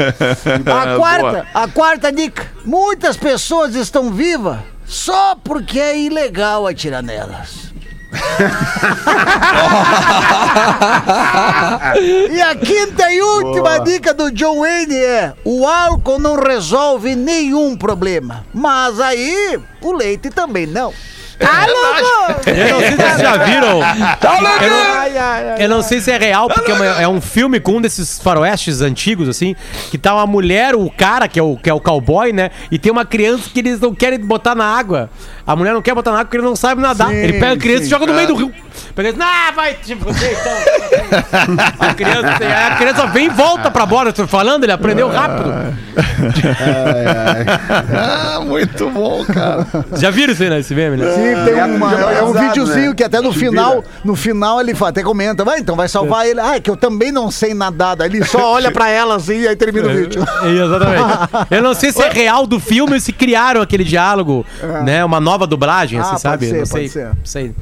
A 0.69 0.86
Boa. 0.86 0.95
quarta, 0.98 1.48
a 1.54 1.67
quarta 1.67 2.12
dica. 2.12 2.45
Muitas 2.63 3.17
pessoas 3.17 3.74
estão 3.76 4.12
vivas 4.12 4.60
só 4.86 5.36
porque 5.43 5.80
é 5.80 5.98
ilegal 6.00 6.67
atirar 6.67 7.02
nelas. 7.02 7.67
e 12.32 12.41
a 12.41 12.56
quinta 12.56 13.12
e 13.12 13.22
última 13.22 13.78
dica 13.80 14.15
do 14.15 14.32
John 14.32 14.62
Wayne 14.62 14.95
é: 14.95 15.34
o 15.45 15.67
álcool 15.67 16.17
não 16.17 16.36
resolve 16.36 17.15
nenhum 17.15 17.78
problema. 17.78 18.43
Mas 18.52 19.00
aí, 19.00 19.60
o 19.82 19.91
leite 19.91 20.32
também 20.32 20.65
não. 20.65 20.91
Tá 21.39 21.65
louco? 21.65 22.49
Eu 22.49 22.69
não 22.69 22.80
sei 22.80 22.89
se 22.91 22.95
vocês 22.97 23.19
já 23.21 23.38
viram. 23.38 23.80
Eu 23.80 24.41
não- 24.41 24.99
Ai, 24.99 25.17
ai, 25.17 25.49
ai. 25.52 25.56
Eu 25.65 25.69
não 25.69 25.82
sei 25.82 26.02
se 26.02 26.12
é 26.12 26.17
real, 26.17 26.47
porque 26.49 26.71
é, 26.71 27.04
é 27.04 27.08
um 27.08 27.21
filme 27.21 27.60
com 27.60 27.78
um 27.78 27.82
desses 27.82 28.19
faroestes 28.19 28.82
antigos, 28.82 29.28
assim, 29.30 29.56
que 29.89 29.97
tá 29.97 30.13
uma 30.13 30.28
mulher, 30.28 30.75
o 30.75 30.89
cara, 30.89 31.28
que 31.28 31.39
é 31.39 31.43
o, 31.43 31.56
que 31.58 31.69
é 31.69 31.73
o 31.73 31.80
cowboy, 31.80 32.34
né? 32.34 32.52
E 32.69 32.78
tem 32.78 32.91
uma 32.91 33.06
criança 33.06 33.49
que 33.54 33.60
eles 33.60 33.80
não 33.80 33.95
querem 33.95 34.19
botar 34.19 34.54
na 34.56 34.65
água. 34.65 35.10
A 35.49 35.55
mulher 35.55 35.73
não 35.73 35.81
quer 35.81 35.95
botar 35.95 36.12
na 36.12 36.17
água 36.17 36.25
porque 36.25 36.38
ele 36.38 36.45
não 36.45 36.55
sabe 36.55 36.79
nadar. 36.79 37.09
Sim, 37.09 37.15
ele 37.15 37.33
pega 37.33 37.53
a 37.53 37.57
criança 37.57 37.81
sim. 37.81 37.88
e 37.88 37.89
joga 37.89 38.05
no 38.05 38.13
meio 38.13 38.27
do 38.27 38.35
rio. 38.35 38.53
Pega 38.93 39.09
ele, 39.09 39.17
ah, 39.19 39.51
vai 39.51 39.73
te 39.73 39.95
fuder, 39.95 40.38
então. 40.39 41.55
a, 41.79 41.93
criança, 41.95 42.27
a 42.67 42.75
criança 42.75 43.07
vem 43.07 43.25
e 43.25 43.29
volta 43.29 43.71
pra 43.71 43.83
bola. 43.83 44.13
Tô 44.13 44.27
falando, 44.27 44.63
ele 44.63 44.71
aprendeu 44.71 45.09
rápido. 45.09 45.51
Ah, 47.97 48.41
muito 48.41 48.89
bom, 48.89 49.25
cara. 49.25 49.65
Já 49.97 50.12
viram 50.12 50.33
isso 50.33 50.43
aí, 50.43 50.49
né? 50.49 50.59
Esse 50.59 50.75
meme, 50.75 50.97
né? 50.97 51.12
Sim, 51.13 51.45
tem 51.45 51.55
Neto 51.55 51.75
uma, 51.75 51.88
de 51.89 51.95
é 51.95 51.97
um 51.97 52.09
aprendizado, 52.09 52.47
videozinho 52.49 52.89
né? 52.89 52.95
que 52.95 53.03
até 53.03 53.21
no 53.21 53.33
final, 53.33 53.83
no 54.03 54.15
final 54.15 54.62
ele 54.62 54.75
até 54.79 55.01
comenta, 55.01 55.43
vai, 55.43 55.59
então 55.59 55.75
vai 55.75 55.88
salvar 55.88 56.27
ele. 56.27 56.39
Ah, 56.39 56.55
é 56.55 56.59
que 56.59 56.69
eu 56.69 56.77
também 56.77 57.12
não 57.12 57.31
sei 57.31 57.53
nadar. 57.53 57.95
Daí 57.95 58.09
Ele 58.09 58.23
só 58.23 58.53
olha 58.53 58.71
pra 58.71 58.89
ela 58.89 59.15
assim 59.15 59.41
e 59.41 59.47
aí 59.47 59.55
termina 59.55 59.88
o 59.88 59.93
vídeo. 59.93 60.23
Exatamente. 60.43 61.47
Eu 61.51 61.63
não 61.63 61.73
sei 61.73 61.91
se 61.91 62.01
é 62.01 62.09
real 62.09 62.45
do 62.45 62.59
filme 62.59 62.93
ou 62.93 62.99
se 62.99 63.12
criaram 63.12 63.62
aquele 63.62 63.83
diálogo, 63.83 64.45
né? 64.83 65.03
Uma 65.03 65.19
nova 65.19 65.38
dublagem, 65.47 65.99
Ah, 65.99 66.04
assim, 66.04 66.17
sabe? 66.17 66.47
ser, 66.47 66.58
não 66.60 66.65
sei. 66.65 66.89
ser. 66.89 67.12
sei. 67.23 67.56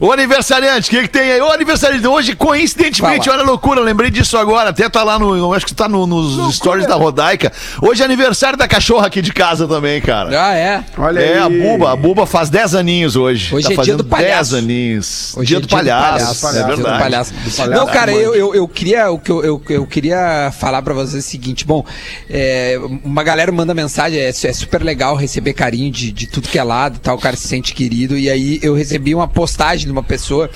O 0.00 0.10
aniversariante, 0.12 0.88
o 0.88 0.90
que, 0.90 1.02
que 1.02 1.08
tem 1.08 1.32
aí? 1.32 1.40
O 1.40 1.50
aniversariante, 1.50 2.06
hoje, 2.06 2.34
coincidentemente, 2.34 3.26
Fala. 3.26 3.38
olha 3.38 3.46
a 3.46 3.50
loucura, 3.50 3.80
lembrei 3.80 4.10
disso 4.10 4.36
agora, 4.38 4.70
até 4.70 4.88
tá 4.88 5.02
lá 5.02 5.18
no, 5.18 5.36
eu 5.36 5.52
acho 5.52 5.66
que 5.66 5.74
tá 5.74 5.88
no- 5.88 6.06
nos 6.06 6.54
stories 6.56 6.86
da 6.86 6.94
Rodaica. 6.94 7.52
Hoje 7.82 8.02
é 8.02 8.04
aniversário 8.04 8.58
da 8.58 8.66
cachorra 8.66 9.06
aqui 9.06 9.20
de 9.20 9.32
casa 9.32 9.68
também, 9.68 10.00
cara. 10.00 10.30
Ah, 10.48 10.54
é? 10.54 10.84
Olha 10.96 11.20
é, 11.20 11.32
aí. 11.34 11.38
a 11.38 11.48
Buba, 11.48 11.92
a 11.92 11.96
Buba 11.96 12.26
faz 12.26 12.48
10 12.48 12.74
aninhos 12.74 13.14
hoje. 13.16 13.54
Hoje 13.54 13.66
tá 13.66 13.72
é 13.72 13.74
dia 13.74 13.76
fazendo 13.76 13.96
do 13.98 14.04
palhaço. 14.04 14.52
10 14.52 14.64
aninhos. 14.64 15.34
Hoje 15.36 15.46
dia, 15.48 15.56
é 15.58 15.60
do, 15.60 15.68
palhaço, 15.68 16.46
é 16.46 16.52
dia 16.52 16.62
do 16.62 16.66
verdade. 16.68 16.98
palhaço. 16.98 17.34
palhaço 17.56 17.70
Não, 17.70 17.86
cara, 17.86 18.12
eu, 18.12 18.34
eu, 18.34 18.54
eu 18.54 18.66
queria, 18.68 19.10
o 19.10 19.18
que 19.18 19.30
eu, 19.30 19.44
eu, 19.44 19.62
eu 19.68 19.86
queria 19.86 20.52
falar 20.58 20.82
pra 20.82 20.94
vocês 20.94 21.24
o 21.24 21.28
seguinte, 21.28 21.64
bom, 21.66 21.84
é, 22.28 22.78
uma 23.04 23.22
galera 23.22 23.52
manda 23.52 23.74
mensagem, 23.74 24.18
é, 24.18 24.28
é 24.28 24.52
super 24.52 24.82
legal 24.82 25.14
receber 25.14 25.52
carinho 25.52 25.90
de, 25.92 26.10
de 26.10 26.26
tudo 26.26 26.48
que 26.48 26.58
é 26.58 26.62
lado 26.62 26.96
e 26.96 27.00
tal, 27.00 27.16
o 27.16 27.20
cara 27.20 27.36
se 27.36 27.46
sente 27.46 27.74
querido, 27.74 28.16
e 28.16 28.30
aí 28.30 28.58
eu 28.62 28.74
recebi 28.74 29.14
uma 29.14 29.28
postagem 29.28 29.59
de 29.86 29.92
uma 29.92 30.02
pessoa 30.02 30.50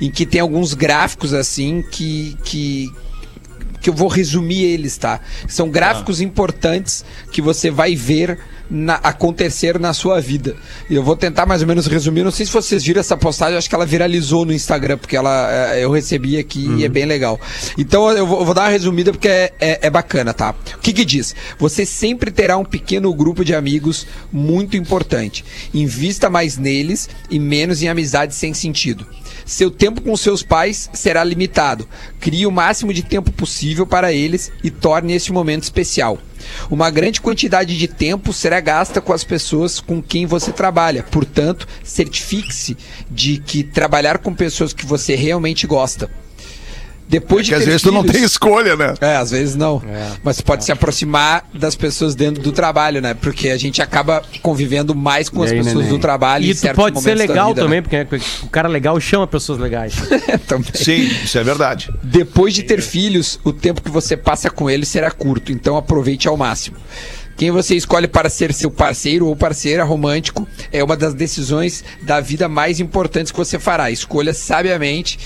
em 0.00 0.10
que 0.10 0.26
tem 0.26 0.40
alguns 0.40 0.74
gráficos 0.74 1.32
assim 1.32 1.82
que, 1.90 2.36
que, 2.44 2.92
que 3.80 3.88
eu 3.90 3.94
vou 3.94 4.08
resumir 4.08 4.62
eles, 4.64 4.96
tá? 4.96 5.20
São 5.48 5.68
gráficos 5.70 6.20
importantes 6.20 7.04
que 7.32 7.40
você 7.40 7.70
vai 7.70 7.94
ver 7.96 8.38
na- 8.70 8.96
acontecer 9.02 9.80
na 9.80 9.92
sua 9.92 10.20
vida. 10.20 10.54
E 10.88 10.94
eu 10.94 11.02
vou 11.02 11.16
tentar 11.16 11.44
mais 11.44 11.60
ou 11.60 11.66
menos 11.66 11.86
resumir. 11.88 12.22
Não 12.22 12.30
sei 12.30 12.46
se 12.46 12.52
vocês 12.52 12.84
viram 12.84 13.00
essa 13.00 13.16
postagem, 13.16 13.56
acho 13.58 13.68
que 13.68 13.74
ela 13.74 13.84
viralizou 13.86 14.44
no 14.44 14.52
Instagram, 14.52 14.96
porque 14.96 15.16
ela 15.16 15.48
eh, 15.74 15.84
eu 15.84 15.90
recebi 15.90 16.38
aqui 16.38 16.68
e 16.76 16.84
é 16.84 16.88
bem 16.88 17.04
legal. 17.04 17.40
Então 17.76 18.08
eu 18.10 18.24
vou, 18.26 18.38
eu 18.40 18.44
vou 18.44 18.54
dar 18.54 18.62
uma 18.62 18.68
resumida 18.68 19.10
porque 19.10 19.26
é, 19.28 19.52
é- 19.60 19.78
é 19.82 19.90
bacana, 19.90 20.32
tá? 20.32 20.54
O 20.76 20.78
que 20.78 20.92
que 20.92 21.04
diz? 21.04 21.34
Você 21.58 21.84
sempre 21.84 22.30
terá 22.30 22.56
um 22.58 22.64
pequeno 22.64 23.12
grupo 23.12 23.44
de 23.44 23.54
amigos 23.56 24.06
muito 24.32 24.76
importante. 24.76 25.44
Invista 25.74 26.30
mais 26.30 26.56
neles 26.56 27.08
e 27.28 27.40
menos 27.40 27.82
em 27.82 27.88
amizades 27.88 28.36
sem 28.36 28.54
sentido. 28.54 29.04
Seu 29.50 29.68
tempo 29.68 30.00
com 30.00 30.16
seus 30.16 30.44
pais 30.44 30.88
será 30.92 31.24
limitado. 31.24 31.88
Crie 32.20 32.46
o 32.46 32.52
máximo 32.52 32.94
de 32.94 33.02
tempo 33.02 33.32
possível 33.32 33.84
para 33.84 34.12
eles 34.12 34.52
e 34.62 34.70
torne 34.70 35.12
esse 35.12 35.32
momento 35.32 35.64
especial. 35.64 36.20
Uma 36.70 36.88
grande 36.88 37.20
quantidade 37.20 37.76
de 37.76 37.88
tempo 37.88 38.32
será 38.32 38.60
gasta 38.60 39.00
com 39.00 39.12
as 39.12 39.24
pessoas 39.24 39.80
com 39.80 40.00
quem 40.00 40.24
você 40.24 40.52
trabalha. 40.52 41.02
Portanto, 41.02 41.66
certifique-se 41.82 42.76
de 43.10 43.38
que 43.38 43.64
trabalhar 43.64 44.18
com 44.18 44.32
pessoas 44.32 44.72
que 44.72 44.86
você 44.86 45.16
realmente 45.16 45.66
gosta. 45.66 46.08
Depois 47.10 47.44
de 47.44 47.50
Porque 47.50 47.54
às 47.54 47.64
ter 47.64 47.70
vezes 47.70 47.82
tu 47.82 47.90
não 47.92 48.02
filhos- 48.02 48.16
tem 48.16 48.24
escolha, 48.24 48.76
né? 48.76 48.94
é, 49.00 49.16
às 49.16 49.30
vezes 49.32 49.56
não. 49.56 49.82
Mas 50.22 50.36
você 50.36 50.42
pode 50.42 50.64
se 50.64 50.70
aproximar 50.70 51.44
das 51.52 51.74
pessoas 51.74 52.14
dentro 52.14 52.40
do 52.40 52.52
trabalho, 52.52 53.02
né? 53.02 53.14
Porque 53.14 53.48
a 53.50 53.56
gente 53.56 53.82
acaba 53.82 54.22
convivendo 54.40 54.94
mais 54.94 55.28
com 55.28 55.42
as 55.42 55.50
aí, 55.50 55.58
pessoas 55.58 55.84
neném? 55.84 55.90
do 55.90 55.98
trabalho. 55.98 56.44
em 56.44 56.50
E 56.50 56.54
tu 56.54 56.68
pode 56.74 57.00
ser 57.02 57.14
legal 57.16 57.48
vida, 57.48 57.62
também, 57.62 57.82
porque 57.82 58.06
o 58.44 58.48
cara 58.48 58.68
legal 58.68 58.98
chama 59.00 59.26
pessoas 59.26 59.58
legais. 59.58 59.94
né? 60.08 60.38
Também. 60.46 60.70
Sim, 60.74 61.02
isso 61.24 61.36
é 61.36 61.42
verdade. 61.42 61.90
Depois 62.02 62.54
de 62.54 62.62
ter 62.62 62.80
filhos, 62.80 63.40
o 63.42 63.52
tempo 63.52 63.82
que 63.82 63.90
você 63.90 64.16
passa 64.16 64.48
com 64.48 64.70
eles 64.70 64.88
será 64.88 65.10
curto, 65.10 65.50
então 65.50 65.76
aproveite 65.76 66.28
ao 66.28 66.36
máximo. 66.36 66.76
Quem 67.36 67.50
você 67.50 67.74
escolhe 67.74 68.06
para 68.06 68.28
ser 68.28 68.52
seu 68.52 68.70
parceiro 68.70 69.26
ou 69.26 69.34
parceira 69.34 69.82
romântico 69.82 70.46
é 70.70 70.84
uma 70.84 70.96
das 70.96 71.14
decisões 71.14 71.82
da 72.02 72.20
vida 72.20 72.48
mais 72.48 72.78
importantes 72.80 73.32
que 73.32 73.38
você 73.38 73.58
fará. 73.58 73.90
Escolha 73.90 74.34
sabiamente, 74.34 75.18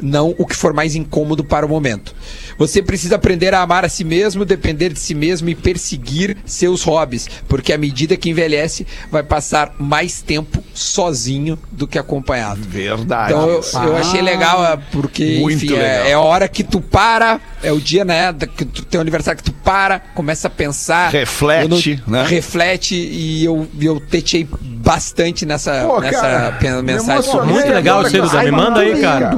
não 0.00 0.34
o 0.38 0.46
que 0.46 0.56
for 0.56 0.72
mais 0.72 0.94
incômodo 0.94 1.44
para 1.44 1.64
o 1.64 1.68
momento. 1.68 2.14
Você 2.58 2.82
precisa 2.82 3.16
aprender 3.16 3.54
a 3.54 3.60
amar 3.60 3.84
a 3.84 3.88
si 3.88 4.04
mesmo, 4.04 4.44
depender 4.44 4.90
de 4.90 4.98
si 4.98 5.14
mesmo 5.14 5.48
e 5.48 5.54
perseguir 5.54 6.36
seus 6.44 6.82
hobbies, 6.82 7.28
porque 7.48 7.72
à 7.72 7.78
medida 7.78 8.16
que 8.16 8.30
envelhece, 8.30 8.86
vai 9.10 9.22
passar 9.22 9.74
mais 9.78 10.22
tempo 10.22 10.62
sozinho 10.72 11.58
do 11.72 11.86
que 11.86 11.98
acompanhado. 11.98 12.60
Verdade. 12.62 13.32
Então 13.32 13.48
eu, 13.48 13.62
eu 13.86 13.96
achei 13.96 14.22
legal, 14.22 14.64
é, 14.64 14.76
porque, 14.92 15.40
enfim, 15.40 15.70
legal. 15.70 15.84
é, 15.84 16.10
é 16.10 16.14
a 16.14 16.20
hora 16.20 16.48
que 16.48 16.62
tu 16.62 16.80
para, 16.80 17.40
é 17.62 17.72
o 17.72 17.80
dia, 17.80 18.04
né, 18.04 18.32
que 18.56 18.64
tu 18.64 18.84
tem 18.84 19.00
aniversário 19.00 19.38
que 19.42 19.50
tu 19.50 19.52
para, 19.64 19.98
começa 20.14 20.48
a 20.48 20.50
pensar. 20.50 21.10
Reflete, 21.10 22.02
não- 22.06 22.18
né? 22.18 22.26
Reflete 22.26 22.94
e 22.94 23.44
eu, 23.44 23.66
eu 23.80 24.00
tetei 24.00 24.46
bastante 24.60 25.46
nessa, 25.46 25.84
Pô, 25.86 26.00
nessa 26.00 26.20
cara, 26.20 26.82
me 26.82 26.92
mensagem. 26.92 27.32
Muito 27.44 27.68
legal. 27.68 28.02
Duda. 28.02 28.42
Me 28.42 28.50
manda 28.50 28.80
aí, 28.80 29.00
cara. 29.00 29.36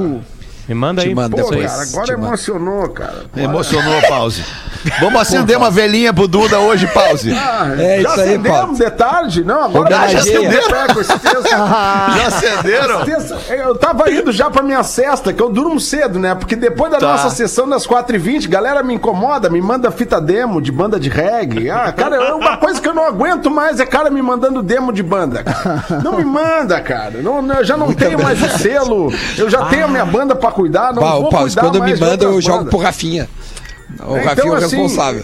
Me 0.67 0.75
manda 0.75 1.01
Te 1.01 1.07
aí. 1.07 1.15
mando 1.15 1.35
Pô, 1.37 1.43
depois. 1.49 1.71
cara, 1.71 1.83
agora 1.83 2.05
te 2.05 2.11
emocionou, 2.11 2.89
cara. 2.89 3.25
Emocionou, 3.35 4.01
Pause. 4.07 4.43
Vamos 5.01 5.19
acender 5.21 5.57
uma 5.57 5.69
velhinha 5.71 6.13
pro 6.13 6.27
Duda 6.27 6.59
hoje, 6.59 6.87
Pause. 6.87 7.31
Ah, 7.33 7.71
É 7.77 8.01
já 8.01 8.09
isso 8.11 8.21
aí, 8.21 8.29
acendemos 8.29 8.77
de 8.77 8.89
tarde? 8.91 9.43
Não, 9.43 9.63
agora 9.63 9.89
Já 9.89 10.07
já 10.07 10.19
acenderam? 10.19 10.67
Já 10.69 12.27
acenderam? 12.27 13.05
Terça- 13.05 13.37
Eu 13.49 13.75
tava 13.75 14.09
indo 14.11 14.31
já 14.31 14.49
pra 14.49 14.61
minha 14.63 14.83
cesta, 14.83 15.33
que 15.33 15.41
eu 15.41 15.49
durmo 15.49 15.79
cedo, 15.79 16.19
né? 16.19 16.35
Porque 16.35 16.55
depois 16.55 16.91
da 16.91 16.97
Tá. 16.99 17.07
nossa 17.07 17.29
sessão 17.29 17.67
das 17.67 17.85
4h20, 17.87 18.47
galera 18.47 18.81
me 18.83 18.93
incomoda, 18.95 19.49
me 19.49 19.61
manda 19.61 19.91
fita 19.91 20.19
demo 20.21 20.61
de 20.61 20.71
banda 20.71 20.99
de 20.99 21.09
reggae. 21.09 21.69
Ah, 21.69 21.91
cara, 21.91 22.15
é 22.15 22.33
uma 22.33 22.57
coisa 22.57 22.79
que 22.81 22.87
eu 22.87 22.93
não 22.93 23.05
aguento 23.05 23.49
mais 23.51 23.79
é 23.79 23.85
cara 23.85 24.09
me 24.09 24.21
mandando 24.21 24.61
demo 24.63 24.91
de 24.93 25.03
banda. 25.03 25.43
cara. 25.43 26.01
Não 26.03 26.13
me 26.17 26.23
manda, 26.25 26.79
cara. 26.81 27.21
Não, 27.21 27.45
eu 27.53 27.63
já 27.63 27.77
não 27.77 27.93
tenho 27.93 28.21
mais 28.21 28.41
o 28.41 28.57
selo. 28.57 29.11
Eu 29.37 29.49
já 29.49 29.65
tenho 29.65 29.85
a 29.85 29.87
minha 29.87 30.05
banda 30.05 30.35
pra 30.35 30.51
cuidar, 30.57 30.93
não 30.93 31.01
Pá, 31.01 31.11
vou 31.15 31.29
Paulo, 31.29 31.45
cuidar 31.47 31.61
quando 31.61 31.83
me 31.83 31.95
manda, 31.95 32.25
eu 32.25 32.41
jogo 32.41 32.57
bandas. 32.59 32.69
pro 32.71 32.79
Rafinha. 32.79 33.29
O 34.05 34.15
É, 34.15 34.21
Rafinha 34.21 34.33
então, 34.33 34.45
é 34.47 34.49
o 34.49 34.53
assim, 34.55 34.75
responsável. 34.77 35.23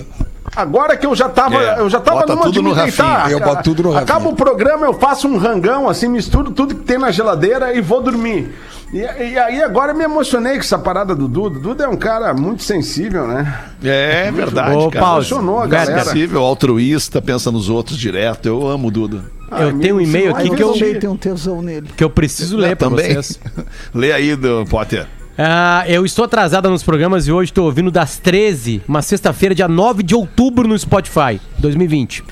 Agora 0.55 0.95
que 0.95 1.05
eu 1.05 1.15
já 1.15 1.27
tava, 1.29 1.55
É, 1.55 1.79
eu 1.79 1.89
já 1.89 1.99
tava 1.99 2.19
bota 2.19 2.33
numa 2.33 2.43
tudo 2.45 2.53
de 2.53 2.61
me 2.61 2.75
deitar, 2.75 3.17
Rafinha. 3.21 3.35
Eu 3.35 3.39
boto 3.39 3.63
tudo 3.63 3.83
no 3.83 3.89
Rafinha. 3.91 4.03
Acaba 4.15 4.29
o 4.29 4.35
programa, 4.35 4.85
eu 4.85 4.93
faço 4.93 5.27
um 5.27 5.37
rangão, 5.37 5.89
assim, 5.89 6.07
misturo 6.07 6.51
tudo 6.51 6.75
que 6.75 6.81
tem 6.83 6.97
na 6.99 7.09
geladeira 7.09 7.73
e 7.75 7.81
vou 7.81 8.01
dormir. 8.03 8.53
E, 8.93 8.97
e 8.99 9.39
aí 9.39 9.63
agora 9.63 9.91
eu 9.91 9.95
me 9.97 10.03
emocionei 10.03 10.53
com 10.53 10.59
essa 10.59 10.77
parada 10.77 11.15
do 11.15 11.27
Duda. 11.27 11.59
Duda 11.59 11.85
é 11.85 11.87
um 11.87 11.95
cara 11.97 12.31
muito 12.35 12.61
sensível, 12.61 13.25
né? 13.27 13.51
É 13.83 14.31
verdade, 14.31 14.75
Ô, 14.75 14.91
cara. 14.91 15.05
Emocionou 15.07 15.59
a 15.59 15.65
galera. 15.65 16.03
Sensível, 16.05 16.43
altruísta, 16.43 17.19
pensa 17.19 17.51
nos 17.51 17.69
outros 17.69 17.97
direto. 17.97 18.45
Eu 18.45 18.67
amo 18.67 18.89
o 18.89 18.91
Duda. 18.91 19.23
Ah, 19.49 19.63
Eu 19.63 19.79
tenho 19.79 19.95
um 19.95 20.01
e-mail 20.01 20.35
aqui 20.35 20.51
que 20.51 20.61
eu- 20.61 20.71
resolvi. 20.73 20.99
tem 20.99 21.09
um 21.09 21.17
tesão 21.17 21.61
nele. 21.63 21.89
Que 21.97 22.03
eu 22.03 22.09
preciso 22.11 22.55
ler 22.57 22.75
pra 22.75 22.89
Também. 22.89 23.15
vocês. 23.15 23.39
Lê 23.93 24.11
aí, 24.11 24.35
do 24.35 24.63
Potter. 24.69 25.07
Ah, 25.37 25.83
eu 25.87 26.05
estou 26.05 26.25
atrasada 26.25 26.69
nos 26.69 26.83
programas 26.83 27.27
e 27.27 27.31
hoje 27.31 27.49
estou 27.51 27.65
ouvindo 27.65 27.89
das 27.89 28.17
13, 28.17 28.81
uma 28.87 29.01
sexta-feira, 29.01 29.55
dia 29.55 29.67
9 29.67 30.03
de 30.03 30.13
outubro 30.13 30.67
no 30.67 30.77
Spotify, 30.77 31.41
2020. 31.57 32.23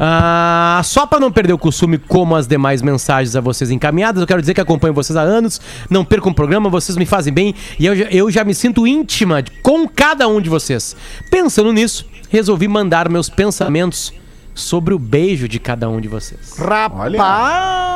Ah, 0.00 0.80
só 0.84 1.06
para 1.06 1.20
não 1.20 1.30
perder 1.30 1.52
o 1.52 1.58
costume, 1.58 1.98
como 1.98 2.34
as 2.34 2.46
demais 2.48 2.82
mensagens 2.82 3.36
a 3.36 3.40
vocês 3.40 3.70
encaminhadas, 3.70 4.20
eu 4.20 4.26
quero 4.26 4.40
dizer 4.40 4.54
que 4.54 4.60
acompanho 4.60 4.92
vocês 4.94 5.16
há 5.16 5.20
anos, 5.22 5.60
não 5.88 6.04
percam 6.04 6.32
o 6.32 6.34
programa, 6.34 6.68
vocês 6.68 6.96
me 6.96 7.06
fazem 7.06 7.32
bem 7.32 7.54
e 7.78 7.86
eu, 7.86 7.94
já- 7.94 8.06
eu 8.06 8.30
já 8.30 8.42
me 8.42 8.54
sinto 8.54 8.86
íntima 8.86 9.44
com 9.62 9.86
cada 9.86 10.26
um 10.26 10.40
de 10.40 10.48
vocês. 10.48 10.96
Pensando 11.30 11.72
nisso, 11.72 12.06
resolvi 12.28 12.66
mandar 12.66 13.08
meus 13.08 13.28
pensamentos 13.28 14.12
sobre 14.54 14.92
o 14.94 14.98
beijo 14.98 15.48
de 15.48 15.58
cada 15.58 15.88
um 15.88 16.00
de 16.00 16.08
vocês. 16.08 16.54
Rapaz! 16.58 17.92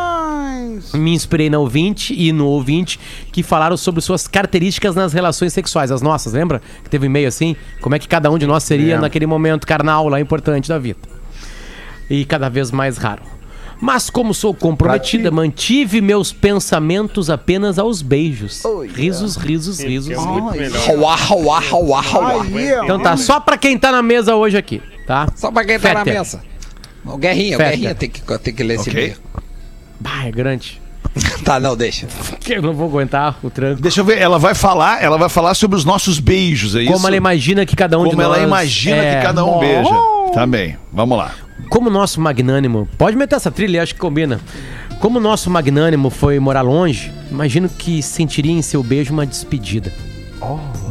Me 0.95 1.12
inspirei 1.12 1.51
na 1.51 1.59
ouvinte 1.59 2.14
e 2.16 2.33
no 2.33 2.47
ouvinte 2.47 2.99
que 3.33 3.42
falaram 3.42 3.77
sobre 3.77 4.01
suas 4.01 4.27
características 4.27 4.95
nas 4.95 5.12
relações 5.12 5.53
sexuais, 5.53 5.90
as 5.90 6.01
nossas, 6.03 6.33
lembra? 6.33 6.62
Que 6.83 6.90
teve 6.90 7.07
um 7.07 7.11
e-mail 7.11 7.29
assim, 7.29 7.57
como 7.81 7.95
é 7.95 7.99
que 7.99 8.09
cada 8.09 8.31
um 8.31 8.38
de 8.38 8.47
nós 8.47 8.62
seria 8.64 8.87
Lembro. 8.87 9.03
naquele 9.03 9.27
momento 9.27 9.66
carnal 9.66 10.09
lá 10.09 10.21
importante 10.21 10.69
da 10.69 10.79
vida. 10.79 11.01
E 12.09 12.25
cada 12.25 12.49
vez 12.49 12.71
mais 12.71 12.97
raro. 12.97 13.23
Mas 13.81 14.09
como 14.09 14.33
sou 14.33 14.55
comprometida, 14.55 15.31
mantive 15.31 16.01
meus 16.01 16.33
pensamentos 16.33 17.29
apenas 17.29 17.79
aos 17.79 18.01
beijos. 18.01 18.62
Risos, 18.95 19.37
risos, 19.37 19.81
risos. 19.81 20.11
É. 20.11 20.16
Aí, 22.57 22.75
ó. 22.75 22.85
Então 22.85 22.99
tá, 23.01 23.16
só 23.19 23.38
pra 23.38 23.59
quem 23.59 23.77
tá 23.77 23.92
na 23.92 24.01
mesa 24.03 24.35
hoje 24.35 24.57
aqui, 24.57 24.81
tá? 25.07 25.29
Só 25.35 25.51
pra 25.51 25.64
quem 25.64 25.79
tá 25.79 25.95
na 25.95 26.05
mesa. 26.05 26.42
O 27.05 27.16
Guerrinha, 27.16 27.57
o 27.57 27.59
Fetter. 27.59 27.71
Guerrinha 27.73 27.95
tem 27.95 28.11
que, 28.11 28.38
tem 28.38 28.55
que 28.55 28.62
ler 28.62 28.75
esse 28.75 28.90
Ok. 28.90 29.03
e-mail. 29.03 29.16
Bah, 30.01 30.27
é 30.27 30.31
grande. 30.31 30.81
Tá, 31.45 31.61
não, 31.61 31.77
deixa. 31.77 32.07
Que 32.40 32.55
Eu 32.59 32.62
não 32.62 32.75
vou 32.75 32.88
aguentar 32.88 33.38
o 33.42 33.49
tranco. 33.49 33.81
Deixa 33.81 34.01
eu 34.01 34.05
ver, 34.05 34.19
ela 34.19 34.38
vai 34.38 34.55
falar, 34.55 35.03
ela 35.03 35.16
vai 35.16 35.29
falar 35.29 35.55
sobre 35.55 35.77
os 35.77 35.85
nossos 35.85 36.19
beijos, 36.19 36.75
é 36.75 36.83
isso? 36.83 36.92
Como 36.92 37.07
ela 37.07 37.16
imagina 37.16 37.64
que 37.64 37.77
cada 37.77 37.99
um 37.99 38.05
de 38.05 38.11
Como 38.11 38.23
nós... 38.23 38.37
ela 38.37 38.47
imagina 38.47 38.97
é, 38.97 39.16
que 39.16 39.23
cada 39.23 39.45
um 39.45 39.59
beija. 39.59 39.95
Tá 40.35 40.47
bem, 40.47 40.77
vamos 40.92 41.16
lá. 41.16 41.33
Como 41.71 41.88
o 41.88 41.92
nosso 41.92 42.21
magnânimo. 42.21 42.88
Pode 42.99 43.16
meter 43.16 43.37
essa 43.37 43.51
trilha, 43.51 43.83
acho 43.83 43.95
que 43.95 44.01
combina. 44.01 44.40
Como 44.99 45.19
o 45.19 45.23
nosso 45.23 45.49
magnânimo 45.51 46.11
foi 46.11 46.38
morar 46.40 46.62
longe, 46.62 47.12
imagino 47.31 47.69
que 47.69 48.03
sentiria 48.03 48.53
em 48.53 48.62
seu 48.62 48.83
beijo 48.83 49.12
uma 49.12 49.25
despedida. 49.25 49.92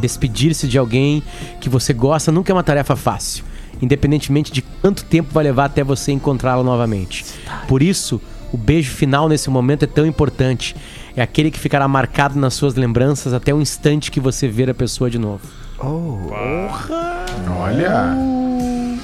Despedir-se 0.00 0.66
de 0.66 0.78
alguém 0.78 1.22
que 1.60 1.68
você 1.68 1.92
gosta 1.92 2.32
nunca 2.32 2.52
é 2.52 2.54
uma 2.54 2.62
tarefa 2.62 2.96
fácil, 2.96 3.44
independentemente 3.80 4.52
de 4.52 4.62
quanto 4.62 5.04
tempo 5.04 5.28
vai 5.32 5.44
levar 5.44 5.66
até 5.66 5.82
você 5.84 6.12
encontrá-la 6.12 6.62
novamente. 6.62 7.24
Por 7.68 7.82
isso, 7.82 8.20
O 8.52 8.56
beijo 8.56 8.92
final 8.92 9.28
nesse 9.28 9.50
momento 9.50 9.82
é 9.82 9.86
tão 9.88 10.06
importante. 10.06 10.74
É 11.16 11.20
aquele 11.20 11.50
que 11.50 11.58
ficará 11.58 11.86
marcado 11.88 12.38
nas 12.38 12.54
suas 12.54 12.76
lembranças 12.76 13.32
até 13.34 13.52
o 13.52 13.60
instante 13.60 14.08
que 14.10 14.20
você 14.20 14.46
ver 14.46 14.70
a 14.70 14.74
pessoa 14.74 15.10
de 15.10 15.18
novo. 15.18 15.40
Olha. 17.58 18.14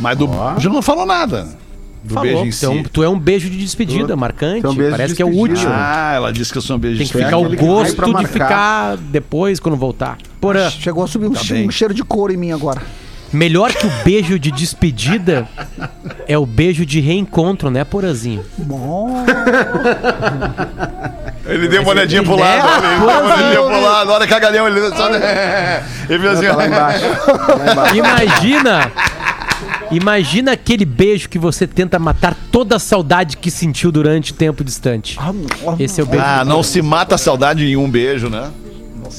Mas 0.00 0.16
do. 0.16 0.28
Já 0.58 0.70
não 0.70 0.80
falou 0.80 1.04
nada. 1.04 1.48
Do 2.04 2.14
Falou, 2.14 2.22
beijo 2.28 2.44
em 2.46 2.50
tu, 2.50 2.66
é 2.66 2.68
um, 2.68 2.82
si. 2.85 2.90
tu 2.90 3.02
é 3.04 3.08
um 3.08 3.18
beijo 3.18 3.48
de 3.48 3.56
despedida, 3.58 4.16
marcante. 4.16 4.62
tu 4.62 4.66
é 4.66 4.70
um 4.70 4.74
beijo 4.74 4.90
de 4.90 4.96
Parece 4.96 5.14
que 5.14 5.22
é 5.22 5.24
o 5.24 5.28
despedida. 5.30 5.54
último. 5.61 5.72
Ah, 5.74 6.12
ela 6.16 6.32
disse 6.32 6.50
que 6.50 6.58
eu 6.58 6.62
sou 6.62 6.76
um 6.76 6.78
beijo 6.78 6.98
Tem 6.98 7.06
de 7.06 7.12
que 7.12 7.18
é 7.20 7.24
ficar 7.24 7.37
o 7.37 7.48
que 7.50 7.56
gosto 7.56 8.14
de 8.18 8.26
ficar 8.26 8.96
depois 8.96 9.61
quando 9.61 9.76
voltar. 9.76 10.18
Porã, 10.40 10.68
Chegou 10.70 11.04
a 11.04 11.06
subir 11.06 11.26
um, 11.28 11.35
che- 11.35 11.54
bem. 11.54 11.68
um 11.68 11.70
cheiro 11.70 11.94
de 11.94 12.02
couro 12.02 12.32
em 12.32 12.37
mim 12.37 12.50
agora. 12.52 12.82
Melhor 13.32 13.72
que 13.72 13.86
o 13.86 13.90
beijo 14.04 14.38
de 14.38 14.50
despedida 14.50 15.48
é 16.26 16.36
o 16.38 16.46
beijo 16.46 16.84
de 16.84 17.00
reencontro, 17.00 17.70
né, 17.70 17.84
Porazinho? 17.84 18.44
Bom. 18.58 19.24
Ele 21.46 21.68
deu 21.68 21.82
uma 21.82 21.90
olhadinha 21.90 22.22
pro 22.22 22.36
lado, 22.36 22.84
ele 22.84 22.98
deu 22.98 23.08
uma 23.08 23.34
olhadinha 23.34 23.62
pro 23.62 23.82
lado, 23.82 24.10
olha 24.10 24.26
cagalhão, 24.26 24.68
ele 24.68 24.80
só... 24.90 25.08
Ele 26.08 26.18
viu 26.18 26.30
assim, 26.30 26.46
lá 26.46 26.66
embaixo. 26.66 27.04
Lá 27.66 27.72
embaixo. 27.72 27.96
Imagina. 27.96 28.92
Imagina 29.90 30.52
aquele 30.52 30.84
beijo 30.84 31.28
que 31.28 31.38
você 31.38 31.66
tenta 31.66 31.98
matar 31.98 32.34
toda 32.50 32.76
a 32.76 32.78
saudade 32.78 33.36
que 33.36 33.50
sentiu 33.50 33.92
durante 33.92 34.32
o 34.32 34.34
tempo 34.34 34.64
distante. 34.64 35.18
Esse 35.78 36.00
é 36.00 36.04
o 36.04 36.06
beijo. 36.06 36.24
Ah, 36.26 36.44
não 36.44 36.62
se 36.62 36.80
mata 36.80 37.16
a 37.16 37.18
saudade 37.18 37.64
em 37.64 37.76
um 37.76 37.90
beijo, 37.90 38.30
né? 38.30 38.50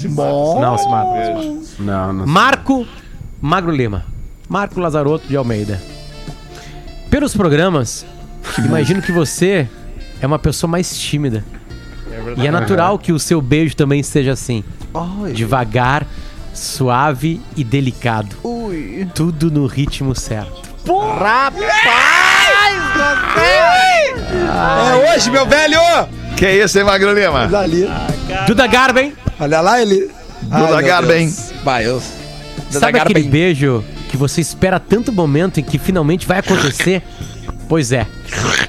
Bom. 0.06 0.60
Não, 0.60 0.78
se 0.78 0.90
mata. 0.90 1.10
Não, 1.80 2.14
não. 2.14 2.26
Marco 2.26 2.88
Magro 3.44 3.74
Lima. 3.74 4.06
Marco 4.48 4.80
Lazarotto 4.80 5.28
de 5.28 5.36
Almeida. 5.36 5.78
Pelos 7.10 7.36
programas, 7.36 8.06
imagino 8.58 9.02
que 9.02 9.12
você 9.12 9.68
é 10.22 10.26
uma 10.26 10.40
pessoa 10.40 10.72
mais 10.72 10.98
tímida. 10.98 11.44
E 12.38 12.48
é 12.48 12.52
natural 12.52 12.98
que 12.98 13.12
o 13.12 13.20
seu 13.20 13.42
beijo 13.42 13.76
também 13.76 14.02
seja 14.02 14.32
assim. 14.32 14.64
Ai, 14.96 15.34
Devagar, 15.34 16.08
suave 16.54 17.42
e 17.58 17.66
delicado. 17.66 18.34
ui. 18.46 19.06
Tudo 19.14 19.52
no 19.52 19.66
ritmo 19.66 20.16
certo. 20.16 20.62
Rapaz 20.88 21.54
do 22.94 23.34
céu! 23.34 24.40
É 24.40 25.14
hoje, 25.16 25.30
meu 25.30 25.46
velho! 25.46 25.80
Que 26.38 26.50
isso, 26.50 26.80
hein, 26.80 26.86
Magro 26.86 27.14
Lima? 27.14 27.50
Ali. 27.60 27.90
Duda 28.48 28.68
Garben, 28.68 29.14
Olha 29.38 29.60
lá 29.60 29.82
ele. 29.82 30.10
Duda 30.44 30.82
Garben. 30.82 31.30
Vai, 31.62 31.86
eu. 31.86 32.02
Sabe 32.70 33.00
aquele 33.00 33.22
Garben. 33.22 33.30
beijo 33.30 33.84
que 34.10 34.18
você 34.18 34.42
espera 34.42 34.80
tanto 34.80 35.12
momento 35.12 35.60
em 35.60 35.64
que 35.64 35.78
finalmente 35.78 36.28
vai 36.28 36.40
acontecer? 36.40 37.02
Pois 37.68 37.92
é. 37.92 38.06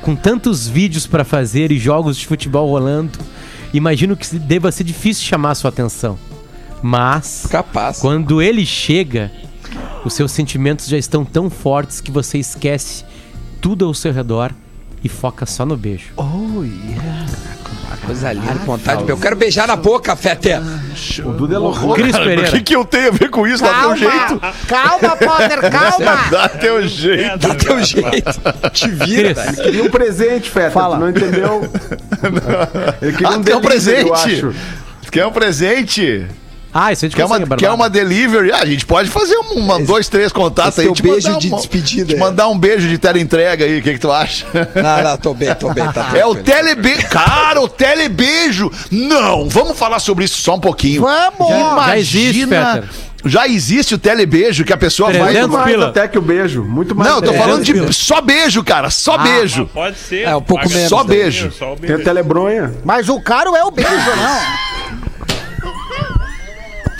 Com 0.03 0.15
tantos 0.15 0.67
vídeos 0.69 1.07
pra 1.07 1.25
fazer 1.25 1.73
e 1.73 1.79
jogos 1.79 2.17
de 2.17 2.27
futebol 2.27 2.69
rolando, 2.69 3.19
imagino 3.73 4.17
que 4.17 4.39
deva 4.39 4.71
ser 4.73 4.85
difícil 4.85 5.25
chamar 5.25 5.55
sua 5.55 5.69
atenção. 5.71 6.19
Mas 6.83 7.47
Capaz. 7.51 7.99
quando 7.99 8.41
ele 8.43 8.65
chega, 8.67 9.31
os 10.05 10.13
seus 10.15 10.33
sentimentos 10.33 10.87
já 10.87 10.99
estão 10.99 11.25
tão 11.25 11.49
fortes 11.51 12.01
que 12.01 12.11
você 12.11 12.39
esquece 12.39 13.05
tudo 13.61 13.87
ao 13.87 13.95
seu 13.95 14.13
redor 14.13 14.53
e 15.03 15.09
foca 15.09 15.47
só 15.47 15.65
no 15.67 15.77
beijo. 15.77 16.13
Coisa 17.97 18.33
linda, 18.33 18.53
vontade. 18.67 19.05
de- 19.05 19.11
Eu 19.11 19.17
quero 19.19 19.37
beijar 19.37 19.67
na 19.67 19.77
boca, 19.77 20.15
Fete. 20.17 20.51
O 21.25 21.33
Duda 21.33 21.55
é 21.57 21.59
louco. 21.59 21.95
Cris 21.95 22.13
Cara, 22.13 22.25
o 22.25 22.29
Pereira. 22.29 22.51
que, 22.51 22.61
que 22.63 22.77
eu 22.77 22.85
tenho 22.85 23.09
a 23.09 23.11
ver 23.11 23.31
com 23.31 23.47
isso? 23.47 23.63
Dá 23.63 23.83
teu 23.83 23.97
jeito. 23.97 24.41
Calma, 24.69 25.17
Potter, 25.17 25.61
calma! 25.71 26.17
Dá 26.31 26.49
teu 26.49 26.87
jeito. 26.87 27.39
Dá 27.49 27.55
teu 27.55 27.83
jeito. 27.83 28.41
Te 28.73 28.89
vira. 28.91 29.35
Cris, 29.35 29.61
Queria 29.61 29.83
um 29.85 29.91
presente, 29.91 30.51
Feta. 30.51 30.71
Fala. 30.71 30.97
Tu 30.97 31.01
não 31.01 31.11
entendeu? 31.11 31.71
Ele 33.03 33.13
queria 33.13 33.29
Ah, 33.29 33.33
quer 33.33 33.37
um 33.39 33.41
delivery, 33.41 33.51
eu 33.53 33.61
presente? 33.61 34.13
acho. 34.13 34.55
Quer 35.11 35.27
um 35.27 35.33
presente? 35.33 36.27
Ah, 36.77 36.93
isso 36.93 37.05
a 37.05 37.09
gente 37.09 37.17
Quer 37.17 37.25
uma, 37.25 37.39
quer 37.39 37.47
Barbara. 37.47 37.75
uma 37.75 37.89
delivery? 37.89 38.51
Ah, 38.51 38.59
a 38.63 38.67
gente 38.67 38.85
pode 38.85 39.09
fazer 39.09 39.37
um- 39.37 39.61
uma, 39.61 39.79
dois, 39.79 40.09
três 40.09 40.33
contatos 40.33 40.77
esse 40.79 40.89
aí. 40.89 40.93
te 40.93 41.03
beijo 41.03 41.29
mandar 41.29 41.39
de 41.39 41.47
uma- 41.47 41.57
despedida, 41.59 42.07
Te 42.07 42.15
é. 42.17 42.19
mandar 42.19 42.49
um 42.49 42.59
beijo 42.59 42.89
de 42.89 42.99
teleentrega 42.99 43.65
aí, 43.65 43.79
o 43.79 43.83
que, 43.83 43.93
que 43.93 43.99
tu 44.01 44.11
acha? 44.11 44.45
Não, 44.75 45.11
não, 45.11 45.17
tô 45.17 45.33
bem, 45.35 45.55
tô 45.55 45.73
bem. 45.73 45.87
Tá 45.93 46.11
É 46.19 46.27
o 46.27 46.35
telebeijo. 46.35 47.07
Cara, 47.09 47.61
o 47.61 47.69
telebeijo. 47.69 48.73
Não, 48.91 49.49
vamos 49.49 49.79
falar 49.79 50.01
sobre 50.01 50.25
isso 50.25 50.43
só 50.43 50.57
um 50.57 50.61
pouquinho. 50.61 51.03
Vamos! 51.03 51.49
Já- 51.49 51.87
já 51.87 51.99
existe, 51.99 52.41
Imagina-. 52.43 52.85
Já 53.27 53.49
existe 53.49 53.95
o 53.95 53.99
telebeijo 53.99 54.65
que 54.65 54.73
a 54.73 54.77
pessoa 54.77 55.11
vai. 55.11 55.33
300 55.33 55.41
Muito 55.49 55.53
mais 55.53 55.71
pila. 55.71 55.89
até 55.89 56.07
que 56.09 56.19
o 56.19 56.21
beijo. 56.23 56.63
Muito 56.63 56.95
mais. 56.95 57.09
Não, 57.09 57.19
eu 57.19 57.23
tô 57.23 57.33
falando 57.33 57.65
pila. 57.65 57.87
de 57.87 57.95
só 57.95 58.21
beijo, 58.21 58.63
cara. 58.63 58.91
Só 58.91 59.17
beijo. 59.17 59.65
Pode 59.73 59.97
ser. 59.97 60.25
É, 60.27 60.37
um 60.37 60.43
pouco 60.43 60.65
Paga 60.65 60.75
menos, 60.75 60.91
só 60.91 60.99
né? 61.05 61.09
beijo. 61.09 61.51
Só 61.53 61.73
o 61.73 61.77
Tem 61.77 61.87
beijo. 61.89 62.03
a 62.03 62.05
telebronha. 62.05 62.75
Mas 62.85 63.09
o 63.09 63.19
caro 63.23 63.57
é 63.57 63.65
o 63.65 63.71
beijo, 63.71 63.91
não. 63.91 64.74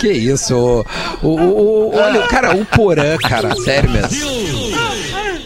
Que 0.05 0.13
isso? 0.13 0.55
O, 1.23 1.27
o, 1.27 1.31
o- 1.31 1.97
olha, 1.97 2.27
cara, 2.27 2.55
o 2.55 2.63
Porã, 2.67 3.17
cara, 3.17 3.57
sério 3.57 3.91
mesmo. 3.91 4.21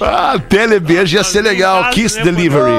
Ah, 0.00 0.36
telebeijo 0.48 1.16
ia 1.16 1.22
ser 1.22 1.42
legal. 1.42 1.90
Kiss 1.90 2.20
Delivery. 2.22 2.72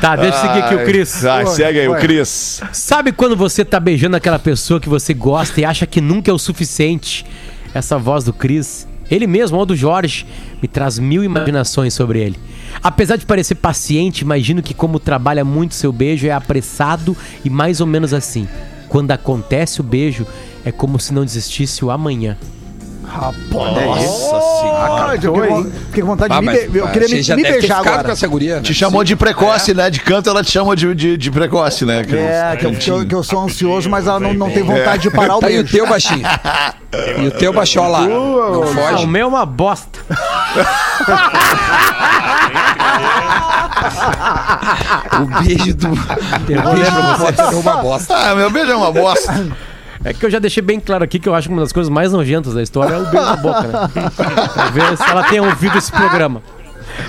Tá, 0.00 0.16
deixa 0.16 0.36
eu 0.36 0.40
seguir 0.40 0.62
aqui 0.64 0.74
o 0.74 0.84
Cris. 0.84 1.22
Vai, 1.22 1.46
segue 1.46 1.78
aí, 1.80 1.88
o 1.88 1.94
Cris. 1.96 2.60
Sabe 2.72 3.12
quando 3.12 3.36
você 3.36 3.64
tá 3.64 3.78
beijando 3.78 4.16
aquela 4.16 4.38
pessoa 4.38 4.80
que 4.80 4.88
você 4.88 5.14
gosta 5.14 5.60
e 5.60 5.64
acha 5.64 5.86
que 5.86 6.00
nunca 6.00 6.28
é 6.30 6.34
o 6.34 6.38
suficiente? 6.38 7.24
Essa 7.72 7.96
voz 7.98 8.24
do 8.24 8.32
Cris, 8.32 8.86
ele 9.08 9.26
mesmo, 9.28 9.58
ou 9.58 9.64
do 9.66 9.76
Jorge, 9.76 10.26
me 10.60 10.66
traz 10.66 10.98
mil 10.98 11.22
imaginações 11.22 11.94
sobre 11.94 12.20
ele. 12.20 12.36
Apesar 12.82 13.14
de 13.16 13.26
parecer 13.26 13.54
paciente, 13.56 14.22
imagino 14.22 14.60
que 14.62 14.74
como 14.74 14.98
trabalha 14.98 15.44
muito 15.44 15.74
seu 15.76 15.92
beijo 15.92 16.26
é 16.26 16.32
apressado 16.32 17.16
e 17.44 17.50
mais 17.50 17.80
ou 17.80 17.86
menos 17.86 18.12
assim. 18.12 18.48
Quando 18.88 19.10
acontece 19.10 19.80
o 19.80 19.84
beijo, 19.84 20.26
é 20.68 20.72
como 20.72 21.00
se 21.00 21.12
não 21.14 21.22
existisse 21.24 21.82
o 21.84 21.90
amanhã. 21.90 22.36
Nossa 23.50 24.12
senhora. 24.60 25.04
Ai, 25.08 25.18
eu 25.22 25.34
fiquei, 25.34 25.48
com- 25.48 25.64
fiquei 25.64 26.02
com 26.02 26.08
vontade 26.08 26.34
Ah, 26.34 26.40
de 26.40 26.46
me, 26.46 26.52
mas, 26.52 26.70
be- 26.70 26.78
Eu 26.78 26.88
queria 26.88 27.08
me, 27.08 27.22
já 27.22 27.36
me 27.36 27.42
beijar 27.42 27.78
agora. 27.80 28.04
com 28.04 28.10
essa 28.10 28.28
guria. 28.28 28.56
né? 28.56 28.60
Te 28.62 28.74
chamou 28.74 29.02
de 29.02 29.16
precoce, 29.16 29.72
né? 29.72 29.88
De 29.88 29.98
canto 30.00 30.28
ela 30.28 30.44
te 30.44 30.50
chamou 30.50 30.76
de, 30.76 30.94
de, 30.94 31.16
de 31.16 31.30
precoce, 31.30 31.86
né? 31.86 32.00
É, 32.02 32.56
que 32.56 32.66
eu, 32.66 32.72
que, 32.74 32.90
eu, 32.90 33.06
que 33.06 33.14
eu 33.14 33.22
sou 33.22 33.40
ansioso, 33.42 33.88
mas 33.88 34.06
ela 34.06 34.20
não, 34.20 34.34
não 34.34 34.50
tem 34.50 34.62
vontade 34.62 35.02
de 35.04 35.10
parar 35.10 35.36
o 35.36 35.40
Tá, 35.40 35.50
e 35.50 35.54
o 35.58 35.62
beijo. 35.62 35.72
teu 35.72 35.86
baixinho? 35.88 36.26
E 37.22 37.26
o 37.28 37.30
teu 37.30 37.50
baixola? 37.52 38.00
Não 38.06 38.42
Ah, 38.42 38.58
o 38.58 38.66
foge? 38.66 39.06
meu 39.06 39.22
é 39.22 39.26
uma 39.26 39.46
bosta. 39.46 39.98
O 45.22 45.42
beijo 45.42 45.74
do. 45.74 45.88
O 45.92 46.38
beijo 46.46 46.62
é 46.62 47.52
uma 47.60 47.76
bosta. 47.82 48.14
Ah, 48.16 48.34
meu 48.34 48.50
beijo 48.50 48.70
é 48.72 48.76
uma 48.76 48.92
bosta. 48.92 49.32
É 50.04 50.12
que 50.12 50.24
eu 50.24 50.30
já 50.30 50.38
deixei 50.38 50.62
bem 50.62 50.78
claro 50.78 51.04
aqui 51.04 51.18
que 51.18 51.28
eu 51.28 51.34
acho 51.34 51.48
que 51.48 51.54
uma 51.54 51.62
das 51.62 51.72
coisas 51.72 51.90
mais 51.90 52.12
nojentas 52.12 52.54
da 52.54 52.62
história 52.62 52.94
é 52.94 52.98
o 52.98 53.06
beijo 53.06 53.26
na 53.26 53.36
boca, 53.36 53.62
né? 53.62 54.10
Pra 54.54 54.70
ver 54.70 54.96
se 54.96 55.02
ela 55.02 55.24
tenha 55.24 55.42
ouvido 55.42 55.76
esse 55.76 55.90
programa. 55.90 56.42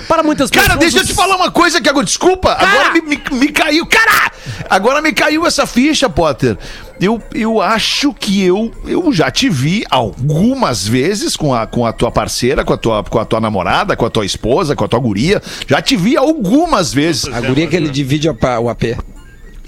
Para 0.06 0.22
muitas 0.22 0.50
pessoas. 0.50 0.68
Cara, 0.68 0.78
deixa 0.78 0.98
eu 0.98 1.06
te 1.06 1.14
falar 1.14 1.36
uma 1.36 1.50
coisa 1.50 1.80
que 1.80 1.88
agora. 1.88 2.04
Desculpa, 2.04 2.52
agora 2.52 2.92
me, 2.92 3.00
me, 3.00 3.22
me 3.32 3.48
caiu. 3.48 3.86
Cara! 3.86 4.30
Agora 4.68 5.02
me 5.02 5.12
caiu 5.12 5.46
essa 5.46 5.66
ficha, 5.66 6.08
Potter. 6.08 6.56
Eu, 7.00 7.20
eu 7.34 7.60
acho 7.60 8.12
que 8.12 8.42
eu, 8.42 8.70
eu 8.86 9.12
já 9.12 9.30
te 9.30 9.48
vi 9.48 9.84
algumas 9.90 10.86
vezes 10.86 11.36
com 11.36 11.54
a, 11.54 11.66
com 11.66 11.86
a 11.86 11.92
tua 11.92 12.10
parceira, 12.10 12.64
com 12.64 12.72
a 12.72 12.76
tua, 12.76 13.02
com 13.02 13.18
a 13.18 13.24
tua 13.24 13.40
namorada, 13.40 13.96
com 13.96 14.04
a 14.04 14.10
tua 14.10 14.26
esposa, 14.26 14.76
com 14.76 14.84
a 14.84 14.88
tua 14.88 15.00
guria. 15.00 15.42
Já 15.66 15.80
te 15.80 15.96
vi 15.96 16.16
algumas 16.16 16.92
vezes. 16.92 17.32
A 17.32 17.40
guria 17.40 17.66
que 17.66 17.76
ele 17.76 17.88
divide 17.88 18.28
o 18.28 18.68
AP. 18.68 18.82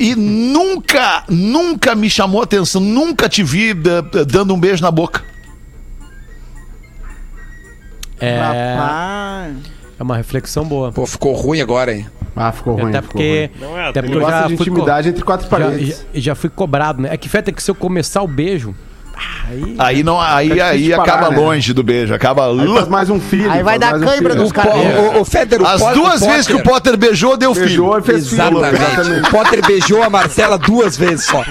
E 0.03 0.17
nunca, 0.17 1.23
nunca 1.29 1.95
me 1.95 2.11
chamou 2.11 2.43
atenção. 2.43 2.81
Nunca 2.81 3.29
te 3.29 3.45
vi 3.45 3.73
da- 3.73 4.01
dando 4.27 4.53
um 4.53 4.59
beijo 4.59 4.83
na 4.83 4.91
boca. 4.91 5.23
É, 8.21 8.39
Rapaz. 8.39 9.55
é 9.99 10.03
uma 10.03 10.17
reflexão 10.17 10.65
boa. 10.65 10.91
Pô, 10.91 11.07
ficou 11.07 11.33
ruim 11.35 11.61
agora, 11.61 11.93
hein? 11.95 12.07
Ah, 12.35 12.51
ficou 12.51 12.75
ruim. 12.77 12.89
Até 12.91 13.01
porque, 13.01 13.51
ruim. 13.59 13.61
Não 13.71 13.79
é, 13.79 13.89
até 13.89 14.03
porque 14.03 14.17
eu 14.17 14.21
Gosta 14.21 14.37
já 14.41 14.47
de 14.49 14.57
fui, 14.57 14.67
co- 14.67 14.73
intimidade 14.73 15.09
entre 15.09 15.23
quatro 15.23 15.45
já, 15.45 15.51
paredes. 15.51 16.05
já, 16.15 16.21
já 16.21 16.35
fui 16.35 16.51
cobrado, 16.51 17.03
né? 17.03 17.09
É 17.13 17.17
que 17.17 17.29
feta 17.29 17.51
é 17.51 17.53
que 17.53 17.63
se 17.63 17.71
eu 17.71 17.75
começar 17.75 18.23
o 18.23 18.29
beijo, 18.29 18.75
aí 19.49 19.75
Aí 19.79 20.03
não, 20.03 20.21
aí, 20.21 20.59
É 20.59 20.63
aí 20.63 20.83
de 20.85 20.91
parar, 20.91 21.03
acaba 21.03 21.31
né? 21.31 21.37
longe 21.37 21.73
do 21.73 21.83
beijo. 21.83 22.15
Acaba. 22.15 22.47
Aí 22.49 22.89
mais 22.89 23.11
um 23.11 23.21
filho. 23.21 23.51
Aí 23.51 23.63
vai 23.63 23.79
dar 23.79 23.95
um 23.97 24.01
cãibra 24.01 24.35
nos 24.35 24.51
O, 24.51 24.55
caras. 24.55 24.73
O, 25.17 25.21
o 25.21 25.25
Feder, 25.25 25.61
o 25.63 25.67
As 25.67 25.81
duas 25.95 26.21
vezes 26.21 26.47
que 26.47 26.55
o 26.55 26.63
Potter 26.63 26.97
beijou, 26.97 27.37
deu 27.37 27.55
filho. 27.55 27.67
Beijou 27.67 27.99
e 27.99 28.03
fez 28.03 28.29
filho. 28.29 28.43
Exatamente. 28.43 29.27
O 29.27 29.31
Potter 29.31 29.67
beijou 29.67 30.03
a 30.03 30.11
Marcela 30.11 30.59
duas 30.59 30.97
vezes 30.97 31.27
só. 31.27 31.45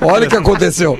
Olha 0.00 0.26
o 0.26 0.30
que 0.30 0.36
aconteceu. 0.36 0.98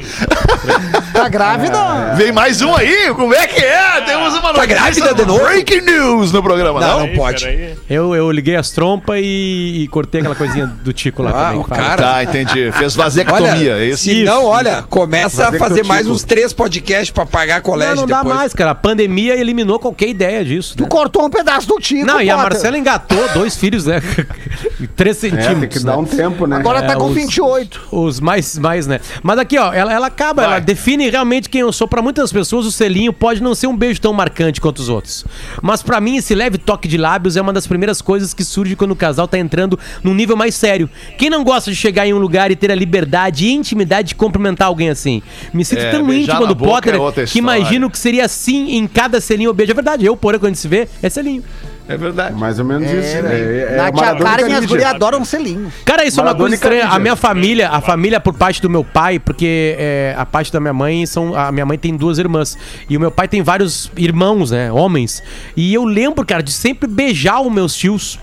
Tá 1.12 1.28
grávida? 1.28 1.78
Vem 2.16 2.32
mais 2.32 2.60
um 2.60 2.74
aí? 2.74 3.12
Como 3.14 3.34
é 3.34 3.46
que 3.46 3.60
é? 3.64 4.00
Temos 4.02 4.34
uma 4.34 4.52
Tá 4.52 4.66
grávida 4.66 5.14
de 5.14 5.24
novo? 5.24 5.44
Breaking 5.44 5.80
news 5.82 6.32
no 6.32 6.42
programa, 6.42 6.80
Não, 6.80 7.00
não? 7.00 7.06
não 7.06 7.14
pode. 7.16 7.46
Eu, 7.88 8.14
eu 8.14 8.30
liguei 8.30 8.56
as 8.56 8.70
trompas 8.70 9.18
e, 9.22 9.82
e 9.84 9.88
cortei 9.88 10.20
aquela 10.20 10.34
coisinha 10.34 10.66
do 10.66 10.92
Tico 10.92 11.22
lá 11.22 11.30
Ah, 11.30 11.50
também. 11.50 11.62
cara- 11.64 11.96
Tá, 11.96 12.22
entendi. 12.24 12.70
Fez 12.72 12.94
vasectomia, 12.94 13.74
Olha, 13.74 13.92
é 13.92 13.96
se 13.96 14.24
não, 14.24 14.44
olha, 14.44 14.82
começa 14.88 15.48
a 15.48 15.52
fazer 15.52 15.84
mais 15.84 16.05
mais 16.06 16.08
uns 16.08 16.22
três 16.24 16.52
podcasts 16.52 17.10
pra 17.10 17.26
pagar 17.26 17.60
colégio 17.60 17.94
Não, 17.96 18.02
não 18.02 18.08
dá 18.08 18.18
depois. 18.18 18.36
mais, 18.36 18.52
cara. 18.54 18.70
A 18.70 18.74
pandemia 18.74 19.36
eliminou 19.36 19.78
qualquer 19.78 20.08
ideia 20.08 20.44
disso. 20.44 20.76
Tu 20.76 20.84
né? 20.84 20.88
cortou 20.88 21.24
um 21.24 21.30
pedaço 21.30 21.66
do 21.66 21.78
Tico, 21.80 22.06
Não, 22.06 22.20
e 22.20 22.30
a. 22.30 22.36
Marcela 22.36 22.78
engatou 22.78 23.28
dois 23.34 23.56
filhos, 23.56 23.86
né? 23.86 24.00
Três 24.94 25.16
É, 25.16 25.20
centímetros. 25.30 25.60
tem 25.60 25.68
que 25.68 25.78
dar 25.80 25.92
né? 25.92 25.98
um 25.98 26.04
tempo, 26.04 26.46
né? 26.46 26.56
Agora 26.56 26.82
tá 26.82 26.92
É, 26.92 26.96
com 26.96 27.06
os- 27.08 27.14
28. 27.14 27.80
Os 27.90 28.20
mais, 28.20 28.56
mais, 28.58 28.86
né? 28.86 29.00
Mas 29.22 29.38
aqui, 29.38 29.58
ó, 29.58 29.72
ela, 29.72 29.92
ela 29.92 30.06
acaba, 30.06 30.44
ela 30.44 30.58
define 30.58 31.10
realmente 31.10 31.48
quem 31.48 31.60
eu 31.62 31.72
sou. 31.72 31.88
Pra 31.88 32.00
muitas 32.02 32.32
pessoas, 32.32 32.66
o 32.66 32.72
selinho 32.72 33.12
pode 33.12 33.42
não 33.42 33.54
ser 33.54 33.66
um 33.66 33.76
beijo 33.76 34.00
tão 34.00 34.12
marcante 34.12 34.60
quanto 34.60 34.78
os 34.78 34.88
outros. 34.88 35.24
Mas 35.62 35.82
pra 35.82 36.00
mim, 36.00 36.16
esse 36.16 36.34
leve 36.34 36.58
toque 36.58 36.86
de 36.88 36.96
lábios 36.96 37.36
é 37.36 37.40
uma 37.42 37.52
das 37.52 37.66
primeiras 37.66 38.00
coisas 38.00 38.32
que 38.32 38.44
surge 38.44 38.76
quando 38.76 38.92
o 38.92 38.96
casal 38.96 39.26
tá 39.26 39.38
entrando 39.38 39.78
num 40.02 40.14
nível 40.14 40.36
mais 40.36 40.54
sério. 40.54 40.88
Quem 41.18 41.30
não 41.30 41.42
gosta 41.42 41.70
de 41.70 41.76
chegar 41.76 42.06
em 42.06 42.12
um 42.14 42.18
lugar 42.18 42.50
e 42.50 42.56
ter 42.56 42.70
a 42.70 42.74
liberdade 42.74 43.46
e 43.46 43.52
intimidade 43.52 44.08
de 44.08 44.14
cumprimentar 44.14 44.68
alguém 44.68 44.88
assim? 44.90 45.22
Me 45.52 45.64
sinto 45.64 45.80
É, 45.80 45.90
tão 46.26 46.40
na 46.40 46.46
do 46.46 46.56
Potter 46.56 46.94
é 46.94 47.26
que 47.26 47.38
imagino 47.38 47.90
que 47.90 47.98
seria 47.98 48.24
assim 48.24 48.76
em 48.76 48.86
cada 48.86 49.20
selinho 49.20 49.50
ou 49.50 49.54
beijo. 49.54 49.72
É 49.72 49.74
verdade, 49.74 50.04
eu, 50.04 50.16
porra, 50.16 50.38
quando 50.38 50.54
se 50.54 50.68
vê, 50.68 50.88
é 51.02 51.08
selinho. 51.08 51.42
É 51.88 51.96
verdade. 51.96 52.34
Mais 52.34 52.58
ou 52.58 52.64
menos 52.64 52.90
isso. 52.90 53.16
É, 53.16 53.68
é, 53.70 53.76
Na 53.76 53.92
tia 53.92 54.02
Maradona 54.02 54.30
cara, 54.30 54.46
minhas 54.46 54.66
gurias 54.66 54.88
adoram 54.88 55.20
um 55.20 55.24
selinho. 55.24 55.72
Cara, 55.84 56.04
isso 56.04 56.18
é 56.18 56.22
uma 56.22 56.26
Maradona 56.26 56.50
coisa 56.50 56.54
estranha. 56.56 56.88
A 56.88 56.98
minha 56.98 57.14
família, 57.14 57.70
a 57.70 57.80
família 57.80 58.18
por 58.18 58.34
parte 58.34 58.60
do 58.60 58.68
meu 58.68 58.82
pai, 58.82 59.18
porque 59.18 59.76
é, 59.78 60.14
a 60.18 60.26
parte 60.26 60.52
da 60.52 60.58
minha 60.58 60.72
mãe 60.72 61.06
são. 61.06 61.34
A 61.34 61.52
minha 61.52 61.64
mãe 61.64 61.78
tem 61.78 61.96
duas 61.96 62.18
irmãs. 62.18 62.58
E 62.90 62.96
o 62.96 63.00
meu 63.00 63.10
pai 63.10 63.28
tem 63.28 63.40
vários 63.40 63.90
irmãos, 63.96 64.50
né? 64.50 64.72
Homens. 64.72 65.22
E 65.56 65.72
eu 65.72 65.84
lembro, 65.84 66.26
cara, 66.26 66.42
de 66.42 66.52
sempre 66.52 66.88
beijar 66.88 67.40
os 67.40 67.52
meus 67.52 67.74
tios. 67.74 68.18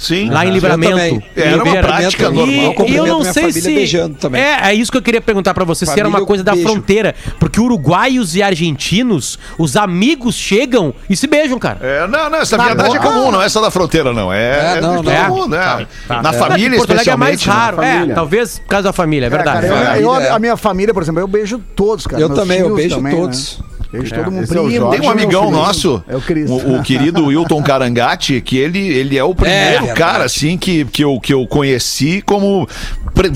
Sim. 0.00 0.30
Lá 0.30 0.46
em 0.46 0.50
Livramento. 0.50 1.22
Era 1.36 1.56
uma 1.56 1.64
Ribeira. 1.64 1.86
prática 1.88 2.22
E- 2.24 2.32
normal. 2.32 2.74
E, 2.88 2.96
eu 2.96 3.06
não 3.06 3.22
sei 3.22 3.32
família 3.42 3.60
se. 3.62 3.74
beijando 3.74 4.14
também. 4.14 4.40
É, 4.40 4.70
é 4.70 4.74
isso 4.74 4.90
que 4.90 4.96
eu 4.96 5.02
queria 5.02 5.20
perguntar 5.20 5.52
pra 5.52 5.62
você, 5.62 5.84
se 5.84 5.92
era 5.92 6.08
uma 6.08 6.12
Família, 6.12 6.26
coisa 6.26 6.42
da 6.42 6.52
beijo. 6.52 6.66
fronteira. 6.68 7.14
Porque 7.38 7.60
uruguaios 7.60 8.34
e 8.34 8.42
argentinos, 8.42 9.38
os 9.58 9.76
amigos 9.76 10.34
chegam 10.34 10.94
e 11.08 11.14
se 11.14 11.26
beijam, 11.26 11.58
cara. 11.58 11.78
É, 11.82 12.06
não, 12.08 12.30
não, 12.30 12.38
essa 12.38 12.56
viadagem 12.56 12.96
é 12.96 12.98
comum, 12.98 13.30
não 13.30 13.42
é 13.42 13.48
só 13.50 13.60
da 13.60 13.70
fronteira, 13.70 14.12
não. 14.14 14.32
É, 14.32 14.38
É, 14.74 14.78
é 14.78 14.80
não, 14.80 14.96
de 15.02 15.02
todo 15.04 15.12
não. 15.14 15.28
mundo, 15.36 15.48
né? 15.48 15.86
Tá. 16.08 16.22
Na 16.22 16.30
É. 16.30 16.32
família, 16.32 16.78
Porto 16.78 16.92
Alegre 16.92 17.10
é 17.10 17.16
mais 17.16 17.34
especialmente. 17.34 17.64
raro. 17.76 17.82
É, 17.82 17.92
família. 17.94 18.14
talvez 18.14 18.58
por 18.58 18.68
causa 18.68 18.84
da 18.84 18.92
família, 18.94 19.26
é 19.26 19.30
verdade. 19.30 19.60
Cara, 19.60 19.66
eu- 19.66 19.74
Família, 19.84 20.00
eu- 20.02 20.14
é. 20.20 20.30
a 20.30 20.38
minha 20.38 20.56
família, 20.56 20.94
por 20.94 21.02
exemplo, 21.02 21.20
eu 21.20 21.28
beijo 21.28 21.60
todos, 21.76 22.06
cara. 22.06 22.22
Eu 22.22 22.28
Meus 22.30 22.40
também, 22.40 22.60
eu 22.60 22.74
beijo 22.74 22.96
também, 22.96 23.14
todos. 23.14 23.58
Né? 23.58 23.69
Beijo 23.92 24.14
todo 24.14 24.30
mundo. 24.30 24.42
é 24.42 24.60
o 24.60 24.64
primo. 24.66 24.70
Jorge. 24.86 25.00
Tem 25.00 25.08
um 25.08 25.12
amigão 25.12 25.42
Meu 25.42 25.50
filho. 25.50 25.62
nosso, 25.62 26.04
É 26.08 26.16
o 26.16 26.20
Cris. 26.20 26.48
o, 26.50 26.76
o 26.76 26.82
querido 26.84 27.24
Wilton 27.26 27.62
Carangati, 27.62 28.40
que 28.40 28.56
ele, 28.56 28.78
ele 28.78 29.18
é 29.18 29.24
o 29.24 29.34
primeiro 29.34 29.86
É, 29.86 29.92
cara, 29.94 30.24
assim, 30.24 30.56
que, 30.56 30.84
que, 30.84 31.02
eu, 31.02 31.18
que 31.18 31.34
eu 31.34 31.46
conheci 31.46 32.22
como 32.22 32.68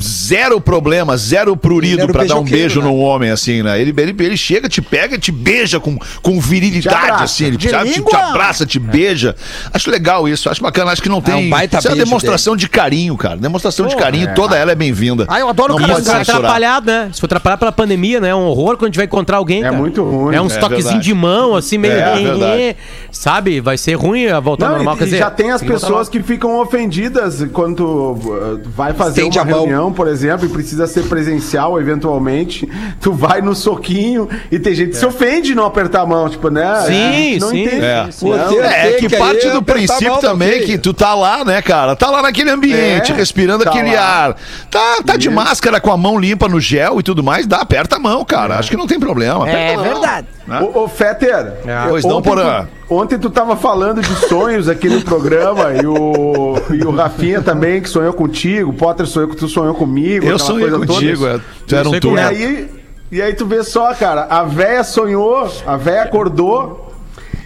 zero 0.00 0.60
problema, 0.60 1.16
zero 1.16 1.56
prurido 1.56 2.06
pra 2.08 2.24
dar 2.24 2.36
um 2.36 2.44
beijo 2.44 2.80
né? 2.80 2.86
num 2.86 3.00
homem, 3.00 3.30
assim, 3.30 3.62
né? 3.62 3.80
Ele, 3.80 3.94
ele, 3.96 4.14
ele 4.18 4.36
chega, 4.36 4.68
te 4.68 4.80
pega, 4.80 5.18
te 5.18 5.30
beija 5.30 5.80
com, 5.80 5.98
com 6.22 6.40
virilidade, 6.40 6.96
abraça. 6.96 7.24
assim. 7.24 7.44
Ele 7.46 7.56
te, 7.56 7.68
te, 7.68 8.16
abraça, 8.16 8.66
te 8.66 8.78
beija. 8.78 9.34
Acho 9.72 9.90
legal 9.90 10.28
isso, 10.28 10.48
acho 10.48 10.62
bacana. 10.62 10.92
Acho 10.92 11.02
que 11.02 11.08
não 11.08 11.20
tem. 11.20 11.34
um 11.34 11.50
baita 11.50 11.78
isso 11.78 11.88
é 11.88 11.90
uma 11.90 12.04
demonstração 12.04 12.56
de 12.56 12.68
carinho, 12.68 13.16
cara. 13.16 13.36
Demonstração 13.36 13.86
de 13.86 13.96
carinho, 13.96 14.34
toda 14.34 14.56
ela 14.56 14.72
é 14.72 14.74
bem-vinda. 14.74 15.26
Ah, 15.28 15.40
eu 15.40 15.48
adoro 15.48 15.74
não 15.74 15.84
o 15.84 15.86
cara 15.86 16.02
se 16.02 16.30
atrapalhado, 16.30 16.86
né? 16.86 17.10
Se 17.12 17.20
for 17.20 17.26
atrapalhado 17.26 17.58
pela 17.58 17.72
pandemia, 17.72 18.20
né? 18.20 18.28
É 18.28 18.34
um 18.34 18.46
horror 18.46 18.76
quando 18.76 18.84
a 18.84 18.86
gente 18.88 18.96
vai 18.96 19.06
encontrar 19.06 19.38
alguém. 19.38 19.60
É 19.60 19.64
cara. 19.64 19.76
muito 19.76 20.02
ruim. 20.02 20.34
É 20.34 20.40
uns 20.40 20.56
É 20.56 20.60
toquezinhos 20.60 21.04
de 21.04 21.14
mão, 21.14 21.54
assim, 21.54 21.78
meio. 21.78 21.94
É 21.94 22.76
sabe? 23.10 23.60
Vai 23.60 23.78
ser 23.78 23.94
ruim 23.94 24.26
a 24.26 24.40
voltar 24.40 24.66
ao 24.66 24.72
Não, 24.72 24.76
normal. 24.78 24.94
e, 24.94 24.98
Quer 24.98 25.04
e 25.04 25.06
dizer, 25.06 25.18
já 25.18 25.30
tem 25.30 25.50
as 25.50 25.62
pessoas 25.62 26.08
que 26.08 26.22
ficam 26.22 26.58
ofendidas 26.60 27.46
quando 27.52 27.84
uh, 27.84 28.60
vai 28.66 28.92
fazer 28.92 29.22
uma 29.24 29.44
mão. 29.44 29.66
Reunião, 29.74 29.92
por 29.92 30.06
exemplo, 30.08 30.46
e 30.46 30.48
precisa 30.48 30.86
ser 30.86 31.04
presencial 31.04 31.80
eventualmente. 31.80 32.68
Tu 33.00 33.12
vai 33.12 33.40
no 33.40 33.54
soquinho 33.54 34.28
e 34.50 34.58
tem 34.58 34.74
gente 34.74 34.90
que 34.90 34.96
se 34.96 35.04
ofende 35.06 35.48
de 35.48 35.54
não 35.54 35.66
apertar 35.66 36.02
a 36.02 36.06
mão, 36.06 36.28
tipo, 36.28 36.48
né? 36.48 36.82
Sim, 36.86 36.92
gente 37.12 37.40
não 37.40 37.48
sim. 37.50 37.62
entende. 37.64 37.84
É. 37.84 38.04
não. 38.04 38.48
Pô, 38.48 38.62
É, 38.62 38.92
que 38.92 39.08
que 39.08 39.16
parte 39.16 39.48
do 39.50 39.62
princípio 39.62 40.16
também 40.18 40.62
que 40.62 40.78
tu 40.78 40.94
tá 40.94 41.14
lá, 41.14 41.44
né, 41.44 41.60
cara? 41.60 41.94
Tá 41.96 42.10
lá 42.10 42.22
naquele 42.22 42.50
ambiente, 42.50 43.12
É, 43.12 43.14
respirando 43.14 43.64
tá 43.64 43.70
aquele 43.70 43.94
lá. 43.94 44.02
ar. 44.02 44.36
Tá, 44.70 45.02
tá 45.04 45.16
de 45.16 45.28
máscara 45.28 45.80
com 45.80 45.90
a 45.90 45.96
mão 45.96 46.18
limpa 46.18 46.48
no 46.48 46.60
gel 46.60 47.00
e 47.00 47.02
tudo 47.02 47.22
mais, 47.22 47.46
dá, 47.46 47.58
aperta 47.58 47.96
a 47.96 47.98
mão, 47.98 48.24
cara. 48.24 48.58
Acho 48.58 48.70
que 48.70 48.76
não 48.76 48.86
tem 48.86 48.98
problema. 48.98 49.42
aperta 49.44 49.58
É 49.58 49.72
a 49.72 49.76
mão. 49.76 49.84
verdade. 49.84 50.26
Né? 50.46 50.60
Ô, 50.60 50.84
ô 50.84 50.88
Fetter, 50.88 51.54
É. 51.66 51.88
Pois 51.88 52.04
não, 52.04 52.18
ontem, 52.18 52.28
Porã. 52.28 52.68
tu, 52.86 52.94
ontem 52.94 53.18
tu 53.18 53.30
tava 53.30 53.56
falando 53.56 54.02
de 54.02 54.14
sonhos 54.28 54.68
aqui 54.68 54.88
no 54.88 55.00
programa 55.00 55.72
e 55.72 55.86
o, 55.86 56.56
e 56.70 56.84
o 56.84 56.90
Rafinha 56.90 57.40
também, 57.40 57.80
que 57.80 57.88
sonhou 57.88 58.12
contigo, 58.12 58.70
o 58.70 58.74
Potter 58.74 59.06
sonhou 59.06 59.30
que 59.30 59.36
tu 59.36 59.48
sonhou 59.48 59.74
comigo. 59.74 60.26
Eu 60.26 60.38
sonhei 60.38 60.68
coisa 60.68 60.86
contigo, 60.86 61.26
é. 61.26 61.40
tu 61.66 61.74
era 61.74 61.88
um 61.88 61.98
tu. 61.98 62.14
E 62.14 62.18
aí, 62.18 62.70
e 63.10 63.22
aí 63.22 63.32
tu 63.32 63.46
vê 63.46 63.62
só, 63.62 63.94
cara, 63.94 64.24
a 64.24 64.44
véia 64.44 64.84
sonhou, 64.84 65.50
a 65.66 65.76
véia 65.76 66.02
acordou 66.02 66.92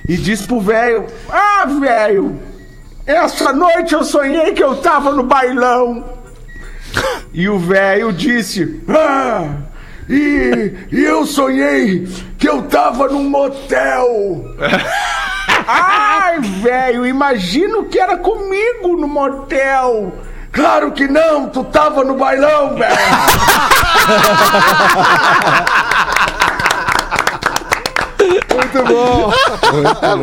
e 0.08 0.16
disse 0.16 0.44
pro 0.44 0.60
velho: 0.60 1.06
Ah, 1.30 1.66
velho, 1.66 2.36
essa 3.06 3.52
noite 3.52 3.94
eu 3.94 4.02
sonhei 4.02 4.52
que 4.52 4.62
eu 4.62 4.76
tava 4.76 5.12
no 5.12 5.22
bailão. 5.22 6.04
E 7.32 7.48
o 7.48 7.58
velho 7.58 8.12
disse: 8.12 8.80
Ah, 8.88 9.56
e, 10.08 10.72
e 10.90 11.04
eu 11.04 11.26
sonhei 11.26 12.08
que 12.38 12.48
eu 12.48 12.62
tava 12.62 13.08
num 13.08 13.28
motel. 13.28 14.54
Ai, 15.66 16.40
velho, 16.40 17.04
imagino 17.04 17.84
que 17.86 17.98
era 17.98 18.16
comigo 18.16 18.96
no 18.96 19.08
motel. 19.08 20.12
Claro 20.52 20.92
que 20.92 21.06
não, 21.06 21.48
tu 21.48 21.64
tava 21.64 22.04
no 22.04 22.14
bailão, 22.14 22.76
velho. 22.76 22.96
Muito 28.54 28.84
bom. 28.84 29.32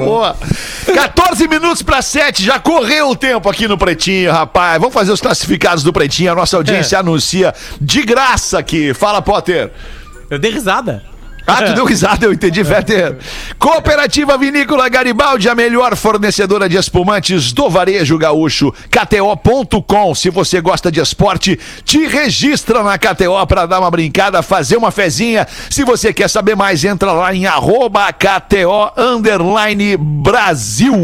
Boa. 0.06 0.36
14 0.94 1.48
minutos 1.48 1.82
para 1.82 2.02
7, 2.02 2.44
já 2.44 2.60
correu 2.60 3.10
o 3.10 3.16
tempo 3.16 3.50
aqui 3.50 3.68
no 3.68 3.78
Pretinho, 3.78 4.32
rapaz. 4.32 4.80
Vamos 4.80 4.94
fazer 4.94 5.12
os 5.12 5.22
classificados 5.22 5.84
do 5.84 5.94
Pretinho. 5.94 6.32
A 6.32 6.36
nossa 6.36 6.58
audiência 6.58 7.00
anuncia 7.00 7.54
de 7.80 8.04
graça 8.04 8.60
aqui. 8.60 8.94
Fala, 8.94 9.22
Potter. 9.22 9.72
Eu 10.30 10.40
dei 10.40 10.52
risada. 10.52 11.04
Ah, 11.48 11.62
tu 11.62 11.74
deu 11.74 11.86
risada, 11.86 12.26
eu 12.26 12.34
entendi, 12.34 12.64
Fetter. 12.64 13.18
Cooperativa 13.60 14.38
Vinícola 14.38 14.90
Garibaldi, 14.90 15.48
a 15.48 15.54
melhor 15.56 15.96
fornecedora 15.96 16.68
de 16.68 16.78
espumantes 16.78 17.52
do 17.54 17.70
varejo 17.70 18.18
gaúcho. 18.18 18.74
KTO.com. 18.90 20.16
Se 20.16 20.30
você 20.30 20.60
gosta 20.60 20.92
de 20.92 21.00
esporte, 21.00 21.60
te 21.84 22.08
registra 22.08 22.82
na 22.82 22.98
KTO 22.98 23.46
para 23.48 23.66
dar 23.66 23.80
uma 23.80 23.92
brincada, 23.92 24.42
fazer 24.42 24.78
uma 24.78 24.92
fezinha. 24.92 25.48
Se 25.70 25.84
você 25.84 26.12
quer 26.12 26.30
saber 26.30 26.56
mais, 26.56 26.84
entra 26.84 27.12
lá 27.12 27.34
em 27.34 27.46
arroba 27.46 28.12
KTO 28.12 28.92
underline 28.98 29.98
Brasil. 29.98 30.96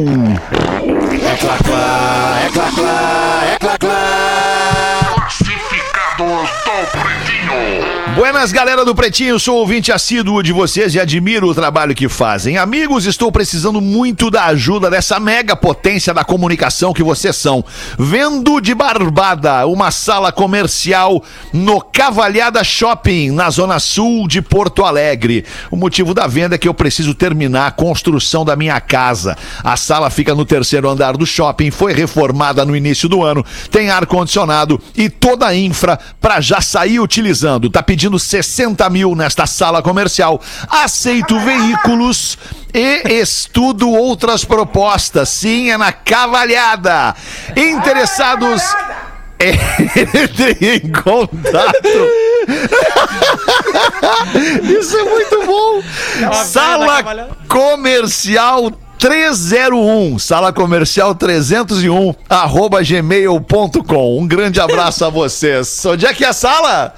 Buenas, 8.13 8.51
galera 8.51 8.83
do 8.83 8.93
Pretinho, 8.93 9.39
sou 9.39 9.55
ouvinte 9.55 9.89
assíduo 9.89 10.43
de 10.43 10.51
vocês 10.51 10.93
e 10.93 10.99
admiro 10.99 11.47
o 11.47 11.55
trabalho 11.55 11.95
que 11.95 12.09
fazem. 12.09 12.57
Amigos, 12.57 13.05
estou 13.05 13.31
precisando 13.31 13.79
muito 13.79 14.29
da 14.29 14.47
ajuda 14.47 14.89
dessa 14.89 15.17
mega 15.17 15.55
potência 15.55 16.13
da 16.13 16.23
comunicação 16.23 16.91
que 16.91 17.01
vocês 17.01 17.37
são. 17.37 17.63
Vendo 17.97 18.59
de 18.59 18.75
Barbada 18.75 19.65
uma 19.65 19.91
sala 19.91 20.29
comercial 20.29 21.23
no 21.53 21.79
Cavalhada 21.79 22.61
Shopping, 22.65 23.31
na 23.31 23.49
zona 23.49 23.79
sul 23.79 24.27
de 24.27 24.41
Porto 24.41 24.83
Alegre. 24.83 25.45
O 25.71 25.77
motivo 25.77 26.13
da 26.13 26.27
venda 26.27 26.55
é 26.55 26.57
que 26.57 26.67
eu 26.67 26.73
preciso 26.73 27.15
terminar 27.15 27.67
a 27.67 27.71
construção 27.71 28.43
da 28.43 28.57
minha 28.57 28.79
casa. 28.81 29.37
A 29.63 29.77
sala 29.77 30.09
fica 30.09 30.35
no 30.35 30.45
terceiro 30.45 30.89
andar 30.89 31.15
do 31.15 31.25
shopping, 31.25 31.71
foi 31.71 31.93
reformada 31.93 32.65
no 32.65 32.75
início 32.75 33.07
do 33.07 33.23
ano, 33.23 33.43
tem 33.71 33.89
ar-condicionado 33.89 34.81
e 34.97 35.09
toda 35.09 35.47
a 35.47 35.55
infra 35.55 35.97
para 36.19 36.41
já 36.41 36.59
sair 36.59 36.99
utilizando. 36.99 37.69
Tá 37.69 37.81
pedindo 37.81 38.00
60 38.19 38.89
mil 38.89 39.15
nesta 39.15 39.45
sala 39.45 39.81
comercial. 39.81 40.41
Aceito 40.69 41.39
veículos 41.39 42.37
e 42.73 43.19
estudo 43.21 43.89
outras 43.89 44.45
propostas. 44.45 45.29
Sim, 45.29 45.71
é 45.71 45.77
na 45.77 45.91
Cavalhada. 45.91 47.15
Interessados. 47.55 48.61
Entrem 49.95 50.57
em 50.75 50.91
contato. 50.91 51.87
Isso 54.79 54.97
é 54.97 55.03
muito 55.03 55.45
bom. 55.45 55.81
Sala 56.45 57.27
comercial 57.47 58.71
301, 58.99 60.19
sala 60.19 60.53
comercial 60.53 61.15
301, 61.15 62.13
arroba 62.29 62.83
gmail.com. 62.83 64.19
Um 64.19 64.27
grande 64.27 64.61
abraço 64.61 65.03
a 65.03 65.09
vocês. 65.09 65.83
Onde 65.87 66.05
é 66.05 66.13
que 66.13 66.23
é 66.23 66.27
a 66.27 66.33
sala? 66.33 66.93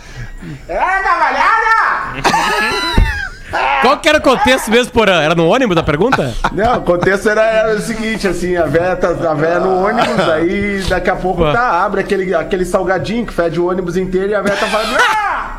Qual 3.82 3.98
que 4.00 4.10
era 4.10 4.18
o 4.18 4.22
contexto 4.22 4.72
mesmo, 4.72 4.92
Porã? 4.92 5.22
Era 5.22 5.36
no 5.36 5.48
ônibus 5.48 5.76
da 5.76 5.84
pergunta? 5.84 6.34
Não, 6.52 6.78
o 6.80 6.82
contexto 6.82 7.30
era, 7.30 7.42
era 7.44 7.76
o 7.76 7.80
seguinte, 7.82 8.28
assim, 8.28 8.56
a 8.58 8.66
véia, 8.66 8.96
tá, 8.96 9.10
a 9.10 9.34
véia 9.36 9.60
no 9.60 9.86
ônibus, 9.86 10.28
aí 10.30 10.84
daqui 10.90 11.10
a 11.10 11.16
pouco 11.16 11.52
tá, 11.52 11.84
abre 11.84 12.02
aquele, 12.02 12.34
aquele 12.34 12.66
salgadinho 12.66 13.26
que 13.28 13.34
fede 13.34 13.60
o 13.60 13.70
ônibus 13.70 13.96
inteiro 13.96 14.30
e 14.30 14.36
a 14.36 14.42
véia 14.42 14.56
tá 14.58 14.66
falando. 14.68 14.98
"Ah! 15.00 15.58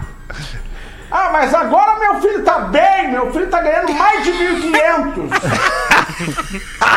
Ah, 1.10 1.30
mas 1.32 1.54
agora 1.54 1.96
meu 2.00 2.20
filho 2.20 2.42
tá 2.42 2.58
bem, 2.58 3.12
meu 3.12 3.32
filho 3.32 3.46
tá 3.46 3.60
ganhando 3.60 3.92
mais 3.94 4.24
de 4.24 4.32
1.500. 4.32 5.28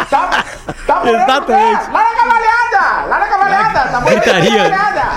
tá, 0.10 0.44
tá 0.86 0.96
morando 1.00 1.24
Exatamente. 1.24 1.90
Lá 1.92 2.04
na 2.04 2.16
cavalhada, 2.16 3.06
lá 3.08 3.20
na 3.20 3.28
cavalhada, 3.28 3.80
tá 3.90 4.02
morando 4.02 4.22
Gritaria. 4.22 4.70
na 4.70 4.78
cavalhada. 4.78 5.08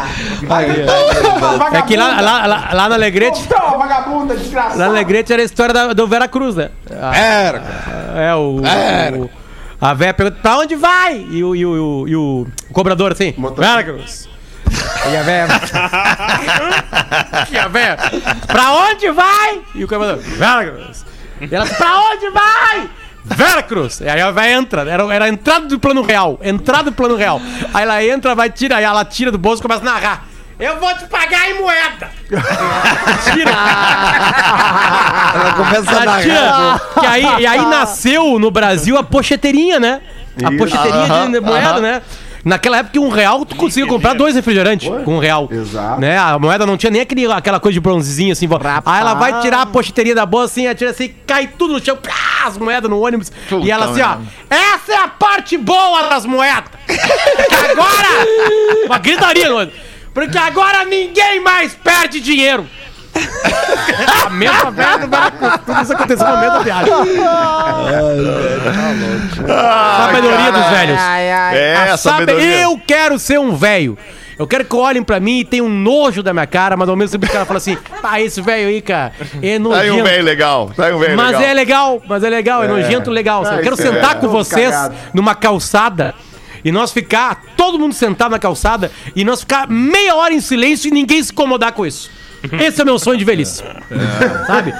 É 1.78 1.82
que 1.82 1.96
lá, 1.96 2.20
lá, 2.20 2.46
lá, 2.46 2.68
lá 2.72 2.88
na 2.88 2.94
Alegrete. 2.94 3.40
Então, 3.42 3.78
vagabunda, 3.78 4.34
desgraçada. 4.36 4.74
Lá 4.76 4.84
na 4.86 4.90
Alegrete 4.90 5.32
era 5.32 5.42
a 5.42 5.44
história 5.44 5.72
da, 5.74 5.92
do 5.92 6.06
Vera 6.06 6.28
Cruz, 6.28 6.54
né? 6.56 6.70
Era. 7.14 7.62
É, 8.16 8.34
o. 8.34 8.60
o- 8.60 9.30
a 9.82 9.94
véia 9.94 10.12
pergunta, 10.12 10.38
pra 10.42 10.58
onde 10.58 10.76
vai? 10.76 11.26
E 11.30 11.42
o, 11.42 11.56
e 11.56 11.64
o, 11.64 11.74
e 11.74 11.78
o, 11.80 12.04
e 12.08 12.14
o 12.16 12.46
cobrador 12.70 13.12
assim, 13.12 13.34
Vera 13.56 13.82
Cruz. 13.82 14.28
E 15.10 15.16
a 15.16 15.22
véia. 15.22 15.46
e 17.50 17.58
a 17.58 17.66
véia, 17.68 17.96
pra 18.46 18.72
onde 18.72 19.10
vai? 19.10 19.62
E 19.74 19.82
o 19.82 19.88
cobrador, 19.88 20.18
Vera 20.18 20.70
Cruz. 20.70 21.06
E 21.40 21.54
ela, 21.54 21.64
pra 21.64 21.96
onde 21.98 22.28
vai? 22.28 22.90
Vera 23.24 23.62
Cruz. 23.62 24.00
E 24.00 24.08
aí 24.08 24.20
a 24.20 24.30
véia 24.30 24.54
entra, 24.54 24.82
era, 24.82 25.14
era 25.14 25.24
a 25.26 25.28
entrada 25.28 25.66
do 25.66 25.78
plano 25.78 26.02
real. 26.02 26.38
Entrada 26.42 26.84
do 26.84 26.92
plano 26.92 27.16
real. 27.16 27.40
Aí 27.72 27.82
ela 27.82 28.04
entra, 28.04 28.34
vai, 28.34 28.50
tira, 28.50 28.76
aí 28.76 28.84
ela 28.84 29.04
tira 29.04 29.30
do 29.30 29.38
bolso 29.38 29.60
e 29.60 29.62
começa 29.62 29.82
a 29.82 29.84
narrar. 29.84 30.24
Eu 30.58 30.78
vou 30.78 30.94
te 30.94 31.06
pagar 31.06 31.50
em 31.50 31.58
moeda. 31.58 32.10
Tira. 33.32 33.50
Ela 35.34 35.52
começa 35.56 35.90
a 35.90 35.94
Ela 35.94 36.04
narrar. 36.04 36.20
tira. 36.22 36.80
Que 37.00 37.06
aí, 37.06 37.24
e 37.40 37.46
aí 37.46 37.64
nasceu 37.64 38.38
no 38.38 38.50
Brasil 38.50 38.98
a 38.98 39.02
pocheteirinha, 39.02 39.80
né? 39.80 40.02
A 40.44 40.50
pocheteirinha 40.50 41.28
de 41.30 41.40
moeda, 41.40 41.80
né? 41.80 42.02
Naquela 42.44 42.78
época, 42.78 42.98
um 42.98 43.08
real, 43.08 43.44
tu 43.44 43.54
conseguia 43.56 43.88
comprar 43.88 44.14
dois 44.14 44.34
refrigerantes 44.34 44.88
com 45.04 45.16
um 45.16 45.18
real. 45.18 45.48
Exato. 45.50 46.00
Né? 46.00 46.16
A 46.16 46.38
moeda 46.38 46.64
não 46.64 46.76
tinha 46.76 46.90
nem 46.90 47.02
aquele, 47.02 47.30
aquela 47.30 47.60
coisa 47.60 47.74
de 47.74 47.80
bronzezinho 47.80 48.32
assim. 48.32 48.48
Aí 48.86 49.00
ela 49.00 49.14
vai 49.14 49.40
tirar 49.40 49.62
a 49.62 49.66
pocheteria 49.66 50.14
da 50.14 50.24
bolsa 50.24 50.52
assim, 50.52 50.66
atira 50.66 50.90
assim, 50.90 51.12
cai 51.26 51.46
tudo 51.46 51.74
no 51.74 51.84
chão, 51.84 51.98
as 52.44 52.56
moedas 52.56 52.90
no 52.90 53.00
ônibus. 53.00 53.30
e 53.62 53.70
ela 53.70 53.90
assim, 53.90 54.00
ó, 54.00 54.16
essa 54.48 54.92
é 54.92 54.96
a 54.96 55.08
parte 55.08 55.56
boa 55.56 56.08
das 56.08 56.24
moedas. 56.24 56.70
Agora, 57.70 58.86
uma 58.86 58.98
gritaria, 58.98 59.50
mano. 59.52 59.72
Porque 60.12 60.36
agora 60.36 60.84
ninguém 60.84 61.40
mais 61.40 61.74
perde 61.74 62.20
dinheiro. 62.20 62.66
a 64.26 64.30
mesma 64.30 64.70
merda, 64.70 65.30
tudo 65.66 65.82
isso 65.82 65.92
aconteceu 65.92 66.26
na 66.26 66.36
mesma 66.36 66.60
viagem. 66.60 66.92
Sabedoria 69.46 70.52
dos 70.52 70.66
velhos. 70.70 70.98
É, 71.00 71.74
A 71.90 71.96
sabe- 71.96 72.18
sabedoria. 72.20 72.62
Eu 72.62 72.80
quero 72.86 73.18
ser 73.18 73.38
um 73.38 73.54
velho. 73.56 73.96
Eu 74.38 74.46
quero 74.46 74.64
que 74.64 74.74
olhem 74.74 75.02
pra 75.02 75.20
mim 75.20 75.40
e 75.40 75.44
tenham 75.44 75.66
um 75.66 75.68
nojo 75.68 76.22
da 76.22 76.32
minha 76.32 76.46
cara, 76.46 76.74
mas 76.74 76.88
ao 76.88 76.96
mesmo 76.96 77.12
tempo 77.18 77.26
o 77.30 77.32
cara 77.32 77.44
fala 77.44 77.58
assim: 77.58 77.76
ah, 78.02 78.20
esse 78.22 78.40
velho 78.40 78.68
aí, 78.68 78.80
cara, 78.80 79.12
é 79.20 79.24
Tá 79.26 79.36
aí 79.42 79.56
um 79.58 79.60
nojento. 79.60 80.04
velho 80.04 80.24
legal. 80.24 80.70
Tá 80.74 80.86
aí 80.86 80.94
um 80.94 80.98
velho 80.98 81.14
Mas 81.16 81.26
legal. 81.32 81.42
é 81.42 81.54
legal, 81.54 82.02
mas 82.08 82.24
é 82.24 82.30
legal, 82.30 82.64
é, 82.64 82.68
nojento 82.68 83.10
legal. 83.10 83.42
Ah, 83.46 83.56
eu 83.56 83.62
quero 83.62 83.74
é 83.74 83.76
sentar 83.76 84.14
com 84.14 84.20
todo 84.22 84.30
vocês 84.30 84.70
cagado. 84.70 84.94
numa 85.12 85.34
calçada 85.34 86.14
e 86.64 86.72
nós 86.72 86.90
ficar, 86.90 87.42
todo 87.54 87.78
mundo 87.78 87.94
sentado 87.94 88.30
na 88.30 88.38
calçada 88.38 88.90
e 89.14 89.24
nós 89.26 89.40
ficar 89.40 89.68
meia 89.68 90.14
hora 90.14 90.32
em 90.32 90.40
silêncio 90.40 90.88
e 90.88 90.90
ninguém 90.90 91.22
se 91.22 91.32
incomodar 91.32 91.72
com 91.72 91.84
isso. 91.84 92.10
Esse 92.60 92.80
é 92.80 92.82
o 92.82 92.86
meu 92.86 92.98
sonho 92.98 93.18
de 93.18 93.24
velhice. 93.24 93.62
Sabe? 94.46 94.72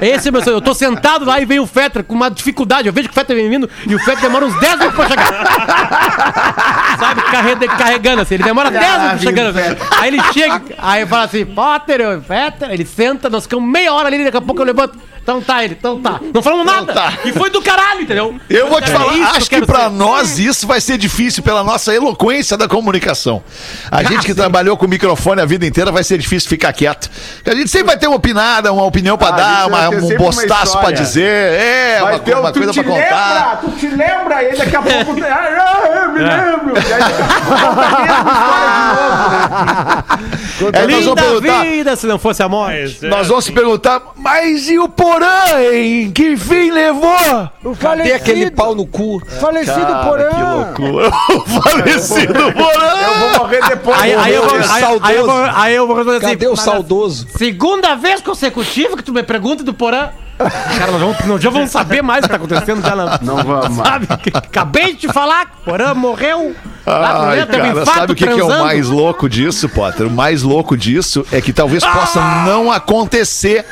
Esse 0.00 0.28
é 0.28 0.30
o 0.30 0.32
meu 0.32 0.42
sonho. 0.42 0.56
Eu 0.56 0.60
tô 0.60 0.72
sentado 0.74 1.24
lá 1.24 1.40
e 1.40 1.44
vem 1.44 1.58
o 1.60 1.66
Fetter 1.66 2.02
com 2.04 2.14
uma 2.14 2.30
dificuldade. 2.30 2.86
Eu 2.88 2.92
vejo 2.92 3.08
que 3.08 3.12
o 3.12 3.14
Fetter 3.14 3.36
vem 3.36 3.50
vindo 3.50 3.68
e 3.86 3.94
o 3.94 3.98
Fetter 3.98 4.20
demora 4.22 4.46
uns 4.46 4.58
10 4.60 4.78
minutos 4.78 4.96
pra 4.96 5.08
chegar. 5.08 6.96
Sabe? 6.98 7.22
Carre- 7.22 7.56
carregando 7.78 8.22
assim. 8.22 8.34
Ele 8.34 8.44
demora 8.44 8.70
10 8.70 8.82
minutos 8.84 9.08
pra 9.10 9.18
chegando. 9.18 9.58
Aí 10.00 10.08
ele 10.08 10.22
chega, 10.32 10.62
aí 10.78 11.06
fala 11.06 11.24
assim: 11.24 11.44
Potter, 11.44 12.00
eu, 12.00 12.22
Fetter. 12.22 12.70
Ele 12.70 12.84
senta, 12.86 13.28
nós 13.28 13.44
ficamos 13.44 13.68
meia 13.70 13.92
hora 13.92 14.08
ali, 14.08 14.24
daqui 14.24 14.36
a 14.36 14.40
pouco 14.40 14.60
eu 14.62 14.66
levanto. 14.66 14.98
Então 15.22 15.40
tá, 15.40 15.62
ele, 15.64 15.76
então 15.78 16.00
tá. 16.00 16.18
Não 16.34 16.42
falamos 16.42 16.66
nada. 16.66 16.92
tá. 16.92 17.12
E 17.24 17.30
foi 17.32 17.48
do 17.48 17.62
caralho, 17.62 18.00
entendeu? 18.00 18.34
Eu 18.50 18.68
vou 18.68 18.80
te 18.80 18.90
É 18.90 18.92
falar, 18.92 19.14
isso 19.14 19.30
acho 19.36 19.40
que 19.42 19.50
quero 19.50 19.66
pra 19.66 19.84
ser. 19.84 19.90
nós 19.90 20.38
isso 20.40 20.66
vai 20.66 20.80
ser 20.80 20.98
difícil 20.98 21.44
pela 21.44 21.62
nossa 21.62 21.94
eloquência 21.94 22.56
da 22.56 22.66
comunicação. 22.66 23.40
A 23.88 24.02
gente 24.02 24.26
que 24.26 24.34
trabalhou 24.34 24.76
com 24.76 24.88
microfone 24.88 25.40
a 25.40 25.44
vida 25.44 25.64
inteira 25.64 25.92
vai 25.92 26.02
ser 26.02 26.18
difícil 26.18 26.48
ficar 26.48 26.72
quieto. 26.72 27.01
Porque 27.08 27.50
A 27.50 27.54
gente 27.54 27.70
sempre 27.70 27.88
vai 27.88 27.96
ter 27.98 28.06
uma 28.06 28.16
opinada, 28.16 28.72
uma 28.72 28.84
opinião 28.84 29.18
pra 29.18 29.28
Ah, 29.28 29.32
a 29.32 29.36
dar, 29.36 29.68
vai 29.68 29.88
uma, 29.88 30.08
ter 30.08 30.14
um 30.14 30.18
bostaço 30.18 30.78
pra 30.78 30.90
dizer, 30.90 31.22
é, 31.28 31.98
Vai 32.00 32.12
uma, 32.14 32.18
ter 32.20 32.34
uma 32.36 32.48
um, 32.48 32.52
tu 32.52 32.58
coisa 32.58 32.72
te 32.72 32.82
pra 32.82 32.92
contar. 32.92 33.34
lembra, 33.34 33.56
tu 33.62 33.70
te 33.78 33.86
lembra, 33.88 34.36
aí 34.36 34.56
daqui 34.56 34.76
a 34.76 34.82
pouco... 34.82 35.14
tem- 35.14 35.24
Ah, 35.24 35.80
eu 35.94 36.12
me 36.12 36.18
lembro. 36.20 36.72
E 36.76 36.92
aí 36.92 37.00
daqui 37.00 37.22
a 37.22 37.26
pouco 37.26 37.82
né? 37.82 37.92
É, 40.72 40.86
nós 40.86 41.04
vamos 41.04 41.06
Linda 41.06 41.22
perguntar, 41.22 41.62
vida 41.62 41.96
se 41.96 42.06
não 42.06 42.18
fosse 42.18 42.42
a 42.42 42.48
morte. 42.48 42.98
É, 43.04 43.08
nós 43.08 43.28
vamos 43.28 43.44
se 43.44 43.52
perguntar, 43.52 44.00
mas 44.16 44.68
e 44.68 44.78
o 44.78 44.88
Porã, 44.88 45.60
hein? 45.72 46.10
Que 46.14 46.36
fim 46.36 46.70
levou? 46.70 47.10
O 47.64 47.74
Cadê 47.76 48.12
aquele 48.12 48.50
falecido, 48.50 48.56
pau 48.56 48.74
no 48.74 48.86
cu? 48.86 49.20
falecido 49.40 49.86
Que 49.86 50.04
Porã. 50.04 50.30
loucura. 50.56 51.10
O 51.32 51.62
falecido 51.62 52.38
Eu 52.38 52.52
Porã. 52.52 52.94
vou 53.18 53.38
morrer 53.40 53.60
depois. 53.68 54.00
Aí, 54.00 54.14
aí 54.14 54.34
eu 54.34 54.42
vou, 54.48 54.58
aí, 54.58 54.84
aí 55.02 55.16
eu 55.16 55.26
vou, 55.26 55.44
aí 55.54 55.74
eu 55.74 55.86
vou 55.86 55.96
responder 55.96 56.18
assim. 56.18 56.26
Cadê 56.28 56.46
o 56.46 56.50
mas- 56.50 56.60
Segunda 57.36 57.94
vez 57.94 58.20
consecutiva 58.20 58.96
que 58.96 59.02
tu 59.02 59.12
me 59.12 59.22
pergunta 59.22 59.62
do 59.62 59.72
Porã. 59.72 60.10
Cara, 60.38 60.92
nós, 60.92 61.00
vamos, 61.00 61.24
nós 61.26 61.42
já 61.42 61.50
vamos 61.50 61.70
saber 61.70 62.02
mais 62.02 62.20
o 62.20 62.22
que 62.22 62.30
tá 62.30 62.36
acontecendo 62.36 62.82
já 62.82 62.96
na. 62.96 63.18
Não 63.22 63.36
vamos. 63.36 63.76
Sabe? 63.76 64.08
Acabei 64.32 64.94
de 64.94 65.00
te 65.00 65.08
falar 65.08 65.46
que 65.46 65.52
o 65.60 65.64
Porã 65.64 65.94
morreu. 65.94 66.54
lá 66.84 67.12
no 67.12 67.24
Ai, 67.28 67.42
um 67.42 67.46
cara, 67.46 67.68
infarto 67.68 67.90
sabe 67.92 68.12
o 68.12 68.16
que, 68.16 68.26
que 68.26 68.40
é 68.40 68.44
o 68.44 68.48
mais 68.48 68.88
louco 68.88 69.28
disso, 69.28 69.68
Potter? 69.68 70.06
O 70.06 70.10
mais 70.10 70.42
louco 70.42 70.76
disso 70.76 71.24
é 71.30 71.40
que 71.40 71.52
talvez 71.52 71.84
possa 71.84 72.20
não 72.44 72.72
acontecer. 72.72 73.64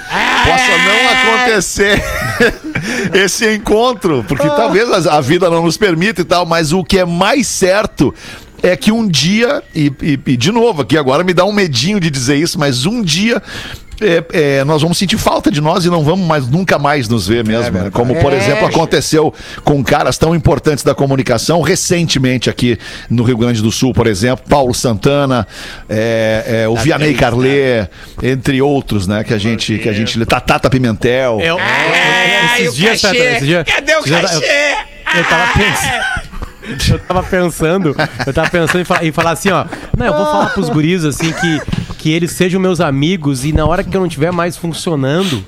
Possa 0.44 0.78
não 0.78 1.34
acontecer 1.34 2.02
esse 3.14 3.54
encontro. 3.54 4.24
Porque 4.28 4.48
talvez 4.48 5.06
a 5.06 5.20
a 5.20 5.20
vida 5.20 5.50
não 5.50 5.64
nos 5.64 5.76
permita 5.76 6.20
e 6.20 6.24
tal, 6.24 6.46
mas 6.46 6.72
o 6.72 6.84
que 6.84 6.98
é 6.98 7.04
mais 7.04 7.46
certo 7.46 8.14
é 8.62 8.76
que 8.76 8.90
um 8.92 9.06
dia, 9.08 9.62
e, 9.74 9.92
e- 10.02 10.18
e 10.26 10.36
de 10.36 10.50
novo, 10.52 10.82
aqui 10.82 10.96
agora 10.98 11.22
me 11.24 11.32
dá 11.34 11.44
um 11.44 11.52
medinho 11.52 11.98
de 12.00 12.10
dizer 12.10 12.36
isso, 12.36 12.58
mas 12.58 12.86
um 12.86 13.02
dia. 13.02 13.42
é, 14.02 14.24
é, 14.60 14.64
nós 14.64 14.80
vamos 14.80 14.96
sentir 14.96 15.18
falta 15.18 15.50
de 15.50 15.60
nós 15.60 15.84
e 15.84 15.90
não 15.90 16.02
vamos 16.02 16.26
mais 16.26 16.48
nunca 16.48 16.78
mais 16.78 17.06
nos 17.06 17.28
ver 17.28 17.44
mesmo. 17.44 17.78
né? 17.78 17.90
Como, 17.92 18.14
por 18.16 18.32
exemplo, 18.32 18.66
aconteceu 18.66 19.30
com 19.62 19.84
caras 19.84 20.16
tão 20.16 20.34
importantes 20.34 20.82
da 20.82 20.94
comunicação 20.94 21.60
recentemente 21.60 22.48
aqui 22.48 22.78
no 23.10 23.22
Rio 23.24 23.36
Grande 23.36 23.60
do 23.60 23.70
Sul, 23.70 23.92
por 23.92 24.06
exemplo, 24.06 24.42
Paulo 24.48 24.72
Santana, 24.72 25.46
é, 25.86 26.62
é, 26.64 26.68
o 26.68 26.76
Vianney 26.76 27.12
Carlê, 27.12 27.86
entre 28.22 28.62
outros, 28.62 29.06
né? 29.06 29.22
Que 29.22 29.34
a 29.34 29.38
gente, 29.38 29.76
que 29.76 29.86
a 29.88 29.92
gente. 29.92 30.18
Tatata 30.24 30.70
Pimentel. 30.70 31.38
Eu, 31.42 31.58
esses 32.54 32.74
dias, 32.74 33.04
esses 33.04 33.46
dias, 33.46 33.64
Cadê 33.66 33.96
o 33.96 34.02
cachê? 34.02 34.34
Eu, 34.46 35.18
eu 35.18 35.24
tava 35.28 35.52
pensando. 35.52 36.29
Eu 36.88 36.98
tava 36.98 37.22
pensando, 37.22 37.96
eu 38.26 38.32
tava 38.32 38.50
pensando 38.50 38.80
em 38.80 38.84
falar, 38.84 39.04
em 39.04 39.12
falar 39.12 39.30
assim, 39.32 39.50
ó. 39.50 39.64
Não, 39.96 40.06
eu 40.06 40.12
vou 40.14 40.24
falar 40.26 40.50
pros 40.50 40.68
guris 40.68 41.04
assim 41.04 41.32
que, 41.32 41.60
que 41.98 42.10
eles 42.12 42.32
sejam 42.32 42.60
meus 42.60 42.80
amigos 42.80 43.44
e 43.44 43.52
na 43.52 43.64
hora 43.66 43.82
que 43.84 43.96
eu 43.96 44.00
não 44.00 44.06
estiver 44.06 44.30
mais 44.32 44.56
funcionando, 44.56 45.44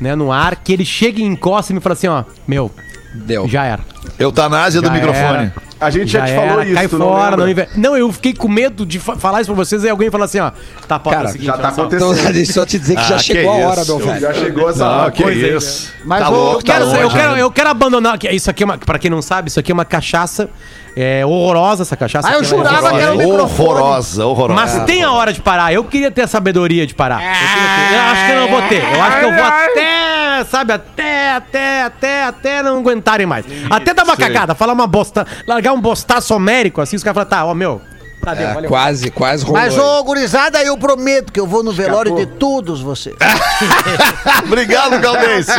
né, 0.00 0.14
no 0.14 0.30
ar, 0.32 0.56
que 0.56 0.72
eles 0.72 0.86
cheguem 0.88 1.26
em 1.26 1.32
encosta 1.32 1.72
e 1.72 1.74
me 1.74 1.80
falem 1.80 1.94
assim, 1.94 2.08
ó, 2.08 2.24
meu, 2.46 2.70
Deu. 3.14 3.48
já 3.48 3.64
era. 3.64 3.80
Eutanásia 4.18 4.80
do 4.80 4.88
Já 4.88 4.92
microfone. 4.94 5.24
era. 5.24 5.52
A 5.80 5.90
gente 5.90 6.10
já, 6.10 6.24
te 6.26 6.34
falou 6.34 6.50
era, 6.60 6.64
isso, 6.64 6.74
cai 6.74 6.88
tu 6.88 6.98
não 6.98 7.06
fora, 7.08 7.36
não, 7.36 7.48
inve- 7.48 7.68
não, 7.76 7.96
eu 7.96 8.12
fiquei 8.12 8.34
com 8.34 8.48
medo 8.48 8.84
de 8.84 8.98
fa- 8.98 9.16
falar 9.16 9.40
isso 9.42 9.52
pra 9.54 9.64
vocês 9.64 9.84
e 9.84 9.88
alguém 9.88 10.10
falar 10.10 10.24
assim, 10.24 10.40
ó, 10.40 10.50
tá, 10.88 10.98
pode 10.98 11.16
Cara, 11.16 11.28
é 11.28 11.32
seguinte, 11.32 11.46
Já 11.46 11.56
tá 11.58 11.68
acontecendo. 11.68 12.12
Então, 12.14 12.32
deixa 12.32 12.50
eu 12.50 12.54
só 12.54 12.66
te 12.66 12.78
dizer 12.78 12.96
que 12.96 13.04
já 13.04 13.14
Ah, 13.14 13.18
chegou 13.18 13.54
que 13.54 13.62
a 13.62 13.68
hora, 13.68 13.80
isso. 13.82 13.96
meu 13.96 14.06
velho. 14.06 14.20
Já 14.20 14.34
chegou 14.34 14.70
essa 14.70 14.84
Não, 15.04 15.10
que 15.10 15.22
coisa 15.22 15.46
aí, 15.46 15.56
isso. 15.56 15.92
Mas 16.04 16.20
tá 16.22 16.30
vou- 16.30 16.38
louco, 16.38 16.58
Eu 16.60 16.64
quero, 16.64 16.90
tá 16.90 16.96
eu, 16.96 17.02
longe, 17.04 17.16
quero, 17.16 17.32
né? 17.34 17.42
eu 17.42 17.50
quero 17.52 17.68
abandonar. 17.70 18.18
Isso 18.32 18.50
aqui 18.50 18.62
é 18.62 18.66
uma. 18.66 18.78
Pra 18.78 18.98
quem 18.98 19.10
não 19.10 19.22
sabe, 19.22 19.48
isso 19.50 19.60
aqui 19.60 19.70
é 19.70 19.74
uma 19.74 19.84
cachaça. 19.84 20.48
É 21.00 21.24
horrorosa 21.24 21.82
essa 21.84 21.96
cachaça. 21.96 22.26
Ah, 22.28 22.32
eu 22.34 22.40
é 22.40 22.44
jurava 22.44 22.90
que 22.90 22.96
era 22.96 23.12
horrorosa. 23.12 23.14
um 23.14 23.18
microfone. 23.30 23.68
Horrorosa, 23.70 24.26
horrorosa. 24.26 24.60
Mas 24.60 24.84
tem 24.84 25.04
a 25.04 25.12
hora 25.12 25.32
de 25.32 25.40
parar. 25.40 25.72
Eu 25.72 25.84
queria 25.84 26.10
ter 26.10 26.22
a 26.22 26.26
sabedoria 26.26 26.84
de 26.88 26.92
parar. 26.94 27.22
Eu. 27.22 27.28
Eu 27.96 28.02
acho 28.02 28.26
que 28.26 28.32
eu 28.32 28.40
não 28.40 28.48
vou 28.48 28.62
ter. 28.62 28.82
Eu 28.82 29.02
acho 29.02 29.18
que 29.20 29.24
eu 29.26 29.32
vou 29.32 29.44
até, 29.44 30.44
sabe, 30.50 30.72
até, 30.72 31.32
até, 31.36 31.82
até, 31.84 32.24
até 32.24 32.62
não 32.64 32.78
aguentarem 32.78 33.26
mais. 33.26 33.44
Até 33.70 33.94
dar 33.94 34.02
uma 34.02 34.16
cagada, 34.16 34.56
falar 34.56 34.72
uma 34.72 34.86
bosta, 34.88 35.24
largar 35.46 35.67
um 35.72 35.80
bostaço 35.80 36.34
homérico 36.34 36.80
assim, 36.80 36.96
os 36.96 37.02
caras 37.02 37.14
falam, 37.14 37.28
tá, 37.28 37.44
ó, 37.44 37.54
meu, 37.54 37.80
tá, 38.22 38.34
deu, 38.34 38.48
É, 38.48 38.54
valeu. 38.54 38.68
quase, 38.70 39.10
quase 39.10 39.44
rolou. 39.44 39.60
Mas, 39.60 39.74
aí. 39.74 39.80
ô, 39.80 40.04
gurizada, 40.04 40.62
eu 40.62 40.76
prometo 40.76 41.32
que 41.32 41.40
eu 41.40 41.46
vou 41.46 41.62
no 41.62 41.72
velório 41.72 42.14
de 42.16 42.26
todos 42.26 42.80
vocês. 42.80 43.16
Obrigado, 44.44 44.98
Galdêncio. 45.00 45.52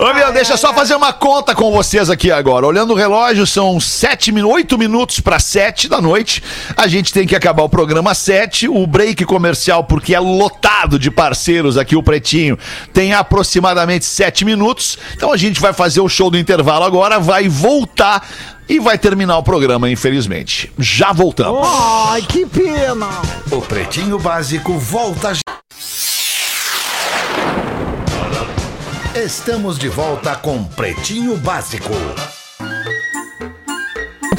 Ô, 0.00 0.14
meu, 0.14 0.32
deixa 0.32 0.52
eu 0.54 0.56
só 0.58 0.72
fazer 0.72 0.94
uma 0.94 1.12
conta 1.12 1.54
com 1.54 1.70
vocês 1.72 2.08
aqui 2.10 2.30
agora. 2.30 2.66
Olhando 2.66 2.92
o 2.92 2.96
relógio, 2.96 3.46
são 3.46 3.78
sete, 3.80 4.32
min- 4.32 4.42
oito 4.42 4.76
minutos 4.78 5.20
para 5.20 5.38
sete 5.38 5.88
da 5.88 6.00
noite. 6.00 6.42
A 6.76 6.86
gente 6.86 7.12
tem 7.12 7.26
que 7.26 7.34
acabar 7.36 7.62
o 7.62 7.68
programa 7.68 8.12
às 8.12 8.18
sete. 8.18 8.68
O 8.68 8.86
break 8.86 9.24
comercial, 9.24 9.84
porque 9.84 10.14
é 10.14 10.20
lotado 10.20 10.98
de 10.98 11.10
parceiros 11.10 11.76
aqui, 11.78 11.96
o 11.96 12.02
Pretinho, 12.02 12.58
tem 12.92 13.12
aproximadamente 13.14 14.04
sete 14.04 14.44
minutos. 14.44 14.98
Então 15.14 15.32
a 15.32 15.36
gente 15.36 15.60
vai 15.60 15.72
fazer 15.72 16.00
o 16.00 16.08
show 16.08 16.30
do 16.30 16.38
intervalo 16.38 16.84
agora, 16.84 17.18
vai 17.18 17.48
voltar 17.48 18.26
e 18.68 18.80
vai 18.80 18.98
terminar 18.98 19.38
o 19.38 19.42
programa, 19.42 19.88
infelizmente. 19.88 20.72
Já 20.78 21.12
voltamos. 21.12 21.66
Ai, 21.66 22.22
que 22.22 22.44
pena! 22.44 23.08
O 23.50 23.60
Pretinho 23.60 24.18
Básico 24.18 24.72
volta. 24.78 25.32
Estamos 29.14 29.78
de 29.78 29.88
volta 29.88 30.34
com 30.36 30.64
Pretinho 30.64 31.36
Básico. 31.36 31.94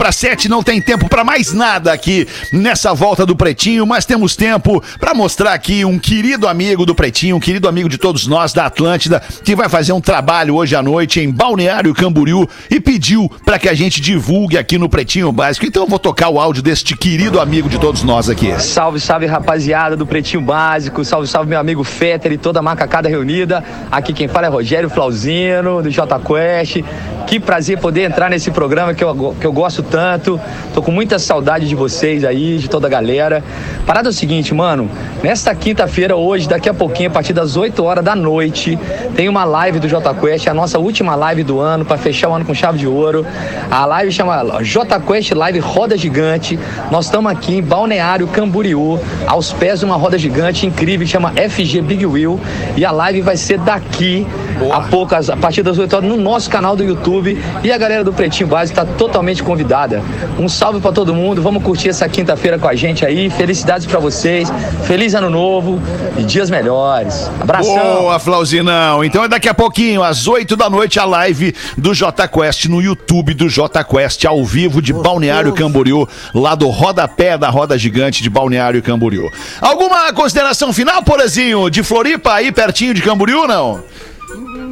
Para 0.08 0.14
sete 0.14 0.48
não 0.48 0.64
tem 0.64 0.80
tempo 0.80 1.10
para 1.10 1.22
mais 1.22 1.52
nada 1.52 1.92
aqui 1.92 2.26
nessa 2.54 2.94
volta 2.94 3.26
do 3.26 3.36
Pretinho, 3.36 3.86
mas 3.86 4.06
temos 4.06 4.38
tempo 4.38 4.82
para 5.02 5.14
mostrar 5.14 5.52
aqui 5.52 5.84
um 5.84 6.00
querido 6.00 6.48
amigo 6.48 6.86
do 6.86 6.96
Pretinho, 6.96 7.36
um 7.36 7.42
querido 7.42 7.68
amigo 7.68 7.90
de 7.90 7.98
todos 7.98 8.26
nós 8.26 8.54
da 8.54 8.68
Atlântida, 8.68 9.22
que 9.44 9.54
vai 9.54 9.68
fazer 9.68 9.92
um 9.92 10.00
trabalho 10.00 10.56
hoje 10.56 10.78
à 10.78 10.82
noite 10.82 11.20
em 11.20 11.30
Balneário 11.30 11.94
Camboriú 11.94 12.48
e 12.72 12.80
pediu 12.80 13.30
para 13.44 13.60
que 13.60 13.68
a 13.68 13.74
gente 13.74 14.00
divulgue 14.00 14.58
aqui 14.58 14.78
no 14.78 14.88
Pretinho 14.88 15.30
Básico. 15.30 15.66
Então 15.66 15.84
eu 15.84 15.90
vou 15.90 16.00
tocar 16.00 16.30
o 16.30 16.40
áudio 16.40 16.64
deste 16.64 16.96
querido 16.96 17.42
amigo 17.42 17.68
de 17.68 17.78
todos 17.78 18.02
nós 18.02 18.30
aqui. 18.30 18.58
Salve, 18.62 19.02
salve 19.02 19.26
rapaziada 19.26 19.98
do 19.98 20.06
Pretinho 20.06 20.42
Básico, 20.42 21.04
salve, 21.04 21.28
salve 21.28 21.50
meu 21.50 21.60
amigo 21.60 21.84
Fetter 21.84 22.32
e 22.32 22.38
toda 22.38 22.60
a 22.60 22.64
macacada 22.64 23.10
reunida. 23.10 23.62
Aqui 23.92 24.14
quem 24.14 24.30
fala 24.30 24.48
é 24.48 24.50
Rogério 24.50 24.90
Flauzino, 24.90 25.84
do 25.84 25.92
J 25.92 26.18
Quest. 26.22 26.78
Que 27.28 27.42
prazer 27.42 27.78
poder 27.78 28.04
entrar 28.04 28.30
nesse 28.30 28.50
programa 28.52 28.94
que 28.94 29.04
eu, 29.04 29.36
que 29.38 29.46
eu 29.46 29.52
gosto 29.52 29.84
tanto. 29.84 29.97
Tô 30.74 30.82
com 30.82 30.92
muita 30.92 31.18
saudade 31.18 31.68
de 31.68 31.76
vocês 31.76 32.24
aí, 32.24 32.58
de 32.58 32.70
toda 32.70 32.88
a 32.88 32.90
galera. 32.90 33.44
Parada 33.86 34.10
é 34.10 34.12
o 34.12 34.14
seguinte, 34.14 34.54
mano, 34.54 34.90
nesta 35.24 35.56
quinta-feira, 35.56 36.16
hoje, 36.16 36.48
daqui 36.48 36.70
a 36.70 36.74
pouquinho, 36.74 37.10
a 37.10 37.14
partir 37.14 37.34
das 37.34 37.56
8 37.56 37.84
horas 37.84 38.04
da 38.04 38.16
noite, 38.16 38.78
tem 39.16 39.28
uma 39.28 39.44
live 39.44 39.80
do 39.80 39.88
J 39.88 40.14
Quest, 40.14 40.48
a 40.48 40.54
nossa 40.54 40.78
última 40.78 41.16
live 41.16 41.44
do 41.44 41.60
ano, 41.60 41.86
para 41.86 41.98
fechar 41.98 42.30
o 42.30 42.34
ano 42.34 42.46
com 42.46 42.54
chave 42.54 42.78
de 42.78 42.88
ouro. 42.88 43.26
A 43.72 43.86
live 43.86 44.12
chama 44.12 44.62
J 44.62 45.00
Quest 45.00 45.32
Live 45.32 45.60
Roda 45.60 45.98
Gigante. 45.98 46.60
Nós 46.92 47.06
estamos 47.06 47.32
aqui 47.32 47.56
em 47.56 47.64
Balneário 47.64 48.28
Camboriú, 48.28 49.00
aos 49.26 49.54
pés 49.54 49.80
de 49.80 49.86
uma 49.86 49.96
roda 49.96 50.18
gigante 50.18 50.66
incrível 50.66 51.08
chama 51.08 51.32
FG 51.32 51.82
Big 51.82 52.06
Wheel. 52.06 52.40
E 52.76 52.86
a 52.86 52.92
live 52.92 53.22
vai 53.22 53.38
ser 53.38 53.58
daqui 53.60 54.28
a 54.72 54.82
poucas, 54.82 55.30
a 55.30 55.38
partir 55.38 55.64
das 55.64 55.78
8 55.80 55.96
horas, 55.96 56.10
no 56.10 56.18
nosso 56.18 56.50
canal 56.50 56.76
do 56.76 56.84
YouTube. 56.84 57.42
E 57.64 57.72
a 57.72 57.78
galera 57.78 58.04
do 58.04 58.12
Pretinho 58.12 58.48
Básico 58.48 58.80
está 58.80 58.94
totalmente 58.98 59.42
convidada. 59.42 59.77
Um 60.40 60.50
salve 60.50 60.80
para 60.80 60.92
todo 60.92 61.14
mundo. 61.14 61.42
Vamos 61.42 61.62
curtir 61.64 61.90
essa 61.90 62.10
quinta-feira 62.10 62.58
com 62.58 62.68
a 62.68 62.74
gente 62.74 63.06
aí. 63.06 63.30
Felicidades 63.30 63.86
para 63.86 64.00
vocês. 64.00 64.52
Feliz 64.86 65.14
ano 65.14 65.30
novo 65.30 65.80
e 66.18 66.24
dias 66.24 66.50
melhores. 66.50 67.30
Abração. 67.40 67.76
Boa, 67.76 68.18
Flauzinão. 68.18 69.04
Então 69.04 69.24
é 69.24 69.28
daqui 69.28 69.48
a 69.48 69.54
pouquinho, 69.54 70.04
às 70.04 70.28
8 70.28 70.56
da 70.56 70.70
noite, 70.70 71.00
a 71.00 71.06
live 71.06 71.54
do 71.78 71.94
J 71.94 72.28
Quest 72.28 72.66
no 72.66 72.82
YouTube 72.82 73.34
do 73.34 73.48
J 73.48 73.84
Quest, 73.84 74.26
ao 74.26 74.44
vivo 74.44 74.82
de 74.82 74.94
Balneário 74.94 75.54
Camboriú, 75.54 76.08
lá 76.34 76.56
do 76.56 76.68
rodapé 76.70 77.38
da 77.38 77.50
roda 77.50 77.78
gigante 77.78 78.24
de 78.24 78.30
Balneário 78.30 78.82
Camboriú. 78.82 79.30
Alguma 79.62 80.12
consideração 80.14 80.74
final, 80.74 81.04
Porazinho, 81.04 81.70
de 81.70 81.84
Floripa, 81.84 82.34
aí 82.34 82.52
pertinho 82.52 82.94
de 82.94 83.02
Camboriú, 83.02 83.48
não? 83.48 83.84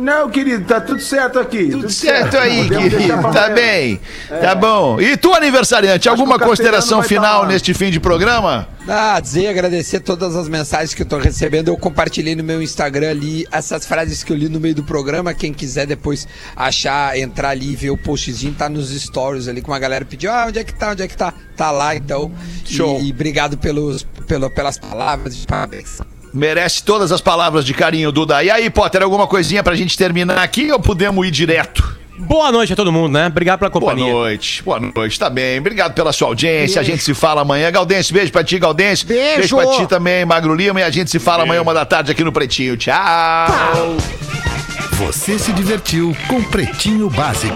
Não, 0.05 0.29
querido, 0.29 0.63
tá 0.65 0.79
tudo 0.79 1.01
certo 1.01 1.39
aqui. 1.39 1.67
Tudo, 1.67 1.89
Certo 1.89 2.37
aí, 2.37 2.67
Podemos 2.67 2.91
deixar 2.91 3.17
querido. 3.17 3.33
Tá 3.33 3.49
bem. 3.49 3.99
Tá 4.29 4.53
bom. 4.53 5.01
E 5.01 5.17
tu, 5.17 5.33
aniversariante, 5.33 6.07
alguma 6.07 6.37
consideração 6.37 7.01
final 7.01 7.41
tá 7.41 7.47
neste 7.47 7.73
fim 7.73 7.89
de 7.89 7.99
programa? 7.99 8.67
Ah, 8.87 9.19
dizer, 9.19 9.47
agradecer 9.47 10.01
todas 10.01 10.35
as 10.35 10.47
mensagens 10.47 10.93
que 10.93 11.01
eu 11.01 11.07
tô 11.07 11.17
recebendo. 11.17 11.69
Eu 11.69 11.77
compartilhei 11.77 12.35
no 12.35 12.43
meu 12.43 12.61
Instagram 12.61 13.09
ali 13.09 13.47
essas 13.51 13.87
frases 13.87 14.23
que 14.23 14.31
eu 14.31 14.37
li 14.37 14.47
no 14.47 14.59
meio 14.59 14.75
do 14.75 14.83
programa. 14.83 15.33
Quem 15.33 15.51
quiser 15.51 15.87
depois 15.87 16.27
achar, 16.55 17.17
entrar 17.17 17.49
ali 17.49 17.71
e 17.71 17.75
ver 17.75 17.89
o 17.89 17.97
postzinho, 17.97 18.53
tá 18.53 18.69
nos 18.69 18.91
stories 18.91 19.47
ali, 19.47 19.59
como 19.59 19.73
a 19.73 19.79
galera 19.79 20.05
pediu. 20.05 20.31
Ah, 20.31 20.45
onde 20.47 20.59
é 20.59 20.63
que 20.63 20.73
tá? 20.75 20.91
Onde 20.91 21.01
é 21.01 21.07
que 21.07 21.17
tá? 21.17 21.33
Tá 21.57 21.71
lá, 21.71 21.95
então. 21.95 22.31
Show. 22.63 23.01
E, 23.01 23.07
e 23.07 23.11
obrigado 23.11 23.57
pelos, 23.57 24.03
pelo, 24.27 24.51
pelas 24.51 24.77
palavras. 24.77 25.43
Parabéns. 25.47 25.99
Merece 26.35 26.83
todas 26.83 27.13
as 27.13 27.21
palavras 27.21 27.65
de 27.65 27.73
carinho, 27.73 28.11
Duda. 28.11 28.43
E 28.43 28.51
aí, 28.51 28.69
Potter, 28.69 29.01
alguma 29.01 29.25
coisinha 29.25 29.63
pra 29.63 29.73
gente 29.73 29.97
terminar 29.97 30.37
aqui 30.37 30.69
ou 30.69 30.79
podemos 30.79 31.25
ir 31.25 31.31
direto? 31.31 31.95
Boa 32.17 32.51
noite 32.51 32.73
a 32.73 32.75
todo 32.75 32.91
mundo, 32.91 33.13
né? 33.13 33.27
Obrigado 33.27 33.59
pela 33.59 33.69
Boa 33.71 33.81
companhia. 33.81 34.11
noite, 34.11 34.61
boa 34.63 34.79
noite, 34.79 35.17
tá 35.17 35.29
bem. 35.29 35.59
Obrigado 35.59 35.93
pela 35.93 36.11
sua 36.11 36.27
audiência. 36.27 36.79
A 36.81 36.83
gente 36.83 37.01
se 37.03 37.13
fala 37.13 37.41
amanhã. 37.41 37.71
Galdense, 37.71 38.11
beijo 38.11 38.31
pra 38.33 38.43
ti, 38.43 38.59
Galdense. 38.59 39.05
Beijo. 39.05 39.55
pra 39.55 39.65
ti 39.77 39.87
também, 39.87 40.25
Magro 40.25 40.53
Lima. 40.53 40.79
E 40.81 40.83
a 40.83 40.89
gente 40.89 41.09
se 41.09 41.19
fala 41.19 41.43
amanhã, 41.43 41.61
uma 41.61 41.73
da 41.73 41.85
tarde, 41.85 42.11
aqui 42.11 42.23
no 42.23 42.31
Pretinho. 42.33 42.75
Tchau. 42.75 42.95
Você 44.93 45.39
se 45.39 45.53
divertiu 45.53 46.15
com 46.27 46.43
Pretinho 46.43 47.09
Básico. 47.09 47.55